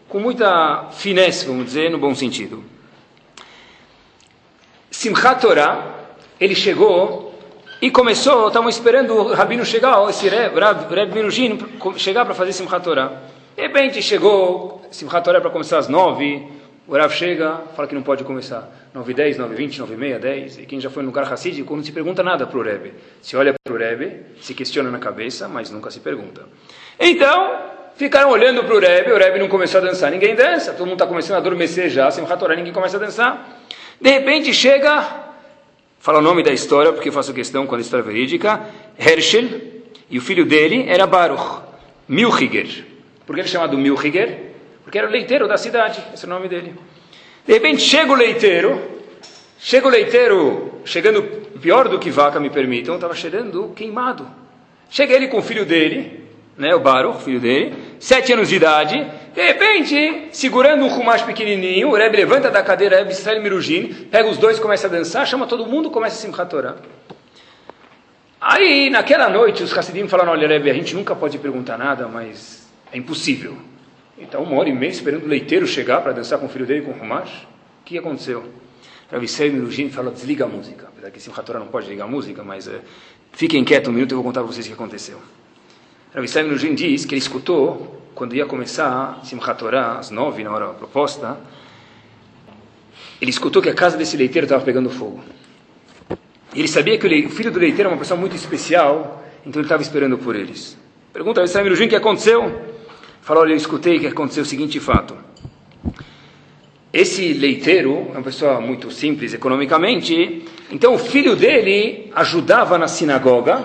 com 0.09 0.19
muita 0.19 0.89
finesse, 0.91 1.45
vamos 1.45 1.65
dizer, 1.65 1.89
no 1.89 1.97
bom 1.97 2.13
sentido. 2.13 2.63
Simchat 4.91 5.41
Torah, 5.41 5.95
ele 6.39 6.53
chegou 6.53 7.33
e 7.81 7.89
começou, 7.89 8.47
estavam 8.47 8.69
esperando 8.69 9.15
o 9.15 9.33
Rabino 9.33 9.65
chegar, 9.65 10.07
esse 10.09 10.29
Reb, 10.29 10.53
Reb 10.89 11.13
Minujin, 11.13 11.57
chegar 11.97 12.25
para 12.25 12.33
fazer 12.33 12.53
Simchat 12.53 12.83
Torah. 12.83 13.23
De 13.55 13.61
repente 13.61 14.01
chegou, 14.01 14.81
Simchat 14.91 15.23
Torah 15.23 15.41
para 15.41 15.49
começar 15.49 15.79
às 15.79 15.87
nove, 15.87 16.47
o 16.87 16.97
Rav 16.97 17.13
chega, 17.13 17.61
fala 17.75 17.87
que 17.87 17.95
não 17.95 18.03
pode 18.03 18.23
começar. 18.23 18.69
9 18.93 19.13
10, 19.13 19.37
9 19.37 19.55
20, 19.55 19.79
9 19.79 19.95
meia, 19.95 20.19
10. 20.19 20.59
E 20.59 20.65
quem 20.65 20.79
já 20.79 20.89
foi 20.89 21.01
no 21.01 21.09
lugar 21.09 21.25
racídico 21.25 21.75
não 21.75 21.83
se 21.83 21.91
pergunta 21.91 22.21
nada 22.21 22.45
para 22.45 22.59
o 22.59 22.61
Rebbe. 22.61 22.93
Se 23.21 23.35
olha 23.37 23.53
para 23.63 23.73
o 23.73 23.77
Rebbe, 23.77 24.17
se 24.41 24.53
questiona 24.53 24.91
na 24.91 24.99
cabeça, 24.99 25.47
mas 25.47 25.71
nunca 25.71 25.89
se 25.89 26.01
pergunta. 26.01 26.43
Então, 26.99 27.55
ficaram 27.95 28.29
olhando 28.29 28.63
para 28.65 28.75
o 28.75 28.79
Rebbe, 28.79 29.11
o 29.11 29.17
Rebbe 29.17 29.39
não 29.39 29.47
começou 29.47 29.79
a 29.79 29.83
dançar, 29.83 30.11
ninguém 30.11 30.35
dança, 30.35 30.73
todo 30.73 30.81
mundo 30.85 30.93
está 30.93 31.07
começando 31.07 31.35
a 31.35 31.37
adormecer 31.39 31.89
já, 31.89 32.11
sem 32.11 32.25
Torá, 32.25 32.55
ninguém 32.55 32.73
começa 32.73 32.97
a 32.97 32.99
dançar. 32.99 33.59
De 33.99 34.09
repente 34.09 34.53
chega, 34.53 35.05
fala 35.99 36.19
o 36.19 36.21
nome 36.21 36.43
da 36.43 36.51
história, 36.51 36.91
porque 36.91 37.09
faço 37.11 37.33
questão 37.33 37.65
com 37.65 37.75
a 37.75 37.79
história 37.79 38.03
verídica, 38.03 38.61
Herschel, 38.99 39.49
e 40.09 40.17
o 40.17 40.21
filho 40.21 40.45
dele 40.45 40.85
era 40.87 41.07
Baruch, 41.07 41.61
Milchiger. 42.07 42.85
Por 43.25 43.35
que 43.35 43.41
ele 43.41 43.47
é 43.47 43.51
chamado 43.51 43.77
Milchiger? 43.77 44.52
Porque 44.83 44.97
era 44.97 45.07
o 45.07 45.11
leiteiro 45.11 45.47
da 45.47 45.57
cidade, 45.57 46.03
esse 46.13 46.25
é 46.25 46.27
o 46.27 46.29
nome 46.29 46.47
dele. 46.47 46.75
De 47.45 47.53
repente 47.53 47.81
chega 47.81 48.11
o 48.11 48.15
leiteiro, 48.15 48.81
chega 49.57 49.87
o 49.87 49.89
leiteiro, 49.89 50.81
chegando 50.85 51.23
pior 51.61 51.87
do 51.87 51.99
que 51.99 52.09
vaca, 52.09 52.39
me 52.39 52.49
permitam, 52.49 52.95
estava 52.95 53.15
cheirando 53.15 53.71
queimado. 53.75 54.27
Chega 54.89 55.13
ele 55.13 55.27
com 55.27 55.39
o 55.39 55.41
filho 55.41 55.65
dele, 55.65 56.23
né, 56.57 56.75
o 56.75 56.79
Baruch, 56.79 57.23
filho 57.23 57.39
dele, 57.39 57.75
sete 57.99 58.33
anos 58.33 58.49
de 58.49 58.55
idade, 58.55 59.07
de 59.33 59.41
repente, 59.41 60.27
segurando 60.31 60.85
um 60.85 60.89
rumacho 60.89 61.25
pequenininho, 61.25 61.89
o 61.89 61.95
Rebbe 61.95 62.17
levanta 62.17 62.51
da 62.51 62.61
cadeira, 62.61 62.97
Rebbe 62.97 63.11
Israel 63.11 63.41
Mirujin, 63.41 64.07
pega 64.11 64.29
os 64.29 64.37
dois, 64.37 64.59
começa 64.59 64.85
a 64.85 64.89
dançar, 64.89 65.25
chama 65.25 65.47
todo 65.47 65.65
mundo, 65.65 65.89
começa 65.89 66.15
a 66.15 66.19
Simchat 66.19 66.49
Torah. 66.49 66.75
Aí, 68.39 68.89
naquela 68.91 69.29
noite, 69.29 69.63
os 69.63 69.75
Hassidim 69.75 70.07
falaram, 70.07 70.33
olha 70.33 70.47
Rebbe, 70.47 70.69
a 70.69 70.73
gente 70.73 70.93
nunca 70.93 71.15
pode 71.15 71.39
perguntar 71.39 71.77
nada, 71.77 72.07
mas 72.07 72.69
é 72.91 72.97
impossível. 72.97 73.57
Então, 74.23 74.41
uma 74.41 74.57
hora 74.57 74.69
e 74.69 74.73
meia 74.73 74.89
esperando 74.89 75.25
o 75.25 75.27
leiteiro 75.27 75.67
chegar 75.67 76.01
para 76.01 76.13
dançar 76.13 76.39
com 76.39 76.45
o 76.45 76.49
filho 76.49 76.65
dele 76.65 76.81
com 76.81 76.91
o 76.91 76.93
rumash. 76.93 77.43
O 77.81 77.85
que 77.85 77.97
aconteceu? 77.97 78.43
Rav 79.11 79.23
Israel 79.23 79.53
Mirujin 79.53 79.89
falou, 79.89 80.13
desliga 80.13 80.45
a 80.45 80.47
música. 80.47 80.87
Apesar 80.87 81.11
que 81.11 81.19
Simchat 81.19 81.45
Torah 81.45 81.59
não 81.59 81.67
pode 81.67 81.89
ligar 81.89 82.05
a 82.05 82.07
música, 82.07 82.43
mas 82.43 82.67
é, 82.67 82.79
fiquem 83.33 83.63
quietos 83.63 83.89
um 83.89 83.93
minuto 83.93 84.11
eu 84.11 84.15
vou 84.17 84.23
contar 84.23 84.41
para 84.41 84.51
vocês 84.51 84.65
o 84.65 84.69
que 84.69 84.73
aconteceu. 84.73 85.19
Israel 86.23 86.47
Mirujin 86.47 86.73
diz 86.73 87.05
que 87.05 87.13
ele 87.13 87.19
escutou 87.21 88.01
quando 88.15 88.35
ia 88.35 88.45
começar 88.45 89.19
Simchat 89.25 89.59
Torah, 89.59 89.99
às 89.99 90.09
nove, 90.09 90.43
na 90.43 90.51
hora 90.51 90.67
proposta, 90.69 91.37
ele 93.19 93.29
escutou 93.29 93.61
que 93.61 93.69
a 93.69 93.73
casa 93.73 93.97
desse 93.97 94.15
leiteiro 94.15 94.45
estava 94.45 94.63
pegando 94.63 94.89
fogo. 94.89 95.21
Ele 96.55 96.67
sabia 96.67 96.97
que 96.97 97.07
o 97.25 97.29
filho 97.29 97.51
do 97.51 97.59
leiteiro 97.59 97.89
é 97.89 97.91
uma 97.91 97.97
pessoa 97.97 98.19
muito 98.19 98.35
especial, 98.35 99.23
então 99.45 99.59
ele 99.59 99.65
estava 99.65 99.81
esperando 99.81 100.17
por 100.17 100.35
eles. 100.35 100.77
Pergunta 101.11 101.43
a 101.43 101.63
Mirujin 101.63 101.85
o 101.85 101.89
que 101.89 101.95
aconteceu. 101.95 102.72
Fala, 103.23 103.39
olha, 103.39 103.53
eu 103.53 103.57
escutei 103.57 103.99
que 103.99 104.07
aconteceu 104.07 104.43
o 104.43 104.45
seguinte 104.45 104.81
fato. 104.81 105.15
Esse 106.91 107.31
leiteiro 107.31 108.09
é 108.09 108.17
uma 108.17 108.21
pessoa 108.21 108.59
muito 108.59 108.91
simples 108.91 109.33
economicamente, 109.33 110.43
então 110.69 110.93
o 110.93 110.99
filho 110.99 111.33
dele 111.33 112.11
ajudava 112.13 112.77
na 112.77 112.89
sinagoga, 112.89 113.63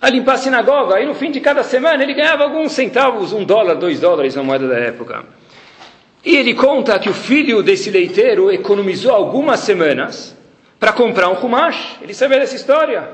a 0.00 0.10
limpar 0.10 0.34
a 0.34 0.38
sinagoga. 0.38 1.00
E 1.00 1.06
no 1.06 1.14
fim 1.14 1.30
de 1.30 1.40
cada 1.40 1.62
semana 1.62 2.02
ele 2.02 2.14
ganhava 2.14 2.42
alguns 2.42 2.72
centavos, 2.72 3.32
um 3.32 3.44
dólar, 3.44 3.74
dois 3.74 4.00
dólares 4.00 4.34
na 4.34 4.42
moeda 4.42 4.66
da 4.66 4.76
época. 4.76 5.24
E 6.24 6.34
ele 6.34 6.52
conta 6.52 6.98
que 6.98 7.08
o 7.08 7.14
filho 7.14 7.62
desse 7.62 7.90
leiteiro 7.90 8.50
economizou 8.50 9.12
algumas 9.12 9.60
semanas 9.60 10.36
para 10.80 10.92
comprar 10.92 11.28
um 11.28 11.34
Humash. 11.34 11.98
Ele 12.02 12.12
sabia 12.12 12.40
dessa 12.40 12.56
história. 12.56 13.08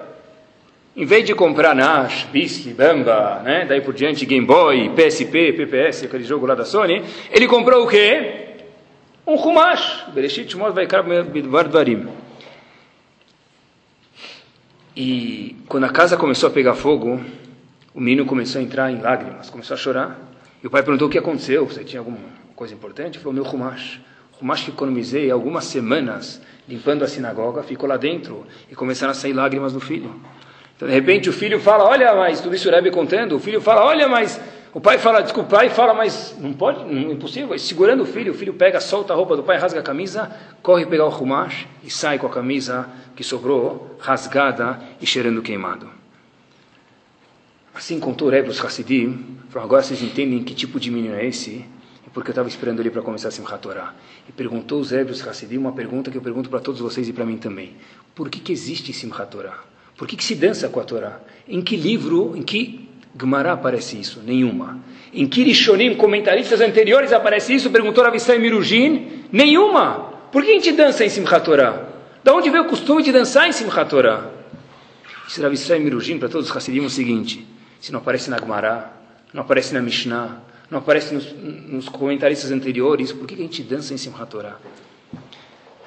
Em 0.95 1.07
vez 1.07 1.24
de 1.24 1.34
comprar 1.34 1.74
Nash, 1.74 2.24
Bisque, 2.30 2.70
Bamba, 2.74 3.40
né, 3.43 3.64
daí 3.64 3.80
por 3.80 3.95
diante, 3.95 4.26
Game 4.26 4.47
Boy, 4.47 4.90
PSP, 4.90 5.55
PPS, 5.55 6.05
aquele 6.05 6.22
jogo 6.22 6.45
lá 6.45 6.55
da 6.55 6.66
Sony, 6.66 7.03
ele 7.30 7.49
comprou 7.49 7.84
o 7.84 7.88
quê? 7.88 8.57
Um 9.26 9.36
Humash. 9.36 10.05
Bereshit 10.12 10.51
Shmot 10.51 10.72
Vaikar. 10.74 11.03
E 14.95 15.57
quando 15.66 15.84
a 15.84 15.88
casa 15.88 16.18
começou 16.18 16.51
a 16.51 16.53
pegar 16.53 16.74
fogo, 16.74 17.18
o 17.95 18.01
menino 18.01 18.26
começou 18.26 18.61
a 18.61 18.62
entrar 18.62 18.90
em 18.90 19.01
lágrimas, 19.01 19.49
começou 19.49 19.74
a 19.74 19.78
chorar. 19.78 20.20
E 20.62 20.66
o 20.66 20.70
pai 20.70 20.82
perguntou 20.82 21.09
o 21.09 21.11
que 21.11 21.16
aconteceu, 21.16 21.64
você 21.64 21.82
tinha 21.82 22.01
alguma 22.01 22.18
coisa 22.55 22.74
importante? 22.74 23.16
Ele 23.16 23.24
falou, 23.24 23.32
meu 23.32 23.45
rumash. 23.45 23.99
O 24.34 24.40
rumash 24.40 24.64
que 24.64 24.70
economizei 24.70 25.30
algumas 25.30 25.64
semanas 25.64 26.43
limpando 26.68 27.03
a 27.03 27.09
sinagoga, 27.09 27.62
ficou 27.62 27.88
lá 27.88 27.97
dentro 27.97 28.47
e 28.70 28.74
começaram 28.74 29.12
a 29.12 29.14
sair 29.14 29.32
lágrimas 29.32 29.72
do 29.72 29.80
filho. 29.80 30.20
Então, 30.83 30.91
de 30.91 30.95
repente, 30.95 31.30
o 31.30 31.33
filho 31.33 31.61
fala, 31.61 31.85
olha, 31.85 32.12
mas 32.16 32.41
tudo 32.41 32.57
isso 32.57 32.68
o 32.68 32.72
Rebbe 32.72 32.91
contando, 32.91 33.37
o 33.37 33.39
filho 33.39 33.61
fala, 33.61 33.85
olha, 33.85 34.09
mas 34.09 34.41
o 34.74 34.80
pai 34.80 34.99
fala, 34.99 35.20
desculpa, 35.20 35.55
o 35.55 35.59
pai 35.59 35.70
fala, 35.70 35.95
mas 35.95 36.35
não 36.41 36.53
pode, 36.53 36.85
não 36.93 37.11
é 37.11 37.12
impossível. 37.12 37.57
Segurando 37.57 38.03
o 38.03 38.05
filho, 38.05 38.33
o 38.33 38.35
filho 38.35 38.53
pega, 38.55 38.80
solta 38.80 39.12
a 39.12 39.16
roupa 39.16 39.37
do 39.37 39.45
pai, 39.45 39.59
rasga 39.59 39.78
a 39.78 39.83
camisa, 39.83 40.28
corre 40.61 40.85
pegar 40.85 41.05
o 41.05 41.09
rumash 41.09 41.68
e 41.85 41.91
sai 41.91 42.18
com 42.18 42.26
a 42.26 42.30
camisa 42.30 42.89
que 43.14 43.22
sobrou, 43.22 43.97
rasgada 44.01 44.80
e 45.01 45.07
cheirando 45.07 45.41
queimado. 45.41 45.89
Assim 47.72 48.01
contou 48.01 48.26
o 48.26 48.30
Rebbe 48.33 48.49
os 48.49 48.61
Hassidim, 48.61 49.39
falou, 49.51 49.66
agora 49.66 49.85
vocês 49.85 50.03
entendem 50.03 50.43
que 50.43 50.53
tipo 50.53 50.80
de 50.80 50.91
menino 50.91 51.14
é 51.14 51.24
esse? 51.24 51.64
E 52.05 52.11
porque 52.12 52.30
eu 52.30 52.33
estava 52.33 52.49
esperando 52.49 52.80
ele 52.80 52.91
para 52.91 53.03
começar 53.03 53.28
a 53.28 53.30
Simchat 53.30 53.61
Torah. 53.61 53.95
E 54.28 54.33
perguntou 54.33 54.80
os 54.80 54.91
Rebbe 54.91 55.12
os 55.12 55.24
Hassidim 55.24 55.59
uma 55.59 55.70
pergunta 55.70 56.11
que 56.11 56.18
eu 56.18 56.22
pergunto 56.22 56.51
para 56.51 56.59
todos 56.59 56.80
vocês 56.80 57.09
e 57.09 57.12
para 57.12 57.24
mim 57.24 57.37
também. 57.39 57.76
Por 58.16 58.28
que, 58.28 58.41
que 58.41 58.51
existe 58.51 58.93
Simchat 58.93 59.30
Torah? 59.30 59.72
Por 60.03 60.09
que, 60.09 60.16
que 60.16 60.24
se 60.24 60.34
dança 60.34 60.68
com 60.68 60.80
a 60.80 60.82
Torá? 60.82 61.20
Em 61.46 61.62
que 61.62 61.76
livro, 61.76 62.36
em 62.36 62.42
que 62.42 62.88
Gemara 63.16 63.53
aparece 63.53 64.00
isso? 64.00 64.20
Nenhuma. 64.20 64.80
Em 65.14 65.28
que 65.28 65.44
Rishonim, 65.44 65.94
comentaristas 65.94 66.61
anteriores, 66.61 67.12
aparece 67.12 67.55
isso? 67.55 67.70
Perguntou 67.70 68.03
Ravissai 68.03 68.36
Mirujin. 68.40 69.26
Nenhuma. 69.30 70.12
Por 70.32 70.42
que 70.42 70.50
a 70.50 70.55
gente 70.55 70.72
dança 70.72 71.05
em 71.05 71.09
Simchat 71.09 71.44
Torah? 71.44 71.88
Da 72.24 72.34
onde 72.34 72.50
veio 72.50 72.64
o 72.64 72.66
costume 72.66 73.00
de 73.00 73.12
dançar 73.12 73.48
em 73.48 73.53
Simchat 73.53 73.88
Torah? 73.88 74.28
Disse 75.28 75.40
Ravissai 75.40 75.78
Mirujin 75.78 76.18
para 76.18 76.28
todos 76.28 76.50
os 76.50 76.57
Hassidim 76.57 76.80
o 76.80 76.90
seguinte, 76.90 77.46
se 77.80 77.92
não 77.92 78.00
aparece 78.00 78.28
na 78.28 78.38
Gemara, 78.38 78.92
não 79.32 79.42
aparece 79.42 79.72
na 79.72 79.80
Mishnah, 79.80 80.42
não 80.68 80.80
aparece 80.80 81.14
nos, 81.14 81.32
nos 81.32 81.88
comentaristas 81.88 82.50
anteriores, 82.50 83.12
por 83.12 83.24
que 83.24 83.34
a 83.34 83.38
gente 83.38 83.62
dança 83.62 83.94
em 83.94 83.96
Simchat 83.96 84.28
Torah? 84.28 84.59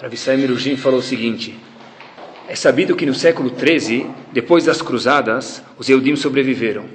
Ravissai 0.02 0.38
Mirujin 0.38 0.78
falou 0.78 1.00
o 1.00 1.04
seguinte, 1.04 1.54
é 2.56 2.58
sabido 2.58 2.96
que 2.96 3.06
no 3.06 3.14
século 3.14 3.52
XIII, 3.54 4.08
depois 4.32 4.64
das 4.64 4.82
cruzadas, 4.82 5.62
os 5.78 5.90
Eudim 5.90 6.16
sobreviveram. 6.16 6.86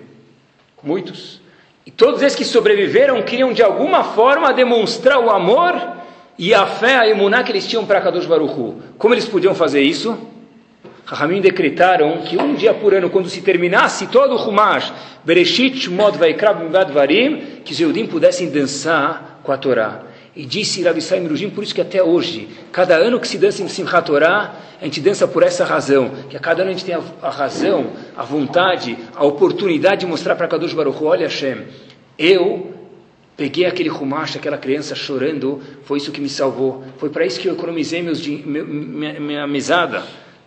Muitos. 0.83 1.39
E 1.85 1.91
todos 1.91 2.23
esses 2.23 2.37
que 2.37 2.47
sobreviveram 2.47 3.23
queriam 3.23 3.53
de 3.53 3.63
alguma 3.63 4.03
forma 4.03 4.55
demonstrar 4.55 5.19
o 5.19 5.29
amor 5.29 5.75
e 6.39 6.55
a 6.55 6.65
fé, 6.65 6.97
a 6.97 7.07
emuná 7.07 7.43
que 7.43 7.53
eles 7.53 7.67
tinham 7.67 7.85
para 7.85 8.01
Kadosh 8.01 8.25
Baruch 8.25 8.75
Como 8.97 9.13
eles 9.13 9.27
podiam 9.27 9.55
fazer 9.55 9.83
isso? 9.83 10.17
Rahamim 11.05 11.43
decretaram 11.43 12.23
que 12.23 12.39
um 12.39 12.55
dia 12.55 12.73
por 12.73 12.95
ano, 12.95 13.11
quando 13.11 13.29
se 13.29 13.43
terminasse 13.43 14.07
todo 14.07 14.37
o 14.37 14.49
Humash, 14.49 14.91
Bereshit, 15.25 15.91
Mod, 15.91 16.17
Vaikrab, 16.17 16.65
Varim, 16.91 17.61
que 17.63 17.75
os 17.75 17.81
Eudim 17.81 18.07
pudessem 18.07 18.49
dançar 18.51 19.41
com 19.43 19.53
a 19.53 19.59
Torá. 19.59 20.05
E 20.35 20.47
disse 20.47 20.83
Rabi 20.83 21.01
Saim 21.01 21.27
por 21.51 21.65
isso 21.65 21.75
que 21.75 21.81
até 21.81 22.03
hoje, 22.03 22.49
cada 22.71 22.97
ano 22.97 23.19
que 23.19 23.27
se 23.27 23.37
dança 23.37 23.63
em 23.63 23.69
Simchat 23.69 24.07
Torah, 24.07 24.55
a 24.81 24.85
gente 24.85 25.01
dança 25.01 25.27
por 25.27 25.43
essa 25.43 25.65
razão, 25.65 26.11
que 26.29 26.37
a 26.37 26.41
cada 26.41 26.63
ano 26.63 26.71
a 26.71 26.73
gente 26.73 26.85
tem 26.85 26.95
a, 26.95 27.03
a 27.21 27.31
razão, 27.31 27.93
a 28.17 28.25
vontade, 28.25 28.97
a 29.15 29.25
oportunidade 29.25 30.03
de 30.03 30.07
mostrar 30.07 30.37
para 30.37 30.49
Kadosh 30.49 30.73
Baruch 30.73 31.03
olha 31.03 31.27
Hashem, 31.27 31.65
eu 32.17 32.75
peguei 33.37 33.67
aquele 33.67 33.89
rumacho, 33.89 34.39
aquela 34.39 34.57
criança 34.57 34.95
chorando, 34.95 35.61
foi 35.85 35.99
isso 35.99 36.13
que 36.13 36.21
me 36.21 36.29
salvou, 36.29 36.85
foi 36.99 37.11
para 37.11 37.27
isso 37.27 37.41
que 37.41 37.49
eu 37.49 37.55
economizei 37.55 38.03
meus, 38.03 38.25
meu, 38.27 38.67
minha, 38.67 39.19
minha, 39.19 39.47
mesada, 39.47 40.05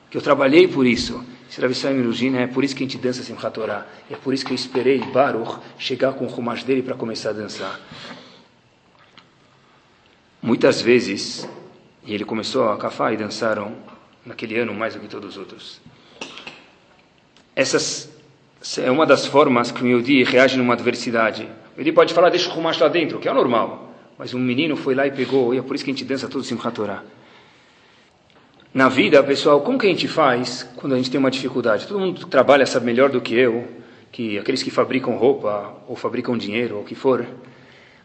que 0.09 0.17
eu 0.17 0.21
trabalhei 0.21 0.67
por 0.67 0.85
isso. 0.85 1.23
É 1.55 2.47
por 2.47 2.63
isso 2.63 2.75
que 2.75 2.83
a 2.83 2.87
gente 2.87 2.97
dança 2.97 3.21
Simchat 3.21 3.53
Torah, 3.53 3.85
é 4.09 4.15
por 4.15 4.33
isso 4.33 4.45
que 4.45 4.51
eu 4.51 4.55
esperei 4.55 4.99
Baruch 4.99 5.57
chegar 5.77 6.13
com 6.13 6.25
o 6.25 6.27
rumacho 6.27 6.65
dele 6.65 6.81
para 6.81 6.95
começar 6.95 7.29
a 7.29 7.33
dançar. 7.33 7.79
Muitas 10.43 10.81
vezes, 10.81 11.47
e 12.05 12.13
ele 12.13 12.25
começou 12.25 12.69
a 12.69 12.75
cafar 12.75 13.13
e 13.13 13.17
dançaram 13.17 13.77
naquele 14.25 14.59
ano 14.59 14.73
mais 14.73 14.93
do 14.93 14.99
que 14.99 15.07
todos 15.07 15.29
os 15.29 15.37
outros. 15.37 15.79
Essas 17.55 18.11
é 18.77 18.91
uma 18.91 19.05
das 19.05 19.25
formas 19.25 19.71
que 19.71 19.81
o 19.81 19.87
Yehudi 19.87 20.21
reage 20.25 20.57
numa 20.57 20.73
adversidade. 20.73 21.47
Ele 21.77 21.93
pode 21.93 22.13
falar, 22.13 22.29
deixa 22.29 22.49
o 22.49 22.53
rumash 22.53 22.77
lá 22.77 22.89
dentro, 22.89 23.19
que 23.19 23.29
é 23.29 23.33
normal. 23.33 23.93
Mas 24.19 24.33
um 24.33 24.39
menino 24.39 24.75
foi 24.75 24.93
lá 24.93 25.07
e 25.07 25.11
pegou, 25.11 25.53
e 25.53 25.59
é 25.59 25.61
por 25.61 25.77
isso 25.77 25.85
que 25.85 25.91
a 25.91 25.93
gente 25.93 26.03
dança 26.03 26.27
todo 26.27 26.43
Simchat 26.43 26.75
Torah. 26.75 27.03
Na 28.73 28.89
vida, 28.89 29.23
pessoal, 29.23 29.61
como 29.61 29.79
que 29.79 29.85
a 29.85 29.89
gente 29.89 30.09
faz 30.09 30.63
quando 30.75 30.91
a 30.91 30.97
gente 30.97 31.09
tem 31.09 31.21
uma 31.21 31.31
dificuldade? 31.31 31.87
Todo 31.87 32.01
mundo 32.01 32.27
trabalha, 32.27 32.65
sabe 32.65 32.85
melhor 32.85 33.09
do 33.09 33.21
que 33.21 33.33
eu, 33.33 33.65
que 34.11 34.37
aqueles 34.37 34.61
que 34.61 34.69
fabricam 34.69 35.15
roupa, 35.15 35.73
ou 35.87 35.95
fabricam 35.95 36.37
dinheiro, 36.37 36.75
ou 36.75 36.81
o 36.81 36.85
que 36.85 36.95
for. 36.95 37.25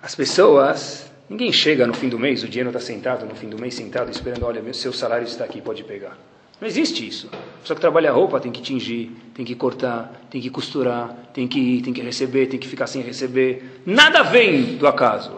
As 0.00 0.14
pessoas 0.14 1.07
Ninguém 1.28 1.52
chega 1.52 1.86
no 1.86 1.92
fim 1.92 2.08
do 2.08 2.18
mês, 2.18 2.42
o 2.42 2.48
dinheiro 2.48 2.70
está 2.70 2.80
sentado 2.80 3.26
no 3.26 3.34
fim 3.34 3.48
do 3.48 3.58
mês, 3.58 3.74
sentado, 3.74 4.10
esperando, 4.10 4.46
olha, 4.46 4.62
meu, 4.62 4.72
seu 4.72 4.92
salário 4.92 5.26
está 5.26 5.44
aqui, 5.44 5.60
pode 5.60 5.84
pegar. 5.84 6.16
Não 6.60 6.66
existe 6.66 7.06
isso. 7.06 7.30
Só 7.62 7.74
que 7.74 7.80
trabalha 7.80 8.10
a 8.10 8.12
roupa 8.12 8.40
tem 8.40 8.50
que 8.50 8.62
tingir, 8.62 9.12
tem 9.34 9.44
que 9.44 9.54
cortar, 9.54 10.26
tem 10.30 10.40
que 10.40 10.50
costurar, 10.50 11.14
tem 11.32 11.46
que 11.46 11.60
ir, 11.60 11.82
tem 11.82 11.92
que 11.92 12.00
receber, 12.00 12.46
tem 12.46 12.58
que 12.58 12.66
ficar 12.66 12.86
sem 12.86 13.02
receber. 13.02 13.82
Nada 13.84 14.22
vem 14.22 14.76
do 14.76 14.86
acaso. 14.86 15.32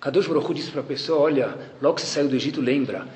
Kadosh 0.00 0.26
Baruch 0.26 0.52
disse 0.52 0.70
para 0.70 0.80
a 0.80 0.84
pessoa, 0.84 1.20
olha, 1.20 1.56
logo 1.80 1.94
que 1.94 2.02
você 2.02 2.06
saiu 2.06 2.28
do 2.28 2.36
Egito, 2.36 2.60
lembra, 2.60 3.06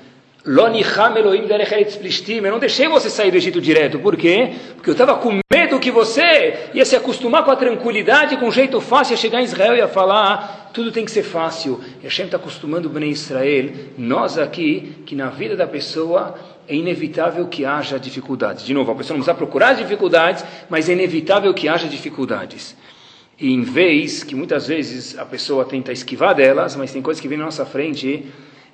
eu 2.47 2.51
não 2.51 2.59
deixei 2.59 2.87
você 2.89 3.09
sair 3.09 3.31
do 3.31 3.37
Egito 3.37 3.61
direto. 3.61 3.97
Por 3.97 4.17
quê? 4.17 4.51
Porque 4.75 4.89
eu 4.89 4.93
estava 4.93 5.15
com 5.15 5.39
medo 5.53 5.79
que 5.79 5.89
você 5.89 6.69
ia 6.73 6.83
se 6.83 6.97
acostumar 6.97 7.45
com 7.45 7.51
a 7.51 7.55
tranquilidade, 7.55 8.35
com 8.35 8.47
um 8.47 8.51
jeito 8.51 8.81
fácil, 8.81 9.13
ia 9.13 9.17
chegar 9.17 9.39
em 9.39 9.45
Israel 9.45 9.73
e 9.73 9.77
ia 9.77 9.87
falar, 9.87 10.33
ah, 10.33 10.69
tudo 10.73 10.91
tem 10.91 11.05
que 11.05 11.11
ser 11.11 11.23
fácil. 11.23 11.79
E 12.01 12.03
Hashem 12.03 12.25
está 12.25 12.35
acostumando 12.35 12.89
o 12.89 12.91
Bnei 12.91 13.11
Israel, 13.11 13.71
nós 13.97 14.37
aqui, 14.37 14.93
que 15.05 15.15
na 15.15 15.29
vida 15.29 15.55
da 15.55 15.65
pessoa 15.65 16.35
é 16.67 16.75
inevitável 16.75 17.47
que 17.47 17.63
haja 17.63 17.97
dificuldades. 17.97 18.65
De 18.65 18.73
novo, 18.73 18.91
a 18.91 18.95
pessoa 18.95 19.15
não 19.15 19.23
precisa 19.23 19.37
procurar 19.37 19.69
as 19.69 19.77
dificuldades, 19.77 20.43
mas 20.69 20.89
é 20.89 20.91
inevitável 20.93 21.53
que 21.53 21.69
haja 21.69 21.87
dificuldades. 21.87 22.75
E 23.39 23.49
em 23.49 23.61
vez 23.61 24.25
que 24.25 24.35
muitas 24.35 24.67
vezes 24.67 25.17
a 25.17 25.23
pessoa 25.23 25.63
tenta 25.63 25.93
esquivar 25.93 26.35
delas, 26.35 26.75
mas 26.75 26.91
tem 26.91 27.01
coisas 27.01 27.21
que 27.21 27.29
vêm 27.29 27.37
na 27.37 27.45
nossa 27.45 27.65
frente 27.65 28.25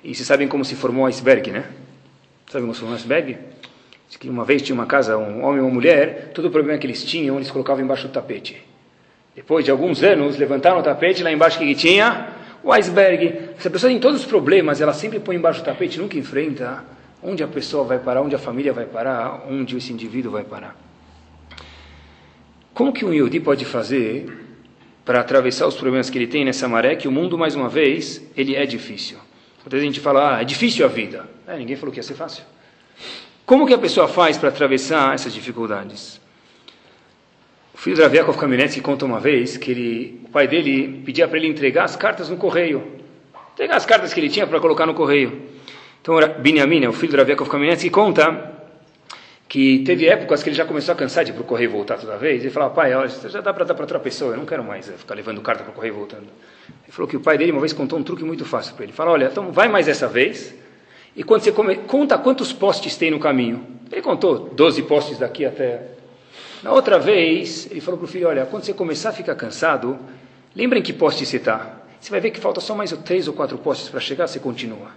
e 0.02 0.14
vocês 0.14 0.26
sabem 0.26 0.48
como 0.48 0.64
se 0.64 0.74
formou 0.74 1.04
o 1.04 1.06
iceberg, 1.06 1.50
né? 1.50 1.64
Sabe 2.50 2.62
como 2.62 2.74
se 2.74 2.80
formou 2.80 2.96
o 2.96 2.98
iceberg? 2.98 3.36
Diz 4.08 4.16
que 4.16 4.28
uma 4.28 4.44
vez 4.44 4.62
tinha 4.62 4.74
uma 4.74 4.86
casa, 4.86 5.16
um 5.16 5.44
homem 5.44 5.58
e 5.58 5.60
uma 5.60 5.70
mulher, 5.70 6.32
todo 6.34 6.48
o 6.48 6.50
problema 6.50 6.78
que 6.78 6.86
eles 6.86 7.04
tinham, 7.04 7.36
eles 7.36 7.50
colocavam 7.50 7.84
embaixo 7.84 8.08
do 8.08 8.12
tapete. 8.12 8.60
Depois 9.36 9.64
de 9.64 9.70
alguns 9.70 10.02
anos, 10.02 10.36
levantaram 10.36 10.80
o 10.80 10.82
tapete, 10.82 11.22
lá 11.22 11.30
embaixo 11.30 11.58
que 11.58 11.74
tinha? 11.74 12.28
O 12.62 12.72
iceberg. 12.72 13.50
Se 13.58 13.68
a 13.68 13.70
pessoa 13.70 13.90
tem 13.90 14.00
todos 14.00 14.20
os 14.20 14.26
problemas, 14.26 14.80
ela 14.80 14.92
sempre 14.92 15.20
põe 15.20 15.36
embaixo 15.36 15.60
do 15.60 15.64
tapete, 15.64 15.98
nunca 15.98 16.18
enfrenta 16.18 16.84
onde 17.22 17.42
a 17.42 17.46
pessoa 17.46 17.84
vai 17.84 17.98
parar, 17.98 18.22
onde 18.22 18.34
a 18.34 18.38
família 18.38 18.72
vai 18.72 18.86
parar, 18.86 19.44
onde 19.48 19.76
esse 19.76 19.92
indivíduo 19.92 20.32
vai 20.32 20.42
parar. 20.42 20.76
Como 22.74 22.92
que 22.92 23.04
um 23.04 23.12
Yodi 23.12 23.38
pode 23.38 23.64
fazer 23.64 24.26
para 25.04 25.20
atravessar 25.20 25.66
os 25.66 25.76
problemas 25.76 26.10
que 26.10 26.18
ele 26.18 26.26
tem 26.26 26.44
nessa 26.44 26.66
maré, 26.66 26.96
que 26.96 27.06
o 27.06 27.12
mundo, 27.12 27.38
mais 27.38 27.54
uma 27.54 27.68
vez, 27.68 28.22
ele 28.36 28.56
é 28.56 28.66
difícil? 28.66 29.18
Às 29.64 29.70
vezes 29.72 29.82
a 29.82 29.86
gente 29.86 30.00
fala, 30.00 30.36
ah, 30.36 30.42
é 30.42 30.44
difícil 30.44 30.84
a 30.84 30.88
vida. 30.88 31.28
É, 31.46 31.56
ninguém 31.56 31.76
falou 31.76 31.92
que 31.92 31.98
ia 31.98 32.02
ser 32.02 32.14
fácil. 32.14 32.44
Como 33.44 33.66
que 33.66 33.74
a 33.74 33.78
pessoa 33.78 34.08
faz 34.08 34.38
para 34.38 34.48
atravessar 34.48 35.14
essas 35.14 35.34
dificuldades? 35.34 36.20
O 37.74 37.78
filho 37.78 37.96
de 37.96 38.02
Raviakov 38.02 38.38
Kamenetsky 38.38 38.80
conta 38.80 39.04
uma 39.04 39.18
vez 39.18 39.56
que 39.56 39.70
ele, 39.70 40.20
o 40.24 40.28
pai 40.28 40.46
dele 40.46 41.02
pedia 41.04 41.26
para 41.26 41.38
ele 41.38 41.48
entregar 41.48 41.84
as 41.84 41.96
cartas 41.96 42.28
no 42.28 42.36
correio. 42.36 43.00
Entregar 43.54 43.76
as 43.76 43.84
cartas 43.84 44.14
que 44.14 44.20
ele 44.20 44.28
tinha 44.28 44.46
para 44.46 44.60
colocar 44.60 44.86
no 44.86 44.94
correio. 44.94 45.42
Então, 46.00 46.16
Binyamin, 46.40 46.86
o 46.86 46.92
filho 46.92 47.12
de 47.12 47.18
Raviakov 47.18 47.50
Kamenetsky, 47.50 47.90
conta 47.90 48.59
que 49.50 49.80
teve 49.80 50.06
épocas 50.06 50.44
que 50.44 50.48
ele 50.48 50.54
já 50.54 50.64
começou 50.64 50.92
a 50.92 50.96
cansar 50.96 51.24
de 51.24 51.32
ir 51.32 51.34
para 51.34 51.42
o 51.42 51.44
correio 51.44 51.72
voltar 51.72 51.98
toda 51.98 52.16
vez. 52.16 52.40
Ele 52.40 52.52
falava, 52.52 52.72
pai, 52.72 52.92
já 53.08 53.40
dá 53.40 53.52
para 53.52 53.64
dar 53.64 53.74
para 53.74 53.82
outra 53.82 53.98
pessoa, 53.98 54.34
eu 54.34 54.36
não 54.36 54.46
quero 54.46 54.62
mais 54.62 54.88
eh, 54.88 54.92
ficar 54.92 55.16
levando 55.16 55.40
carta 55.40 55.64
para 55.64 55.72
o 55.72 55.74
correio 55.74 55.92
voltando. 55.92 56.28
Ele 56.84 56.92
falou 56.92 57.08
que 57.08 57.16
o 57.16 57.20
pai 57.20 57.36
dele 57.36 57.50
uma 57.50 57.60
vez 57.60 57.72
contou 57.72 57.98
um 57.98 58.02
truque 58.04 58.22
muito 58.22 58.44
fácil 58.44 58.76
para 58.76 58.84
ele. 58.84 58.92
Fala, 58.92 59.10
olha, 59.10 59.24
então 59.24 59.50
vai 59.50 59.68
mais 59.68 59.88
essa 59.88 60.06
vez, 60.06 60.54
e 61.16 61.24
quando 61.24 61.42
você 61.42 61.50
come, 61.50 61.74
conta 61.78 62.16
quantos 62.16 62.52
postes 62.52 62.96
tem 62.96 63.10
no 63.10 63.18
caminho. 63.18 63.66
Ele 63.90 64.00
contou 64.02 64.38
12 64.38 64.82
postes 64.82 65.18
daqui 65.18 65.44
até. 65.44 65.82
Na 66.62 66.70
outra 66.70 66.96
vez, 67.00 67.68
ele 67.72 67.80
falou 67.80 67.98
para 67.98 68.04
o 68.04 68.08
filho, 68.08 68.28
olha, 68.28 68.46
quando 68.46 68.62
você 68.62 68.72
começar 68.72 69.08
a 69.08 69.12
ficar 69.12 69.34
cansado, 69.34 69.98
lembra 70.54 70.78
em 70.78 70.82
que 70.82 70.92
poste 70.92 71.26
você 71.26 71.38
está. 71.38 71.80
Você 72.00 72.12
vai 72.12 72.20
ver 72.20 72.30
que 72.30 72.38
falta 72.38 72.60
só 72.60 72.72
mais 72.76 72.92
três 73.04 73.26
ou 73.26 73.34
quatro 73.34 73.58
postes 73.58 73.88
para 73.88 73.98
chegar, 73.98 74.28
você 74.28 74.38
continua. 74.38 74.92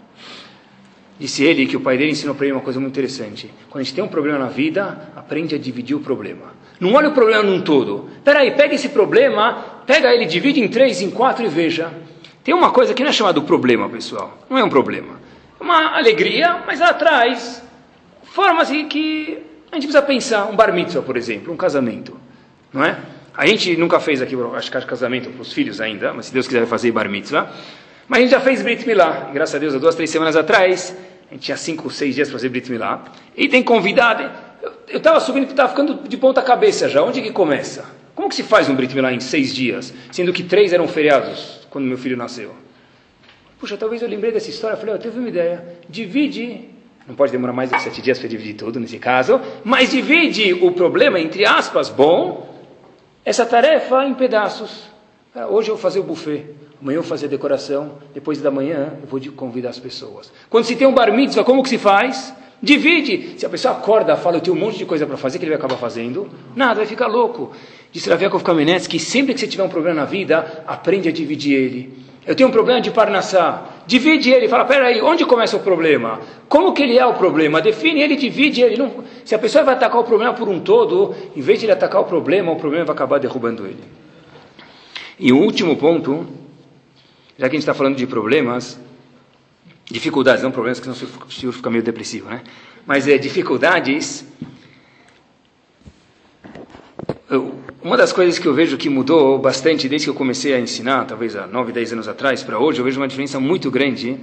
Disse 1.19 1.43
ele 1.43 1.65
que 1.67 1.77
o 1.77 1.79
pai 1.79 1.97
dele 1.97 2.11
ensinou 2.11 2.33
para 2.35 2.45
ele 2.45 2.53
uma 2.53 2.61
coisa 2.61 2.79
muito 2.79 2.93
interessante. 2.93 3.49
Quando 3.69 3.81
a 3.81 3.83
gente 3.83 3.93
tem 3.93 4.03
um 4.03 4.07
problema 4.07 4.39
na 4.39 4.47
vida, 4.47 5.11
aprende 5.15 5.55
a 5.55 5.57
dividir 5.57 5.95
o 5.95 5.99
problema. 5.99 6.53
Não 6.79 6.93
olha 6.93 7.09
o 7.09 7.13
problema 7.13 7.43
num 7.43 7.61
todo. 7.61 8.09
Peraí, 8.23 8.51
pega 8.51 8.75
esse 8.75 8.89
problema, 8.89 9.81
pega 9.85 10.13
ele, 10.13 10.25
divide 10.25 10.59
em 10.59 10.67
três, 10.67 11.01
em 11.01 11.11
quatro 11.11 11.45
e 11.45 11.47
veja. 11.47 11.93
Tem 12.43 12.53
uma 12.53 12.71
coisa 12.71 12.93
que 12.93 13.03
não 13.03 13.09
é 13.09 13.13
chamado 13.13 13.41
problema, 13.43 13.87
pessoal. 13.87 14.37
Não 14.49 14.57
é 14.57 14.63
um 14.63 14.69
problema. 14.69 15.19
É 15.59 15.63
uma 15.63 15.95
alegria, 15.95 16.63
mas 16.65 16.81
ela 16.81 16.93
traz 16.93 17.63
formas 18.23 18.69
que 18.69 19.37
a 19.71 19.75
gente 19.75 19.87
precisa 19.87 20.01
pensar. 20.01 20.45
Um 20.45 20.55
bar 20.55 20.73
mitzvah, 20.73 21.01
por 21.01 21.15
exemplo, 21.15 21.53
um 21.53 21.57
casamento. 21.57 22.19
Não 22.73 22.83
é? 22.83 22.97
A 23.35 23.45
gente 23.47 23.77
nunca 23.77 23.99
fez 23.99 24.21
aqui, 24.21 24.35
acho 24.55 24.71
que 24.71 24.85
casamento 24.85 25.29
para 25.29 25.41
os 25.41 25.53
filhos 25.53 25.79
ainda, 25.79 26.13
mas 26.13 26.27
se 26.27 26.33
Deus 26.33 26.47
quiser 26.47 26.65
fazer 26.67 26.91
bar 26.91 27.09
mitzvah. 27.09 27.51
Mas 28.07 28.19
a 28.19 28.21
gente 28.21 28.31
já 28.31 28.39
fez 28.39 28.61
Brit 28.61 28.85
Milá. 28.85 29.29
Graças 29.33 29.55
a 29.55 29.59
Deus, 29.59 29.75
há 29.75 29.77
duas, 29.77 29.95
três 29.95 30.09
semanas 30.09 30.35
atrás, 30.35 30.95
a 31.29 31.33
gente 31.33 31.43
tinha 31.43 31.57
cinco, 31.57 31.89
seis 31.89 32.15
dias 32.15 32.27
para 32.27 32.37
fazer 32.37 32.49
Brit 32.49 32.71
Milá. 32.71 33.03
E 33.35 33.47
tem 33.47 33.63
convidado. 33.63 34.29
Eu 34.87 34.97
estava 34.97 35.19
subindo, 35.19 35.49
estava 35.49 35.69
ficando 35.69 36.07
de 36.07 36.17
ponta 36.17 36.41
cabeça 36.41 36.89
já. 36.89 37.01
Onde 37.01 37.21
que 37.21 37.31
começa? 37.31 37.85
Como 38.15 38.29
que 38.29 38.35
se 38.35 38.43
faz 38.43 38.69
um 38.69 38.75
Brit 38.75 38.93
Milá 38.93 39.11
em 39.11 39.19
seis 39.19 39.53
dias? 39.53 39.93
Sendo 40.11 40.31
que 40.31 40.43
três 40.43 40.73
eram 40.73 40.87
feriados 40.87 41.67
quando 41.69 41.85
meu 41.85 41.97
filho 41.97 42.15
nasceu. 42.15 42.53
Puxa, 43.59 43.77
talvez 43.77 44.01
eu 44.01 44.07
lembrei 44.07 44.31
dessa 44.31 44.49
história. 44.49 44.77
Falei, 44.77 44.95
eu 44.95 44.99
tive 44.99 45.19
uma 45.19 45.29
ideia. 45.29 45.77
Divide 45.89 46.73
não 47.07 47.15
pode 47.15 47.31
demorar 47.31 47.51
mais 47.51 47.69
de 47.69 47.81
sete 47.81 48.01
dias 48.01 48.17
para 48.17 48.29
dividir 48.29 48.53
tudo 48.53 48.79
nesse 48.79 48.97
caso, 48.97 49.41
mas 49.63 49.91
divide 49.91 50.53
o 50.53 50.71
problema, 50.71 51.19
entre 51.19 51.45
aspas, 51.45 51.89
bom, 51.89 52.49
essa 53.25 53.45
tarefa 53.45 54.05
em 54.05 54.13
pedaços. 54.13 54.89
Hoje 55.49 55.69
eu 55.69 55.75
vou 55.75 55.81
fazer 55.81 55.99
o 55.99 56.03
buffet. 56.03 56.45
Amanhã 56.83 56.97
eu 56.97 57.01
vou 57.01 57.09
fazer 57.09 57.27
a 57.27 57.29
decoração, 57.29 57.93
depois 58.13 58.41
da 58.41 58.51
manhã 58.51 58.95
eu 59.01 59.07
vou 59.07 59.17
convidar 59.37 59.69
as 59.69 59.79
pessoas. 59.79 60.29
Quando 60.49 60.65
se 60.65 60.75
tem 60.75 60.85
um 60.85 60.93
bar 60.93 61.13
mitzvah, 61.13 61.41
como 61.41 61.63
que 61.63 61.69
se 61.69 61.77
faz? 61.77 62.35
Divide. 62.61 63.35
Se 63.37 63.45
a 63.45 63.49
pessoa 63.49 63.73
acorda, 63.73 64.17
fala, 64.17 64.35
eu 64.35 64.41
tenho 64.41 64.53
um 64.53 64.59
monte 64.59 64.79
de 64.79 64.85
coisa 64.85 65.05
para 65.05 65.15
fazer, 65.15 65.39
que 65.39 65.45
ele 65.45 65.51
vai 65.51 65.59
acabar 65.59 65.77
fazendo, 65.77 66.29
nada, 66.53 66.75
vai 66.75 66.85
ficar 66.85 67.07
louco. 67.07 67.53
Disse 67.89 68.09
Raviakov 68.09 68.43
Kamenetz 68.43 68.85
que 68.85 68.99
sempre 68.99 69.33
que 69.33 69.39
você 69.39 69.47
tiver 69.47 69.63
um 69.63 69.69
problema 69.69 70.01
na 70.01 70.05
vida, 70.05 70.65
aprende 70.67 71.07
a 71.07 71.11
dividir 71.13 71.53
ele. 71.55 72.03
Eu 72.27 72.35
tenho 72.35 72.49
um 72.49 72.51
problema 72.51 72.81
de 72.81 72.91
Parnassá. 72.91 73.63
Divide 73.87 74.31
ele, 74.31 74.49
fala, 74.49 74.65
peraí, 74.65 75.01
onde 75.01 75.25
começa 75.25 75.55
o 75.55 75.61
problema? 75.61 76.19
Como 76.49 76.73
que 76.73 76.83
ele 76.83 76.97
é 76.97 77.05
o 77.05 77.13
problema? 77.13 77.61
Define 77.61 78.01
ele, 78.01 78.17
divide 78.17 78.61
ele. 78.61 78.75
Não... 78.75 78.91
Se 79.23 79.33
a 79.33 79.39
pessoa 79.39 79.63
vai 79.63 79.75
atacar 79.75 80.01
o 80.01 80.03
problema 80.03 80.33
por 80.33 80.49
um 80.49 80.59
todo, 80.59 81.15
em 81.33 81.41
vez 81.41 81.59
de 81.59 81.65
ele 81.65 81.71
atacar 81.71 82.01
o 82.01 82.05
problema, 82.05 82.51
o 82.51 82.57
problema 82.57 82.83
vai 82.83 82.93
acabar 82.93 83.19
derrubando 83.21 83.65
ele. 83.65 83.83
E 85.17 85.31
o 85.31 85.37
último 85.37 85.77
ponto 85.77 86.42
já 87.37 87.49
que 87.49 87.55
a 87.55 87.59
gente 87.59 87.63
está 87.63 87.73
falando 87.73 87.95
de 87.95 88.05
problemas, 88.05 88.79
dificuldades, 89.85 90.43
não 90.43 90.51
problemas, 90.51 90.79
que 90.79 90.87
não 90.87 90.95
se 90.95 91.05
fica 91.05 91.69
meio 91.69 91.83
depressivo, 91.83 92.29
né? 92.29 92.41
Mas 92.85 93.07
é 93.07 93.17
dificuldades. 93.17 94.25
Eu, 97.29 97.55
uma 97.81 97.97
das 97.97 98.13
coisas 98.13 98.37
que 98.39 98.47
eu 98.47 98.53
vejo 98.53 98.77
que 98.77 98.89
mudou 98.89 99.39
bastante 99.39 99.89
desde 99.89 100.05
que 100.05 100.09
eu 100.09 100.15
comecei 100.15 100.53
a 100.53 100.59
ensinar, 100.59 101.05
talvez 101.05 101.35
há 101.35 101.47
9, 101.47 101.71
10 101.71 101.93
anos 101.93 102.07
atrás 102.07 102.43
para 102.43 102.59
hoje, 102.59 102.79
eu 102.79 102.85
vejo 102.85 102.99
uma 102.99 103.07
diferença 103.07 103.39
muito 103.39 103.69
grande. 103.71 104.17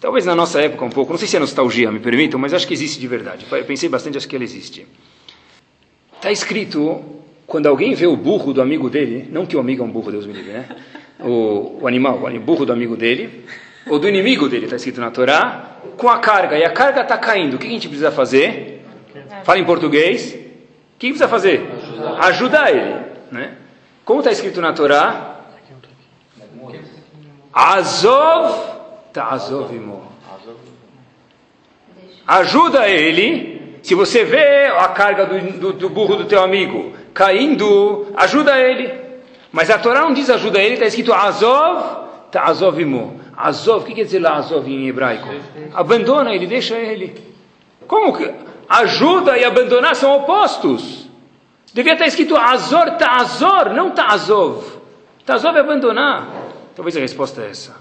Talvez 0.00 0.24
na 0.24 0.34
nossa 0.34 0.60
época 0.60 0.84
um 0.84 0.90
pouco, 0.90 1.12
não 1.12 1.18
sei 1.18 1.28
se 1.28 1.36
é 1.36 1.40
nostalgia, 1.40 1.90
me 1.90 2.00
permitam, 2.00 2.38
mas 2.38 2.52
acho 2.52 2.66
que 2.66 2.74
existe 2.74 2.98
de 2.98 3.06
verdade. 3.06 3.46
Eu 3.50 3.64
pensei 3.64 3.88
bastante, 3.88 4.18
acho 4.18 4.28
que 4.28 4.34
ela 4.34 4.44
existe. 4.44 4.86
Está 6.14 6.32
escrito, 6.32 7.04
quando 7.46 7.66
alguém 7.66 7.94
vê 7.94 8.06
o 8.06 8.16
burro 8.16 8.52
do 8.52 8.60
amigo 8.60 8.90
dele, 8.90 9.28
não 9.30 9.46
que 9.46 9.56
o 9.56 9.60
amigo 9.60 9.82
é 9.82 9.86
um 9.86 9.90
burro, 9.90 10.10
Deus 10.10 10.26
me 10.26 10.32
livre, 10.32 10.52
né? 10.52 10.68
O, 11.20 11.78
o 11.82 11.88
animal, 11.88 12.24
o 12.24 12.40
burro 12.40 12.66
do 12.66 12.72
amigo 12.72 12.96
dele, 12.96 13.44
ou 13.88 13.98
do 13.98 14.08
inimigo 14.08 14.48
dele, 14.48 14.64
está 14.64 14.76
escrito 14.76 15.00
na 15.00 15.10
Torá, 15.10 15.78
com 15.96 16.08
a 16.08 16.18
carga, 16.18 16.58
e 16.58 16.64
a 16.64 16.70
carga 16.70 17.02
está 17.02 17.16
caindo, 17.16 17.54
o 17.54 17.58
que 17.58 17.66
a 17.66 17.70
gente 17.70 17.88
precisa 17.88 18.10
fazer? 18.10 18.76
Fala 19.44 19.58
em 19.58 19.64
português. 19.64 20.34
O 20.34 20.98
que 20.98 21.08
precisa 21.08 21.28
fazer? 21.28 21.70
Ajudar, 21.72 22.24
Ajudar 22.24 22.70
ele. 22.70 22.96
Né? 23.30 23.52
Como 24.04 24.20
está 24.20 24.30
escrito 24.30 24.60
na 24.60 24.72
Torá? 24.72 25.40
Azov 27.52 28.76
ta'azovimo. 29.12 30.12
Ajuda 32.26 32.88
ele. 32.88 33.78
Se 33.82 33.94
você 33.94 34.24
vê 34.24 34.66
a 34.66 34.88
carga 34.88 35.26
do, 35.26 35.58
do, 35.58 35.72
do 35.72 35.88
burro 35.88 36.16
do 36.16 36.24
teu 36.24 36.42
amigo 36.42 36.92
caindo, 37.14 38.12
ajuda 38.16 38.58
ele. 38.58 39.05
Mas 39.52 39.70
a 39.70 39.78
Torá 39.78 40.02
não 40.02 40.12
diz 40.12 40.28
ajuda 40.28 40.58
ele, 40.58 40.74
está 40.74 40.86
escrito 40.86 41.12
Azov, 41.12 42.30
tá 42.30 42.44
Azovimo. 42.44 43.20
Azov, 43.36 43.82
o 43.82 43.86
que 43.86 43.94
quer 43.94 44.04
dizer 44.04 44.20
lá 44.20 44.36
Azov 44.36 44.68
em 44.68 44.88
hebraico? 44.88 45.28
Abandona 45.74 46.34
ele, 46.34 46.46
deixa 46.46 46.76
ele. 46.76 47.14
Como 47.86 48.16
que 48.16 48.30
ajuda 48.68 49.38
e 49.38 49.44
abandonar 49.44 49.94
são 49.94 50.14
opostos? 50.16 51.08
Devia 51.72 51.92
estar 51.92 52.06
escrito 52.06 52.36
Azor, 52.36 52.92
Ta'azor, 52.92 53.74
não 53.74 53.90
Ta'azov. 53.90 54.64
Ta'azov 55.24 55.56
é 55.56 55.60
abandonar. 55.60 56.28
Talvez 56.74 56.96
a 56.96 57.00
resposta 57.00 57.42
é 57.42 57.50
essa. 57.50 57.76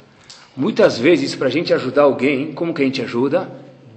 Muitas 0.55 0.97
vezes, 0.97 1.35
para 1.35 1.47
a 1.47 1.51
gente 1.51 1.73
ajudar 1.73 2.03
alguém, 2.03 2.53
como 2.53 2.73
que 2.73 2.81
a 2.81 2.85
gente 2.85 3.01
ajuda? 3.01 3.49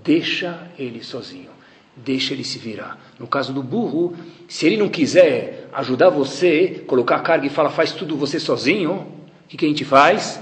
Deixa 0.02 0.58
ele 0.78 1.02
sozinho 1.02 1.58
deixa 2.04 2.34
ele 2.34 2.44
se 2.44 2.58
virar. 2.58 2.98
No 3.18 3.26
caso 3.26 3.52
do 3.52 3.62
burro, 3.62 4.16
se 4.48 4.66
ele 4.66 4.76
não 4.76 4.88
quiser 4.88 5.57
ajudar 5.72 6.10
você, 6.10 6.82
colocar 6.86 7.16
a 7.16 7.20
carga 7.20 7.46
e 7.46 7.50
falar, 7.50 7.70
faz 7.70 7.92
tudo 7.92 8.16
você 8.16 8.38
sozinho, 8.38 9.06
o 9.44 9.48
que, 9.48 9.56
que 9.56 9.64
a 9.64 9.68
gente 9.68 9.84
faz? 9.84 10.40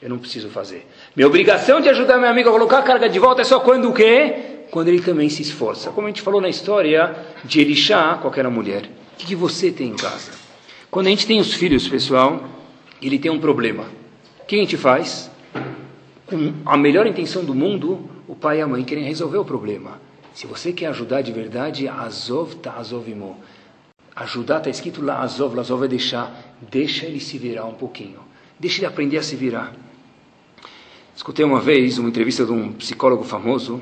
Eu 0.00 0.10
não 0.10 0.18
preciso 0.18 0.48
fazer. 0.48 0.86
Minha 1.14 1.26
obrigação 1.26 1.80
de 1.80 1.88
ajudar 1.88 2.18
meu 2.18 2.28
amigo 2.28 2.48
a 2.48 2.52
colocar 2.52 2.78
a 2.78 2.82
carga 2.82 3.08
de 3.08 3.18
volta 3.18 3.42
é 3.42 3.44
só 3.44 3.60
quando 3.60 3.90
o 3.90 3.92
quê? 3.92 4.66
Quando 4.70 4.88
ele 4.88 5.00
também 5.00 5.28
se 5.28 5.42
esforça. 5.42 5.90
Como 5.90 6.06
a 6.06 6.10
gente 6.10 6.22
falou 6.22 6.40
na 6.40 6.48
história 6.48 7.14
de 7.44 7.60
Elixá 7.60 8.20
aquela 8.24 8.50
mulher. 8.50 8.82
O 8.82 9.16
que, 9.18 9.26
que 9.26 9.36
você 9.36 9.70
tem 9.70 9.88
em 9.88 9.96
casa? 9.96 10.32
Quando 10.90 11.06
a 11.06 11.10
gente 11.10 11.26
tem 11.26 11.40
os 11.40 11.54
filhos, 11.54 11.88
pessoal, 11.88 12.44
ele 13.00 13.18
tem 13.18 13.30
um 13.30 13.38
problema. 13.38 13.84
O 14.42 14.46
que 14.46 14.56
a 14.56 14.58
gente 14.58 14.76
faz? 14.76 15.30
com 16.26 16.52
a 16.64 16.76
melhor 16.76 17.06
intenção 17.06 17.44
do 17.44 17.54
mundo, 17.54 18.10
o 18.26 18.34
pai 18.34 18.58
e 18.58 18.60
a 18.60 18.66
mãe 18.66 18.82
querem 18.84 19.04
resolver 19.04 19.38
o 19.38 19.44
problema. 19.44 20.00
Se 20.34 20.46
você 20.46 20.72
quer 20.72 20.86
ajudar 20.86 21.22
de 21.22 21.32
verdade, 21.32 21.88
Azov 21.88 22.56
ta 22.56 22.74
azovimo. 22.74 23.38
Ajudar 24.16 24.58
está 24.58 24.70
escrito 24.70 25.04
lá, 25.04 25.20
Azov, 25.20 25.60
Azov 25.60 25.84
é 25.84 25.88
deixar. 25.88 26.34
Deixa 26.70 27.04
ele 27.04 27.20
se 27.20 27.36
virar 27.36 27.66
um 27.66 27.74
pouquinho. 27.74 28.18
Deixa 28.58 28.78
ele 28.78 28.86
aprender 28.86 29.18
a 29.18 29.22
se 29.22 29.36
virar. 29.36 29.74
Escutei 31.14 31.44
uma 31.44 31.60
vez 31.60 31.98
uma 31.98 32.08
entrevista 32.08 32.46
de 32.46 32.50
um 32.50 32.72
psicólogo 32.72 33.24
famoso. 33.24 33.78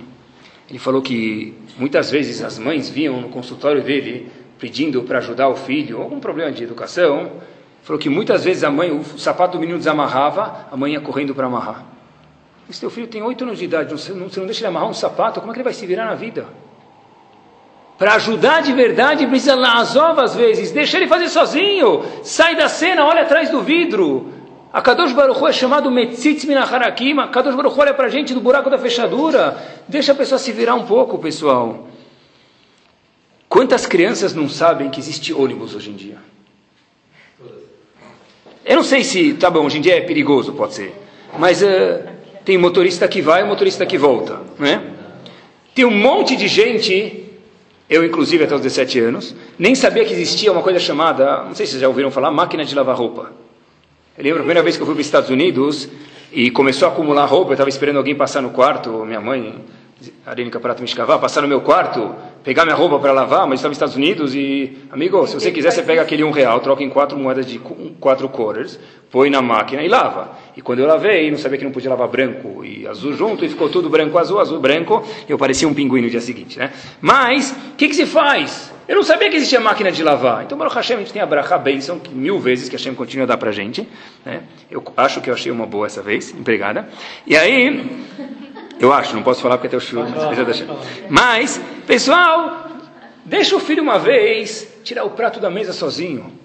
Ele 0.68 0.80
falou 0.80 1.00
que 1.00 1.54
muitas 1.78 2.10
vezes 2.10 2.42
as 2.42 2.58
mães 2.58 2.90
vinham 2.90 3.20
no 3.20 3.28
consultório 3.28 3.80
dele 3.80 4.28
pedindo 4.58 5.04
para 5.04 5.18
ajudar 5.18 5.48
o 5.48 5.54
filho, 5.54 6.02
algum 6.02 6.18
problema 6.18 6.50
de 6.50 6.64
educação. 6.64 7.30
Falou 7.84 8.00
que 8.00 8.08
muitas 8.08 8.42
vezes 8.42 8.64
a 8.64 8.70
mãe, 8.70 8.90
o 8.90 9.04
sapato 9.16 9.56
do 9.56 9.60
menino 9.60 9.78
desamarrava, 9.78 10.66
a 10.68 10.76
mãe 10.76 10.94
ia 10.94 11.00
correndo 11.00 11.32
para 11.32 11.46
amarrar. 11.46 11.84
Se 12.68 12.80
teu 12.80 12.90
filho 12.90 13.06
tem 13.06 13.22
oito 13.22 13.44
anos 13.44 13.58
de 13.58 13.66
idade, 13.66 13.92
você 13.92 14.12
não 14.12 14.26
deixa 14.26 14.60
ele 14.60 14.66
amarrar 14.66 14.88
um 14.88 14.94
sapato, 14.94 15.38
como 15.38 15.52
é 15.52 15.54
que 15.54 15.60
ele 15.60 15.64
vai 15.64 15.74
se 15.74 15.86
virar 15.86 16.06
na 16.06 16.14
vida? 16.14 16.48
Para 17.98 18.14
ajudar 18.14 18.62
de 18.62 18.72
verdade, 18.72 19.26
precisa 19.26 19.54
ovas 19.54 20.32
às 20.32 20.36
vezes, 20.36 20.72
deixa 20.72 20.96
ele 20.96 21.06
fazer 21.06 21.28
sozinho, 21.28 22.04
sai 22.22 22.56
da 22.56 22.68
cena, 22.68 23.04
olha 23.04 23.22
atrás 23.22 23.50
do 23.50 23.62
vidro. 23.62 24.32
A 24.72 24.82
Kadosh 24.82 25.12
Baruch 25.12 25.44
é 25.46 25.52
chamado 25.52 25.90
Metzitz 25.90 26.44
Minacharakim, 26.44 27.18
a 27.20 27.28
Kadosh 27.28 27.54
Baruch 27.54 27.78
olha 27.78 27.94
para 27.94 28.06
a 28.06 28.08
gente 28.08 28.34
do 28.34 28.40
buraco 28.40 28.68
da 28.68 28.78
fechadura, 28.78 29.56
deixa 29.86 30.10
a 30.10 30.14
pessoa 30.14 30.38
se 30.38 30.50
virar 30.50 30.74
um 30.74 30.84
pouco, 30.84 31.18
pessoal. 31.18 31.86
Quantas 33.48 33.86
crianças 33.86 34.34
não 34.34 34.48
sabem 34.48 34.90
que 34.90 34.98
existe 34.98 35.32
ônibus 35.32 35.76
hoje 35.76 35.90
em 35.90 35.94
dia? 35.94 36.18
Eu 38.64 38.76
não 38.76 38.82
sei 38.82 39.04
se, 39.04 39.34
tá 39.34 39.48
bom, 39.48 39.64
hoje 39.64 39.78
em 39.78 39.80
dia 39.80 39.96
é 39.96 40.00
perigoso, 40.00 40.52
pode 40.52 40.74
ser, 40.74 40.94
mas... 41.38 41.62
Uh, 41.62 42.14
tem 42.44 42.58
motorista 42.58 43.08
que 43.08 43.22
vai 43.22 43.40
e 43.40 43.44
motorista 43.44 43.86
que 43.86 43.96
volta, 43.96 44.42
né? 44.58 44.82
Tem 45.74 45.84
um 45.84 45.96
monte 45.96 46.36
de 46.36 46.46
gente, 46.46 47.23
eu 47.94 48.04
inclusive 48.04 48.44
até 48.44 48.54
os 48.54 48.60
17 48.60 48.98
anos, 48.98 49.34
nem 49.58 49.74
sabia 49.74 50.04
que 50.04 50.12
existia 50.12 50.50
uma 50.50 50.62
coisa 50.62 50.78
chamada, 50.78 51.44
não 51.44 51.54
sei 51.54 51.66
se 51.66 51.72
vocês 51.72 51.82
já 51.82 51.88
ouviram 51.88 52.10
falar, 52.10 52.30
máquina 52.30 52.64
de 52.64 52.74
lavar 52.74 52.96
roupa. 52.96 53.32
Eu 54.16 54.24
lembro 54.24 54.38
a 54.38 54.42
primeira 54.42 54.62
vez 54.62 54.76
que 54.76 54.82
eu 54.82 54.86
fui 54.86 54.94
para 54.94 55.00
os 55.00 55.06
Estados 55.06 55.30
Unidos 55.30 55.88
e 56.32 56.50
começou 56.50 56.88
a 56.88 56.90
acumular 56.90 57.24
roupa, 57.26 57.50
eu 57.50 57.54
estava 57.54 57.70
esperando 57.70 57.96
alguém 57.96 58.14
passar 58.14 58.42
no 58.42 58.50
quarto, 58.50 58.90
minha 59.04 59.20
mãe, 59.20 59.64
Arine 60.26 60.50
Caparato 60.50 60.82
escavar, 60.84 61.18
passar 61.20 61.40
no 61.42 61.48
meu 61.48 61.60
quarto, 61.60 62.14
pegar 62.42 62.64
minha 62.64 62.76
roupa 62.76 62.98
para 62.98 63.12
lavar, 63.12 63.46
mas 63.46 63.60
estava 63.60 63.70
nos 63.70 63.76
Estados 63.76 63.96
Unidos 63.96 64.34
e, 64.34 64.76
amigo, 64.90 65.26
se 65.26 65.34
você 65.34 65.50
quiser, 65.50 65.70
você 65.70 65.82
pega 65.82 66.02
aquele 66.02 66.24
um 66.24 66.30
real, 66.30 66.60
troca 66.60 66.82
em 66.82 66.90
quatro 66.90 67.16
moedas 67.18 67.46
de 67.46 67.58
quatro 68.00 68.28
quarters, 68.28 68.78
põe 69.14 69.30
na 69.30 69.40
máquina 69.40 69.80
e 69.80 69.86
lava. 69.86 70.36
E 70.56 70.60
quando 70.60 70.80
eu 70.80 70.86
lavei, 70.88 71.30
não 71.30 71.38
sabia 71.38 71.56
que 71.56 71.64
não 71.64 71.70
podia 71.70 71.88
lavar 71.88 72.08
branco 72.08 72.64
e 72.64 72.84
azul 72.84 73.12
junto, 73.12 73.44
e 73.44 73.48
ficou 73.48 73.68
tudo 73.68 73.88
branco, 73.88 74.18
azul, 74.18 74.40
azul, 74.40 74.58
branco, 74.58 75.06
eu 75.28 75.38
parecia 75.38 75.68
um 75.68 75.72
pinguim 75.72 76.02
no 76.02 76.10
dia 76.10 76.20
seguinte, 76.20 76.58
né? 76.58 76.72
Mas, 77.00 77.52
o 77.52 77.76
que, 77.76 77.86
que 77.86 77.94
se 77.94 78.06
faz? 78.06 78.72
Eu 78.88 78.96
não 78.96 79.04
sabia 79.04 79.30
que 79.30 79.36
existia 79.36 79.60
máquina 79.60 79.92
de 79.92 80.02
lavar. 80.02 80.42
Então, 80.42 80.58
Baruch 80.58 80.74
Hashem, 80.74 80.96
a 80.96 80.98
gente 80.98 81.12
tem 81.12 81.22
a 81.22 81.26
Bracha 81.26 81.56
Benção, 81.56 82.00
que 82.00 82.12
mil 82.12 82.40
vezes 82.40 82.68
que 82.68 82.74
Hashem 82.74 82.92
continua 82.92 83.22
a 83.22 83.28
dar 83.28 83.36
para 83.36 83.50
a 83.50 83.52
gente. 83.52 83.88
Né? 84.24 84.42
Eu 84.68 84.82
acho 84.96 85.20
que 85.20 85.30
eu 85.30 85.34
achei 85.34 85.52
uma 85.52 85.64
boa 85.64 85.86
essa 85.86 86.02
vez, 86.02 86.34
empregada. 86.34 86.88
E 87.24 87.36
aí, 87.36 88.04
eu 88.80 88.92
acho, 88.92 89.14
não 89.14 89.22
posso 89.22 89.40
falar 89.40 89.58
porque 89.58 89.68
até 89.68 89.76
o 89.76 89.80
chuva, 89.80 90.08
mas, 90.08 90.64
mas, 91.08 91.60
pessoal, 91.86 92.68
deixa 93.24 93.54
o 93.54 93.60
filho 93.60 93.80
uma 93.80 93.96
vez 93.96 94.80
tirar 94.82 95.04
o 95.04 95.10
prato 95.10 95.38
da 95.38 95.48
mesa 95.48 95.72
sozinho. 95.72 96.43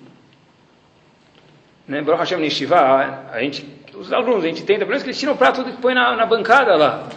Né? 1.89 2.03
Baruch 2.03 2.19
Hashem 2.19 2.39
Nishivá, 2.39 3.23
a 3.33 3.39
gente, 3.39 3.67
os 3.95 4.13
alunos, 4.13 4.43
a 4.43 4.47
gente 4.47 4.63
tenta, 4.63 4.81
pelo 4.81 4.91
menos 4.91 5.01
que 5.01 5.09
eles 5.09 5.19
tiram 5.19 5.33
o 5.33 5.37
prato 5.37 5.67
e 5.67 5.71
põem 5.73 5.95
na, 5.95 6.15
na 6.15 6.25
bancada 6.25 6.75
lá. 6.75 7.07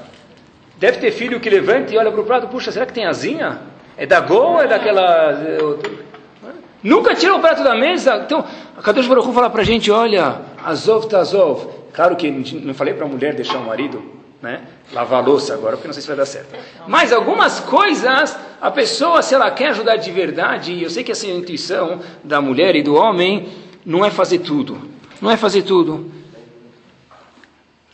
Deve 0.78 0.96
ter 0.98 1.12
filho 1.12 1.38
que 1.38 1.50
levanta 1.50 1.94
e 1.94 1.98
olha 1.98 2.10
para 2.10 2.20
o 2.20 2.24
prato, 2.24 2.48
puxa, 2.48 2.72
será 2.72 2.86
que 2.86 2.92
tem 2.94 3.04
asinha? 3.04 3.60
É 3.98 4.06
da 4.06 4.24
ou 4.30 4.62
é 4.62 4.66
daquela... 4.66 5.38
Nunca 6.82 7.14
tira 7.14 7.36
o 7.36 7.40
prato 7.40 7.62
da 7.62 7.74
mesa. 7.76 8.22
Então, 8.24 8.44
a 8.76 8.80
Kadosh 8.80 9.06
Baruch 9.06 9.28
Hu 9.28 9.32
fala 9.32 9.50
para 9.50 9.60
a 9.60 9.64
gente, 9.64 9.90
olha, 9.90 10.40
Azov 10.64 11.06
tá 11.06 11.18
Azov. 11.20 11.68
Claro 11.92 12.16
que 12.16 12.30
não 12.30 12.72
falei 12.72 12.94
para 12.94 13.04
a 13.04 13.08
mulher 13.08 13.34
deixar 13.34 13.58
o 13.58 13.66
marido, 13.66 14.02
né? 14.40 14.62
Lavar 14.92 15.22
a 15.22 15.26
louça 15.26 15.52
agora, 15.52 15.76
porque 15.76 15.86
não 15.86 15.92
sei 15.92 16.00
se 16.00 16.08
vai 16.08 16.16
dar 16.16 16.26
certo. 16.26 16.56
Mas 16.88 17.12
algumas 17.12 17.60
coisas, 17.60 18.36
a 18.60 18.70
pessoa, 18.70 19.22
se 19.22 19.34
ela 19.34 19.50
quer 19.50 19.68
ajudar 19.68 19.96
de 19.96 20.10
verdade, 20.10 20.72
e 20.72 20.82
eu 20.82 20.90
sei 20.90 21.04
que 21.04 21.12
essa 21.12 21.26
é 21.26 21.30
a 21.30 21.34
intuição 21.34 22.00
da 22.24 22.40
mulher 22.40 22.74
e 22.74 22.82
do 22.82 22.96
homem, 22.96 23.46
não 23.84 24.04
é 24.04 24.10
fazer 24.10 24.40
tudo. 24.40 24.80
Não 25.20 25.30
é 25.30 25.36
fazer 25.36 25.62
tudo. 25.62 26.10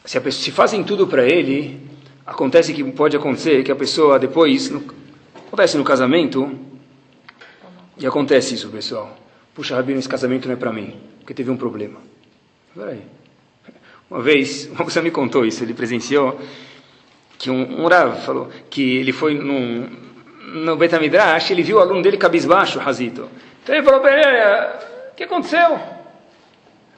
Se, 0.04 0.18
pessoa, 0.20 0.42
se 0.42 0.50
fazem 0.50 0.82
tudo 0.82 1.06
para 1.06 1.24
ele, 1.24 1.80
acontece 2.26 2.72
que 2.72 2.82
pode 2.92 3.16
acontecer 3.16 3.62
que 3.62 3.70
a 3.70 3.76
pessoa 3.76 4.18
depois, 4.18 4.70
no, 4.70 4.82
acontece 5.46 5.76
no 5.76 5.84
casamento, 5.84 6.50
e 7.98 8.06
acontece 8.06 8.54
isso, 8.54 8.68
pessoal. 8.70 9.16
Puxa, 9.54 9.74
Rabino, 9.74 9.98
esse 9.98 10.08
casamento 10.08 10.46
não 10.46 10.54
é 10.54 10.56
para 10.56 10.72
mim, 10.72 10.94
porque 11.18 11.34
teve 11.34 11.50
um 11.50 11.56
problema. 11.56 11.98
Peraí. 12.74 13.02
Uma 14.10 14.22
vez, 14.22 14.66
uma 14.72 14.84
pessoa 14.84 15.02
me 15.02 15.10
contou 15.10 15.44
isso, 15.44 15.62
ele 15.62 15.74
presenciou 15.74 16.40
que 17.38 17.50
um, 17.50 17.82
um 17.82 17.86
Rav 17.86 18.20
falou 18.24 18.48
que 18.70 18.96
ele 18.96 19.12
foi 19.12 19.34
num, 19.34 19.88
no 20.54 20.76
Betamidrash, 20.76 21.50
ele 21.50 21.62
viu 21.62 21.76
o 21.76 21.80
aluno 21.80 22.02
dele 22.02 22.16
cabisbaixo, 22.16 22.78
Razito. 22.78 23.28
Então 23.62 23.74
ele 23.74 23.84
falou 23.84 24.00
para 24.00 24.12
ele, 24.12 24.88
que 25.18 25.24
aconteceu? 25.24 25.80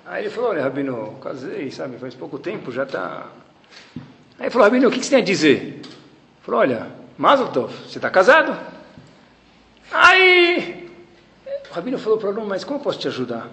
Aí 0.05 0.25
ele 0.25 0.31
falou, 0.31 0.51
olha, 0.51 0.63
Rabino, 0.63 1.19
casei, 1.23 1.71
sabe, 1.71 1.97
faz 1.97 2.15
pouco 2.15 2.39
tempo, 2.39 2.71
já 2.71 2.83
está... 2.83 3.29
Aí 4.39 4.45
ele 4.45 4.51
falou, 4.51 4.67
Rabino, 4.67 4.89
o 4.89 4.91
que, 4.91 4.99
que 4.99 5.07
você 5.07 5.13
tem 5.13 5.21
a 5.21 5.25
dizer? 5.25 5.57
Ele 5.57 5.83
falou, 6.43 6.61
olha, 6.61 6.87
Mazel 7.17 7.49
Tov, 7.49 7.73
você 7.73 7.97
está 7.97 8.11
casado? 8.11 8.55
Aí 9.91 10.91
o 11.71 11.75
Rabino 11.75 11.99
falou 11.99 12.19
para 12.19 12.29
o 12.29 12.33
aluno, 12.33 12.47
mas 12.47 12.63
como 12.63 12.79
eu 12.79 12.83
posso 12.83 12.99
te 12.99 13.09
ajudar? 13.09 13.49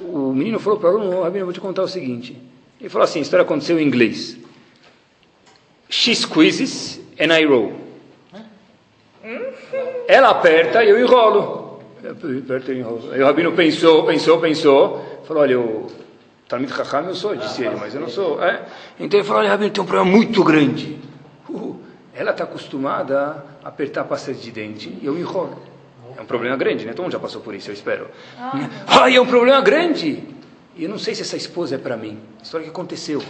O 0.00 0.32
menino 0.32 0.58
falou 0.58 0.80
para 0.80 0.90
o 0.90 0.96
aluno, 0.96 1.22
Rabino, 1.22 1.40
eu 1.40 1.46
vou 1.46 1.52
te 1.52 1.60
contar 1.60 1.82
o 1.82 1.88
seguinte, 1.88 2.40
ele 2.80 2.88
falou 2.88 3.04
assim: 3.04 3.18
a 3.18 3.22
história 3.22 3.44
aconteceu 3.44 3.78
em 3.78 3.86
inglês. 3.86 4.38
She 5.90 6.14
squeezes 6.14 6.98
and 7.20 7.36
I 7.36 7.44
roll. 7.44 7.74
Ela 10.06 10.30
aperta 10.30 10.82
e 10.82 10.88
eu 10.88 10.98
enrolo. 10.98 11.67
E 12.02 12.72
enrolo. 12.72 13.12
Aí 13.12 13.22
o 13.22 13.26
Rabino 13.26 13.52
pensou, 13.52 14.04
pensou, 14.04 14.38
pensou. 14.40 15.22
Falou: 15.24 15.42
Olha, 15.42 15.52
eu. 15.52 15.86
Talmud 16.48 16.72
Chacham 16.72 17.04
eu 17.06 17.14
sou, 17.14 17.36
disse 17.36 17.62
ele, 17.62 17.76
mas 17.76 17.94
eu 17.94 18.00
não 18.00 18.08
sou. 18.08 18.42
É? 18.42 18.64
Então 18.98 19.18
ele 19.18 19.26
falou: 19.26 19.42
Olha, 19.42 19.50
Rabino, 19.50 19.70
tem 19.70 19.82
um 19.82 19.86
problema 19.86 20.10
muito 20.10 20.42
grande. 20.44 20.98
Uh, 21.48 21.76
ela 22.14 22.30
está 22.30 22.44
acostumada 22.44 23.44
a 23.62 23.68
apertar 23.68 24.02
a 24.02 24.04
pasta 24.04 24.32
de 24.32 24.50
dente 24.50 24.96
e 25.00 25.06
eu 25.06 25.18
enrolo. 25.18 25.60
É 26.16 26.20
um 26.20 26.26
problema 26.26 26.56
grande, 26.56 26.84
né? 26.84 26.92
Todo 26.92 27.04
mundo 27.04 27.12
já 27.12 27.20
passou 27.20 27.40
por 27.40 27.54
isso, 27.54 27.70
eu 27.70 27.74
espero. 27.74 28.08
Ah, 28.86 29.08
é 29.08 29.20
um 29.20 29.26
problema 29.26 29.60
grande. 29.60 30.24
E 30.74 30.84
eu 30.84 30.88
não 30.88 30.98
sei 30.98 31.14
se 31.14 31.22
essa 31.22 31.36
esposa 31.36 31.76
é 31.76 31.78
para 31.78 31.96
mim. 31.96 32.18
História 32.42 32.64
que 32.64 32.70
aconteceu. 32.70 33.22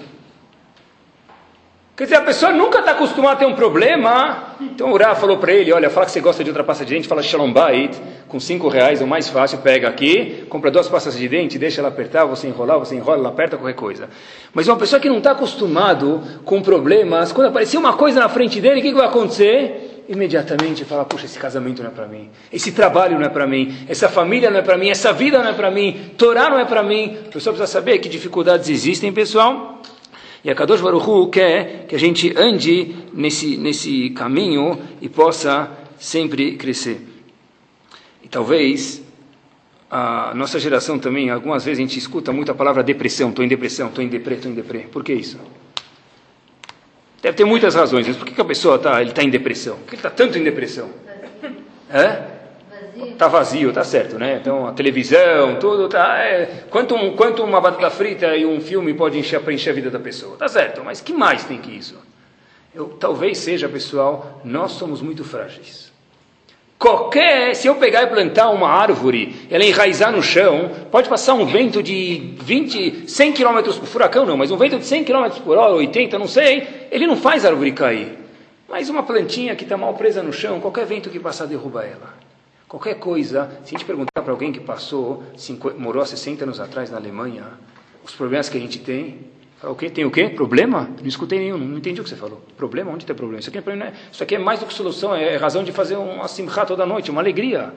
Quer 1.99 2.05
dizer, 2.05 2.14
a 2.14 2.20
pessoa 2.20 2.53
nunca 2.53 2.78
está 2.78 2.92
acostumada 2.92 3.32
a 3.32 3.36
ter 3.38 3.46
um 3.46 3.57
problema. 3.57 4.55
Então 4.61 4.88
o 4.88 4.92
Urá 4.92 5.16
falou 5.16 5.36
para 5.38 5.53
ele, 5.53 5.72
olha, 5.72 5.90
fala 5.90 6.07
que 6.07 6.12
você 6.12 6.20
gosta 6.20 6.44
de 6.44 6.51
outra 6.51 6.62
pasta 6.62 6.84
de 6.84 6.94
dente, 6.94 7.09
fala 7.09 7.20
Shalom 7.24 7.53
Bait, 7.53 8.01
com 8.28 8.38
cinco 8.38 8.68
reais, 8.68 9.03
o 9.03 9.07
mais 9.07 9.28
fácil, 9.28 9.59
pega 9.59 9.88
aqui, 9.88 10.46
compra 10.49 10.70
duas 10.70 10.86
pastas 10.86 11.18
de 11.18 11.28
dente, 11.28 11.59
deixa 11.59 11.80
ela 11.80 11.88
apertar, 11.88 12.24
você 12.24 12.46
enrolar, 12.46 12.78
você 12.78 12.94
enrola, 12.94 13.18
ela 13.18 13.30
aperta, 13.30 13.57
qualquer 13.57 13.74
coisa. 13.74 14.09
Mas 14.55 14.68
uma 14.68 14.76
pessoa 14.76 15.01
que 15.01 15.09
não 15.09 15.18
está 15.18 15.32
acostumado 15.32 16.22
com 16.44 16.62
problemas, 16.62 17.32
quando 17.32 17.49
aparecer 17.49 17.76
uma 17.76 17.94
coisa 17.94 18.20
na 18.20 18.28
frente 18.28 18.61
dele, 18.61 18.78
o 18.78 18.82
que, 18.82 18.90
que 18.90 18.96
vai 18.96 19.09
acontecer? 19.09 20.05
imediatamente 20.09 20.84
fala: 20.84 21.05
Puxa, 21.05 21.26
esse 21.26 21.38
casamento 21.38 21.82
não 21.82 21.90
é 21.90 21.92
para 21.92 22.07
mim, 22.07 22.30
esse 22.53 22.70
trabalho 22.70 23.18
não 23.18 23.26
é 23.26 23.28
para 23.28 23.46
mim, 23.46 23.76
essa 23.88 24.09
família 24.09 24.51
não 24.51 24.61
é 24.61 24.62
para 24.62 24.78
mim, 24.78 24.88
essa 24.88 25.12
vida 25.12 25.42
não 25.42 25.51
é 25.51 25.53
para 25.53 25.70
mim, 25.70 26.12
Torá 26.16 26.49
não 26.49 26.61
é 26.61 26.64
para 26.64 26.82
mim. 26.82 27.18
A 27.26 27.32
pessoa 27.32 27.53
precisa 27.53 27.66
saber 27.66 27.99
que 27.99 28.09
dificuldades 28.09 28.68
existem, 28.68 29.12
pessoal. 29.12 29.82
E 30.45 30.51
a 30.51 30.55
Kadosh 30.55 30.80
Baruch 30.80 31.09
Hu 31.09 31.28
quer 31.28 31.86
que 31.89 31.97
a 31.97 31.99
gente 31.99 32.32
ande 32.36 32.95
nesse, 33.12 33.57
nesse 33.57 34.11
caminho 34.11 34.78
e 35.01 35.09
possa 35.09 35.70
sempre 35.99 36.57
crescer. 36.57 37.01
E 38.22 38.28
talvez 38.28 39.03
a 39.91 40.32
nossa 40.34 40.59
geração 40.59 40.99
também, 40.99 41.30
algumas 41.30 41.64
vezes 41.64 41.78
a 41.78 41.82
gente 41.82 41.99
escuta 41.99 42.32
muito 42.32 42.53
a 42.53 42.55
palavra 42.55 42.82
depressão, 42.82 43.30
estou 43.30 43.45
em 43.45 43.49
depressão, 43.49 43.89
estou 43.89 44.05
em 44.05 44.09
deprê, 44.09 44.36
estou 44.36 44.51
em 44.51 44.55
deprê. 44.55 44.80
Por 44.80 45.03
que 45.03 45.12
isso? 45.12 45.39
Deve 47.20 47.36
ter 47.36 47.45
muitas 47.45 47.74
razões, 47.74 48.07
mas 48.07 48.16
por 48.16 48.24
que, 48.24 48.32
que 48.32 48.41
a 48.41 48.45
pessoa 48.45 48.76
está 48.76 49.05
tá 49.07 49.22
em 49.24 49.30
depressão? 49.30 49.76
Por 49.78 49.86
que 49.86 49.91
ele 49.95 49.97
está 49.97 50.11
tanto 50.11 50.39
em 50.39 50.45
depressão? 50.45 50.89
É? 51.91 52.38
Está 53.19 53.27
vazio, 53.27 53.73
tá 53.73 53.83
certo, 53.83 54.16
né? 54.16 54.39
Então 54.41 54.64
a 54.64 54.73
televisão, 54.73 55.57
tudo 55.57 55.89
tá. 55.89 56.19
É, 56.19 56.66
quanto, 56.71 56.95
um, 56.95 57.16
quanto 57.16 57.43
uma 57.43 57.61
batata 57.61 57.91
frita 57.91 58.37
e 58.37 58.47
um 58.47 58.61
filme 58.61 58.95
pode 58.95 59.19
encher, 59.19 59.41
preencher 59.41 59.71
a 59.71 59.73
vida 59.73 59.91
da 59.91 59.99
pessoa? 59.99 60.37
Tá 60.37 60.47
certo, 60.47 60.85
mas 60.85 61.01
que 61.01 61.12
mais 61.12 61.43
tem 61.43 61.59
que 61.59 61.77
isso? 61.77 61.97
Eu, 62.73 62.91
talvez 62.91 63.39
seja, 63.39 63.69
pessoal, 63.69 64.41
nós 64.45 64.71
somos 64.71 65.03
muito 65.03 65.25
frágeis. 65.25 65.91
Qualquer, 66.79 67.57
se 67.57 67.66
eu 67.66 67.75
pegar 67.75 68.05
e 68.05 68.07
plantar 68.07 68.51
uma 68.51 68.69
árvore, 68.69 69.49
ela 69.51 69.64
enraizar 69.64 70.12
no 70.12 70.23
chão, 70.23 70.71
pode 70.89 71.09
passar 71.09 71.35
um 71.35 71.45
vento 71.45 71.83
de 71.83 72.37
20, 72.41 73.11
100 73.11 73.33
km 73.33 73.62
por 73.64 73.87
furacão 73.87 74.25
não, 74.25 74.37
mas 74.37 74.53
um 74.53 74.57
vento 74.57 74.79
de 74.79 74.87
100 74.87 75.03
km 75.03 75.29
por 75.45 75.59
hora, 75.59 75.73
80, 75.73 76.16
não 76.21 76.29
sei, 76.29 76.87
ele 76.89 77.05
não 77.05 77.16
faz 77.16 77.45
a 77.45 77.49
árvore 77.49 77.73
cair. 77.73 78.16
Mas 78.69 78.89
uma 78.89 79.03
plantinha 79.03 79.57
que 79.57 79.64
está 79.64 79.77
mal 79.77 79.95
presa 79.95 80.23
no 80.23 80.33
chão, 80.33 80.61
qualquer 80.61 80.87
vento 80.87 81.11
que 81.11 81.19
passar 81.19 81.47
derruba 81.47 81.85
ela. 81.85 82.18
Qualquer 82.69 82.97
coisa, 82.97 83.51
se 83.64 83.75
a 83.75 83.79
gente 83.79 83.87
perguntar 83.87 84.21
para 84.23 84.31
alguém 84.31 84.53
que 84.53 84.61
passou, 84.61 85.23
morou 85.79 86.03
há 86.03 86.07
60 86.07 86.45
anos 86.45 86.61
atrás 86.61 86.91
na 86.91 86.99
Alemanha, 86.99 87.45
os 88.05 88.14
problemas 88.14 88.49
que 88.49 88.59
a 88.59 88.61
gente 88.61 88.79
tem, 88.79 89.27
Fala, 89.59 89.73
o 89.73 89.77
quê? 89.77 89.91
Tem 89.91 90.05
o 90.05 90.11
quê? 90.11 90.29
Problema? 90.29 90.89
Não 91.01 91.09
escutei 91.09 91.39
nenhum, 91.41 91.59
não 91.59 91.79
entendi 91.79 92.01
o 92.01 92.05
que 92.05 92.11
você 92.11 92.14
falou. 92.14 92.41
Problema? 92.57 92.93
Onde 92.93 93.05
tem 93.05 93.16
problema? 93.16 93.41
Isso 93.41 93.49
aqui, 93.49 93.59
é, 93.59 93.61
problema, 93.61 93.93
isso 94.12 94.23
aqui 94.23 94.37
é 94.37 94.39
mais 94.39 94.61
do 94.61 94.66
que 94.66 94.75
solução, 94.75 95.14
é 95.16 95.37
razão 95.37 95.64
de 95.64 95.73
fazer 95.73 95.97
um 95.97 96.27
simcha 96.29 96.64
toda 96.64 96.87
noite, 96.87 97.11
uma 97.11 97.21
alegria. 97.21 97.73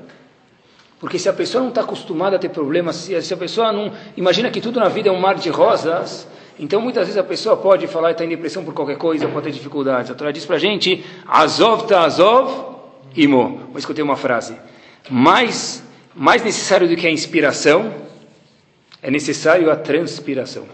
Porque 0.99 1.17
se 1.17 1.27
a 1.27 1.33
pessoa 1.33 1.63
não 1.63 1.69
está 1.69 1.81
acostumada 1.81 2.35
a 2.35 2.39
ter 2.39 2.49
problemas, 2.49 2.97
se, 2.97 3.19
se 3.23 3.33
a 3.33 3.37
pessoa 3.37 3.71
não... 3.71 3.91
Imagina 4.15 4.51
que 4.51 4.61
tudo 4.61 4.79
na 4.79 4.89
vida 4.89 5.09
é 5.09 5.11
um 5.11 5.19
mar 5.19 5.35
de 5.35 5.49
rosas, 5.49 6.27
então 6.59 6.79
muitas 6.79 7.07
vezes 7.07 7.17
a 7.17 7.23
pessoa 7.23 7.57
pode 7.57 7.87
falar 7.87 8.09
e 8.09 8.11
está 8.11 8.23
em 8.23 8.29
depressão 8.29 8.63
por 8.63 8.75
qualquer 8.75 8.97
coisa, 8.97 9.27
pode 9.27 9.45
ter 9.45 9.51
dificuldades. 9.51 10.11
A 10.11 10.13
Torá 10.13 10.31
diz 10.31 10.45
para 10.45 10.57
a 10.57 10.59
gente, 10.59 11.03
Azov 11.27 11.87
ta 11.87 12.01
Azov 12.01 12.75
imo. 13.15 13.61
Vou 13.69 13.79
escutar 13.79 14.03
uma 14.03 14.15
frase. 14.15 14.55
Mais, 15.09 15.83
mais 16.15 16.43
necessário 16.43 16.87
do 16.87 16.95
que 16.95 17.07
a 17.07 17.11
inspiração, 17.11 17.93
é 19.01 19.09
necessário 19.09 19.71
a 19.71 19.75
transpiração. 19.75 20.65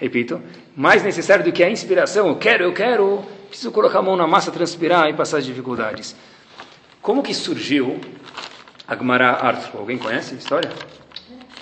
Repito, 0.00 0.40
mais 0.74 1.02
necessário 1.02 1.44
do 1.44 1.52
que 1.52 1.62
a 1.62 1.70
inspiração, 1.70 2.28
eu 2.28 2.36
quero, 2.36 2.64
eu 2.64 2.72
quero, 2.72 3.22
preciso 3.48 3.70
colocar 3.70 3.98
a 3.98 4.02
mão 4.02 4.16
na 4.16 4.26
massa, 4.26 4.50
transpirar 4.50 5.08
e 5.08 5.14
passar 5.14 5.38
as 5.38 5.44
dificuldades. 5.44 6.16
Como 7.02 7.22
que 7.22 7.34
surgiu 7.34 8.00
a 8.86 8.96
Gemara 8.96 9.30
Arthur? 9.30 9.80
Alguém 9.80 9.98
conhece 9.98 10.34
a 10.34 10.38
história? 10.38 10.70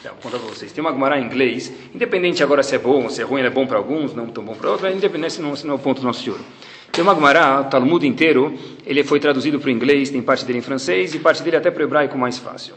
Então, 0.01 0.13
vou 0.15 0.23
contar 0.23 0.39
para 0.39 0.49
vocês. 0.49 0.73
Tem 0.73 0.81
uma 0.81 0.93
Gemara 0.93 1.19
em 1.19 1.25
inglês, 1.25 1.73
independente 1.93 2.43
agora 2.43 2.63
se 2.63 2.75
é 2.75 2.79
bom, 2.79 3.09
se 3.09 3.21
é 3.21 3.25
ruim, 3.25 3.43
é 3.43 3.51
bom 3.51 3.67
para 3.67 3.77
alguns, 3.77 4.15
não 4.15 4.27
tão 4.29 4.45
bom 4.45 4.55
para 4.55 4.71
outros, 4.71 4.95
independente, 4.95 5.41
não, 5.41 5.53
não 5.53 5.73
é 5.73 5.77
o 5.77 5.79
ponto 5.79 6.01
do 6.01 6.07
nosso 6.07 6.23
de 6.23 6.31
ouro. 6.31 6.45
Tem 6.93 7.03
uma 7.03 7.15
Gemara, 7.15 7.61
o 7.61 7.65
Talmud 7.65 8.07
inteiro, 8.07 8.59
ele 8.85 9.05
foi 9.05 9.21
traduzido 9.21 9.61
para 9.61 9.69
o 9.69 9.71
inglês, 9.71 10.11
tem 10.11 10.21
parte 10.21 10.45
dele 10.45 10.59
em 10.59 10.63
francês 10.63 11.15
e 11.15 11.19
parte 11.19 11.43
dele 11.43 11.57
até 11.57 11.71
para 11.71 11.81
o 11.83 11.85
hebraico 11.85 12.19
mais 12.19 12.39
fácil. 12.39 12.75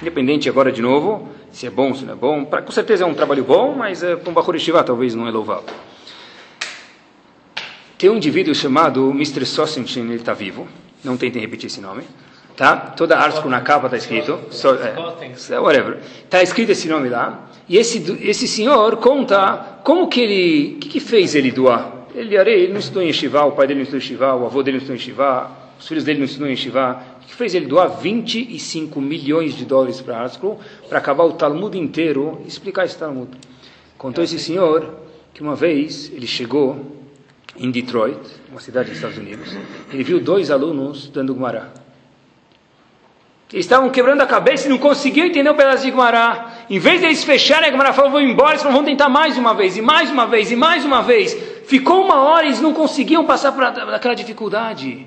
Independente 0.00 0.48
agora 0.48 0.70
de 0.70 0.82
novo, 0.82 1.28
se 1.50 1.66
é 1.66 1.70
bom, 1.70 1.94
se 1.94 2.04
não 2.04 2.12
é 2.12 2.16
bom. 2.16 2.44
Pra, 2.44 2.60
com 2.60 2.70
certeza 2.70 3.04
é 3.04 3.06
um 3.06 3.14
trabalho 3.14 3.44
bom, 3.44 3.74
mas 3.74 4.02
é, 4.02 4.14
para 4.14 4.30
um 4.30 4.34
Bahur 4.34 4.58
Shiva 4.58 4.84
talvez 4.84 5.14
não 5.14 5.26
é 5.26 5.30
louvável. 5.30 5.64
Tem 7.96 8.10
um 8.10 8.16
indivíduo 8.16 8.54
chamado 8.54 9.10
Mr. 9.10 9.46
Sossenchin, 9.46 10.02
ele 10.02 10.16
está 10.16 10.34
vivo. 10.34 10.68
Não 11.02 11.16
tentem 11.16 11.40
repetir 11.40 11.68
esse 11.68 11.80
nome. 11.80 12.02
Tá? 12.54 12.76
Toda 12.76 13.16
a 13.16 13.22
arte 13.22 13.46
na 13.48 13.62
capa 13.62 13.86
está 13.86 13.96
escrito. 13.96 14.38
So, 14.50 14.68
é, 14.74 15.58
whatever. 15.58 15.98
Está 16.24 16.42
escrito 16.42 16.72
esse 16.72 16.88
nome 16.88 17.08
lá. 17.08 17.48
E 17.66 17.78
esse, 17.78 18.18
esse 18.20 18.46
senhor 18.46 18.96
conta 18.96 19.78
como 19.82 20.08
que 20.08 20.20
ele... 20.20 20.74
O 20.76 20.78
que, 20.80 20.88
que 20.90 21.00
fez 21.00 21.34
ele 21.34 21.50
doar? 21.50 21.95
Ele, 22.16 22.34
ele 22.34 22.72
não 22.72 22.80
estudou 22.80 23.02
em 23.02 23.12
Shiva, 23.12 23.44
o 23.44 23.52
pai 23.52 23.66
dele 23.66 23.80
não 23.80 23.82
estudou 23.84 24.00
em 24.00 24.08
Shiva, 24.08 24.34
o 24.34 24.46
avô 24.46 24.62
dele 24.62 24.78
não 24.78 24.82
estudou 24.82 24.96
em 24.96 24.98
Shiva, 24.98 25.50
os 25.78 25.86
filhos 25.86 26.02
dele 26.02 26.18
não 26.18 26.24
estudou 26.24 26.48
em 26.48 26.56
Shiva 26.56 27.02
que 27.26 27.34
fez 27.34 27.54
ele 27.54 27.66
doar 27.66 27.88
25 27.88 29.00
milhões 29.00 29.54
de 29.54 29.64
dólares 29.64 30.00
para 30.00 30.20
Artscroll 30.20 30.58
para 30.88 30.98
acabar 30.98 31.24
o 31.24 31.32
Talmud 31.32 31.76
inteiro 31.76 32.40
e 32.44 32.48
explicar 32.48 32.86
esse 32.86 32.96
Talmud. 32.96 33.28
Contou 33.98 34.24
esse 34.24 34.38
senhor 34.38 34.94
que 35.34 35.42
uma 35.42 35.54
vez 35.54 36.10
ele 36.14 36.26
chegou 36.26 36.96
em 37.58 37.70
Detroit, 37.70 38.18
uma 38.50 38.60
cidade 38.60 38.88
dos 38.88 38.96
Estados 38.96 39.18
Unidos, 39.18 39.54
ele 39.92 40.02
viu 40.02 40.20
dois 40.20 40.50
alunos 40.50 41.08
dando 41.08 41.34
Gumará. 41.34 41.68
Eles 43.52 43.64
estavam 43.64 43.90
quebrando 43.90 44.20
a 44.22 44.26
cabeça 44.26 44.66
e 44.66 44.70
não 44.70 44.78
conseguiam 44.78 45.26
entender 45.26 45.48
o 45.48 45.54
pedaço 45.54 45.84
de 45.84 45.90
Gumará. 45.90 46.64
Em 46.68 46.78
vez 46.78 47.00
de 47.00 47.06
eles 47.06 47.22
fecharem 47.22 47.68
a 47.68 47.72
Gumará, 47.72 47.92
falaram, 47.92 48.12
vou 48.12 48.20
embora, 48.20 48.50
eles 48.50 48.62
falaram, 48.62 48.82
vão 48.82 48.90
tentar 48.90 49.08
mais 49.08 49.38
uma 49.38 49.54
vez, 49.54 49.76
e 49.76 49.82
mais 49.82 50.10
uma 50.10 50.26
vez, 50.26 50.50
e 50.50 50.56
mais 50.56 50.84
uma 50.84 51.02
vez. 51.02 51.55
Ficou 51.66 52.04
uma 52.04 52.22
hora 52.22 52.44
e 52.44 52.48
eles 52.50 52.60
não 52.60 52.72
conseguiam 52.72 53.26
passar 53.26 53.50
por 53.50 53.64
aquela 53.64 54.14
dificuldade. 54.14 55.04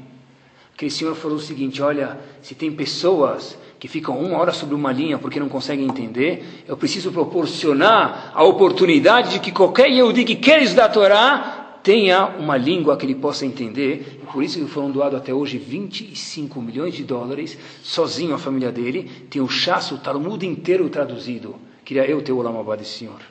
Aquele 0.75 0.91
senhor 0.91 1.15
falou 1.15 1.37
o 1.37 1.41
seguinte: 1.41 1.81
olha, 1.81 2.19
se 2.41 2.53
tem 2.53 2.69
pessoas 2.69 3.57
que 3.79 3.87
ficam 3.87 4.19
uma 4.19 4.37
hora 4.37 4.51
sobre 4.51 4.75
uma 4.75 4.91
linha 4.91 5.17
porque 5.17 5.39
não 5.39 5.47
conseguem 5.47 5.85
entender, 5.85 6.65
eu 6.67 6.75
preciso 6.75 7.13
proporcionar 7.13 8.33
a 8.35 8.43
oportunidade 8.43 9.31
de 9.31 9.39
que 9.39 9.53
qualquer 9.53 9.87
Yehudi 9.89 10.25
que 10.25 10.35
quer 10.35 10.61
estudar 10.61 10.85
a 10.85 10.89
Torá 10.89 11.79
tenha 11.81 12.25
uma 12.25 12.57
língua 12.57 12.97
que 12.97 13.05
ele 13.05 13.15
possa 13.15 13.45
entender. 13.45 14.19
E 14.21 14.25
por 14.25 14.43
isso 14.43 14.59
que 14.59 14.67
foram 14.67 14.91
doados 14.91 15.17
até 15.17 15.33
hoje 15.33 15.57
25 15.57 16.61
milhões 16.61 16.93
de 16.93 17.05
dólares, 17.05 17.57
sozinho 17.81 18.35
a 18.35 18.37
família 18.37 18.69
dele. 18.69 19.09
Tem 19.29 19.41
o 19.41 19.47
Chasso, 19.47 19.95
o 19.95 19.97
Talmud 19.97 20.45
inteiro 20.45 20.89
traduzido. 20.89 21.55
Queria 21.85 22.05
eu 22.05 22.21
ter 22.21 22.33
o 22.33 22.37
Olamabá 22.37 22.75
desse 22.75 22.99
senhor. 22.99 23.21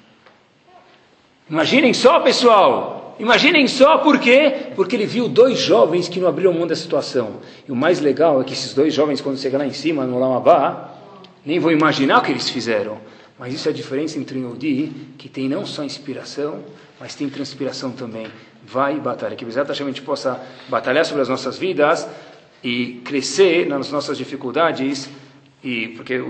Imaginem 1.51 1.93
só, 1.93 2.21
pessoal, 2.21 3.08
Imaginem 3.19 3.67
só 3.67 3.99
por 3.99 4.19
quê? 4.21 4.69
Porque 4.77 4.95
ele 4.95 5.07
viu 5.07 5.29
dois 5.29 5.59
jovens 5.59 6.09
que 6.09 6.21
não 6.21 6.29
abriram 6.29 6.53
mão 6.53 6.67
da 6.67 6.77
situação. 6.77 7.39
E 7.67 7.73
o 7.73 7.77
mais 7.77 7.99
legal 8.01 8.41
é 8.41 8.45
que 8.45 8.53
esses 8.53 8.73
dois 8.73 8.95
jovens, 8.95 9.21
quando 9.21 9.39
chegam 9.39 9.59
lá 9.59 9.67
em 9.67 9.73
cima, 9.73 10.05
no 10.05 10.19
Lamabá, 10.19 10.95
nem 11.45 11.59
vão 11.59 11.73
imaginar 11.73 12.19
o 12.19 12.23
que 12.23 12.31
eles 12.31 12.49
fizeram. 12.49 12.99
Mas 13.39 13.55
isso 13.55 13.69
é 13.69 13.73
a 13.73 13.75
diferença 13.75 14.19
entre 14.19 14.39
um 14.39 14.51
Yodi, 14.51 14.93
que 15.17 15.29
tem 15.29 15.49
não 15.49 15.67
só 15.67 15.83
inspiração, 15.83 16.61
mas 17.01 17.15
tem 17.15 17.29
transpiração 17.29 17.91
também. 17.91 18.29
Vai 18.65 18.97
e 18.97 19.01
batalha. 19.01 19.35
Que 19.35 19.45
exatamente 19.45 19.83
a 19.83 19.87
gente 19.87 20.03
possa 20.03 20.41
batalhar 20.69 21.05
sobre 21.05 21.23
as 21.23 21.29
nossas 21.29 21.59
vidas 21.59 22.07
e 22.63 23.01
crescer 23.05 23.67
nas 23.67 23.91
nossas 23.91 24.17
dificuldades. 24.17 25.09
E 25.63 25.89
porque 25.89 26.21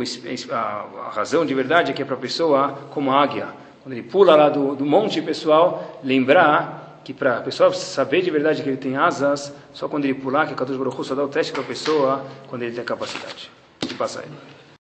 a, 0.51 1.11
razão 1.13 1.45
de 1.45 1.55
verdade 1.55 1.91
é 1.91 1.95
que 1.95 2.01
é 2.01 2.05
para 2.05 2.15
a 2.15 2.19
pessoa 2.19 2.79
como 2.91 3.11
a 3.11 3.23
águia 3.23 3.49
quando 3.89 3.97
ele 3.97 4.03
pula 4.03 4.37
lá 4.37 4.51
do, 4.51 4.77
do 4.77 4.85
monte 4.85 5.23
pessoal, 5.23 5.99
lembrar 6.05 7.01
que 7.03 7.15
para 7.15 7.39
a 7.39 7.41
pessoa 7.41 7.73
saber 7.73 8.21
de 8.21 8.31
verdade 8.31 8.63
que 8.63 8.69
ele 8.69 8.77
tem 8.77 8.99
asas, 8.99 9.51
só 9.73 9.89
quando 9.89 10.05
ele 10.05 10.13
pular, 10.13 10.47
que 10.47 10.53
a 10.53 10.57
Kadosh 10.57 10.77
Baruch 10.77 11.07
só 11.07 11.15
dá 11.15 11.25
o 11.25 11.29
teste 11.29 11.53
para 11.53 11.63
a 11.63 11.65
pessoa 11.65 12.23
quando 12.49 12.65
ele 12.65 12.73
tem 12.73 12.83
a 12.83 12.85
capacidade 12.85 13.51
de 13.81 13.95
passar 13.95 14.25
ele. 14.25 14.58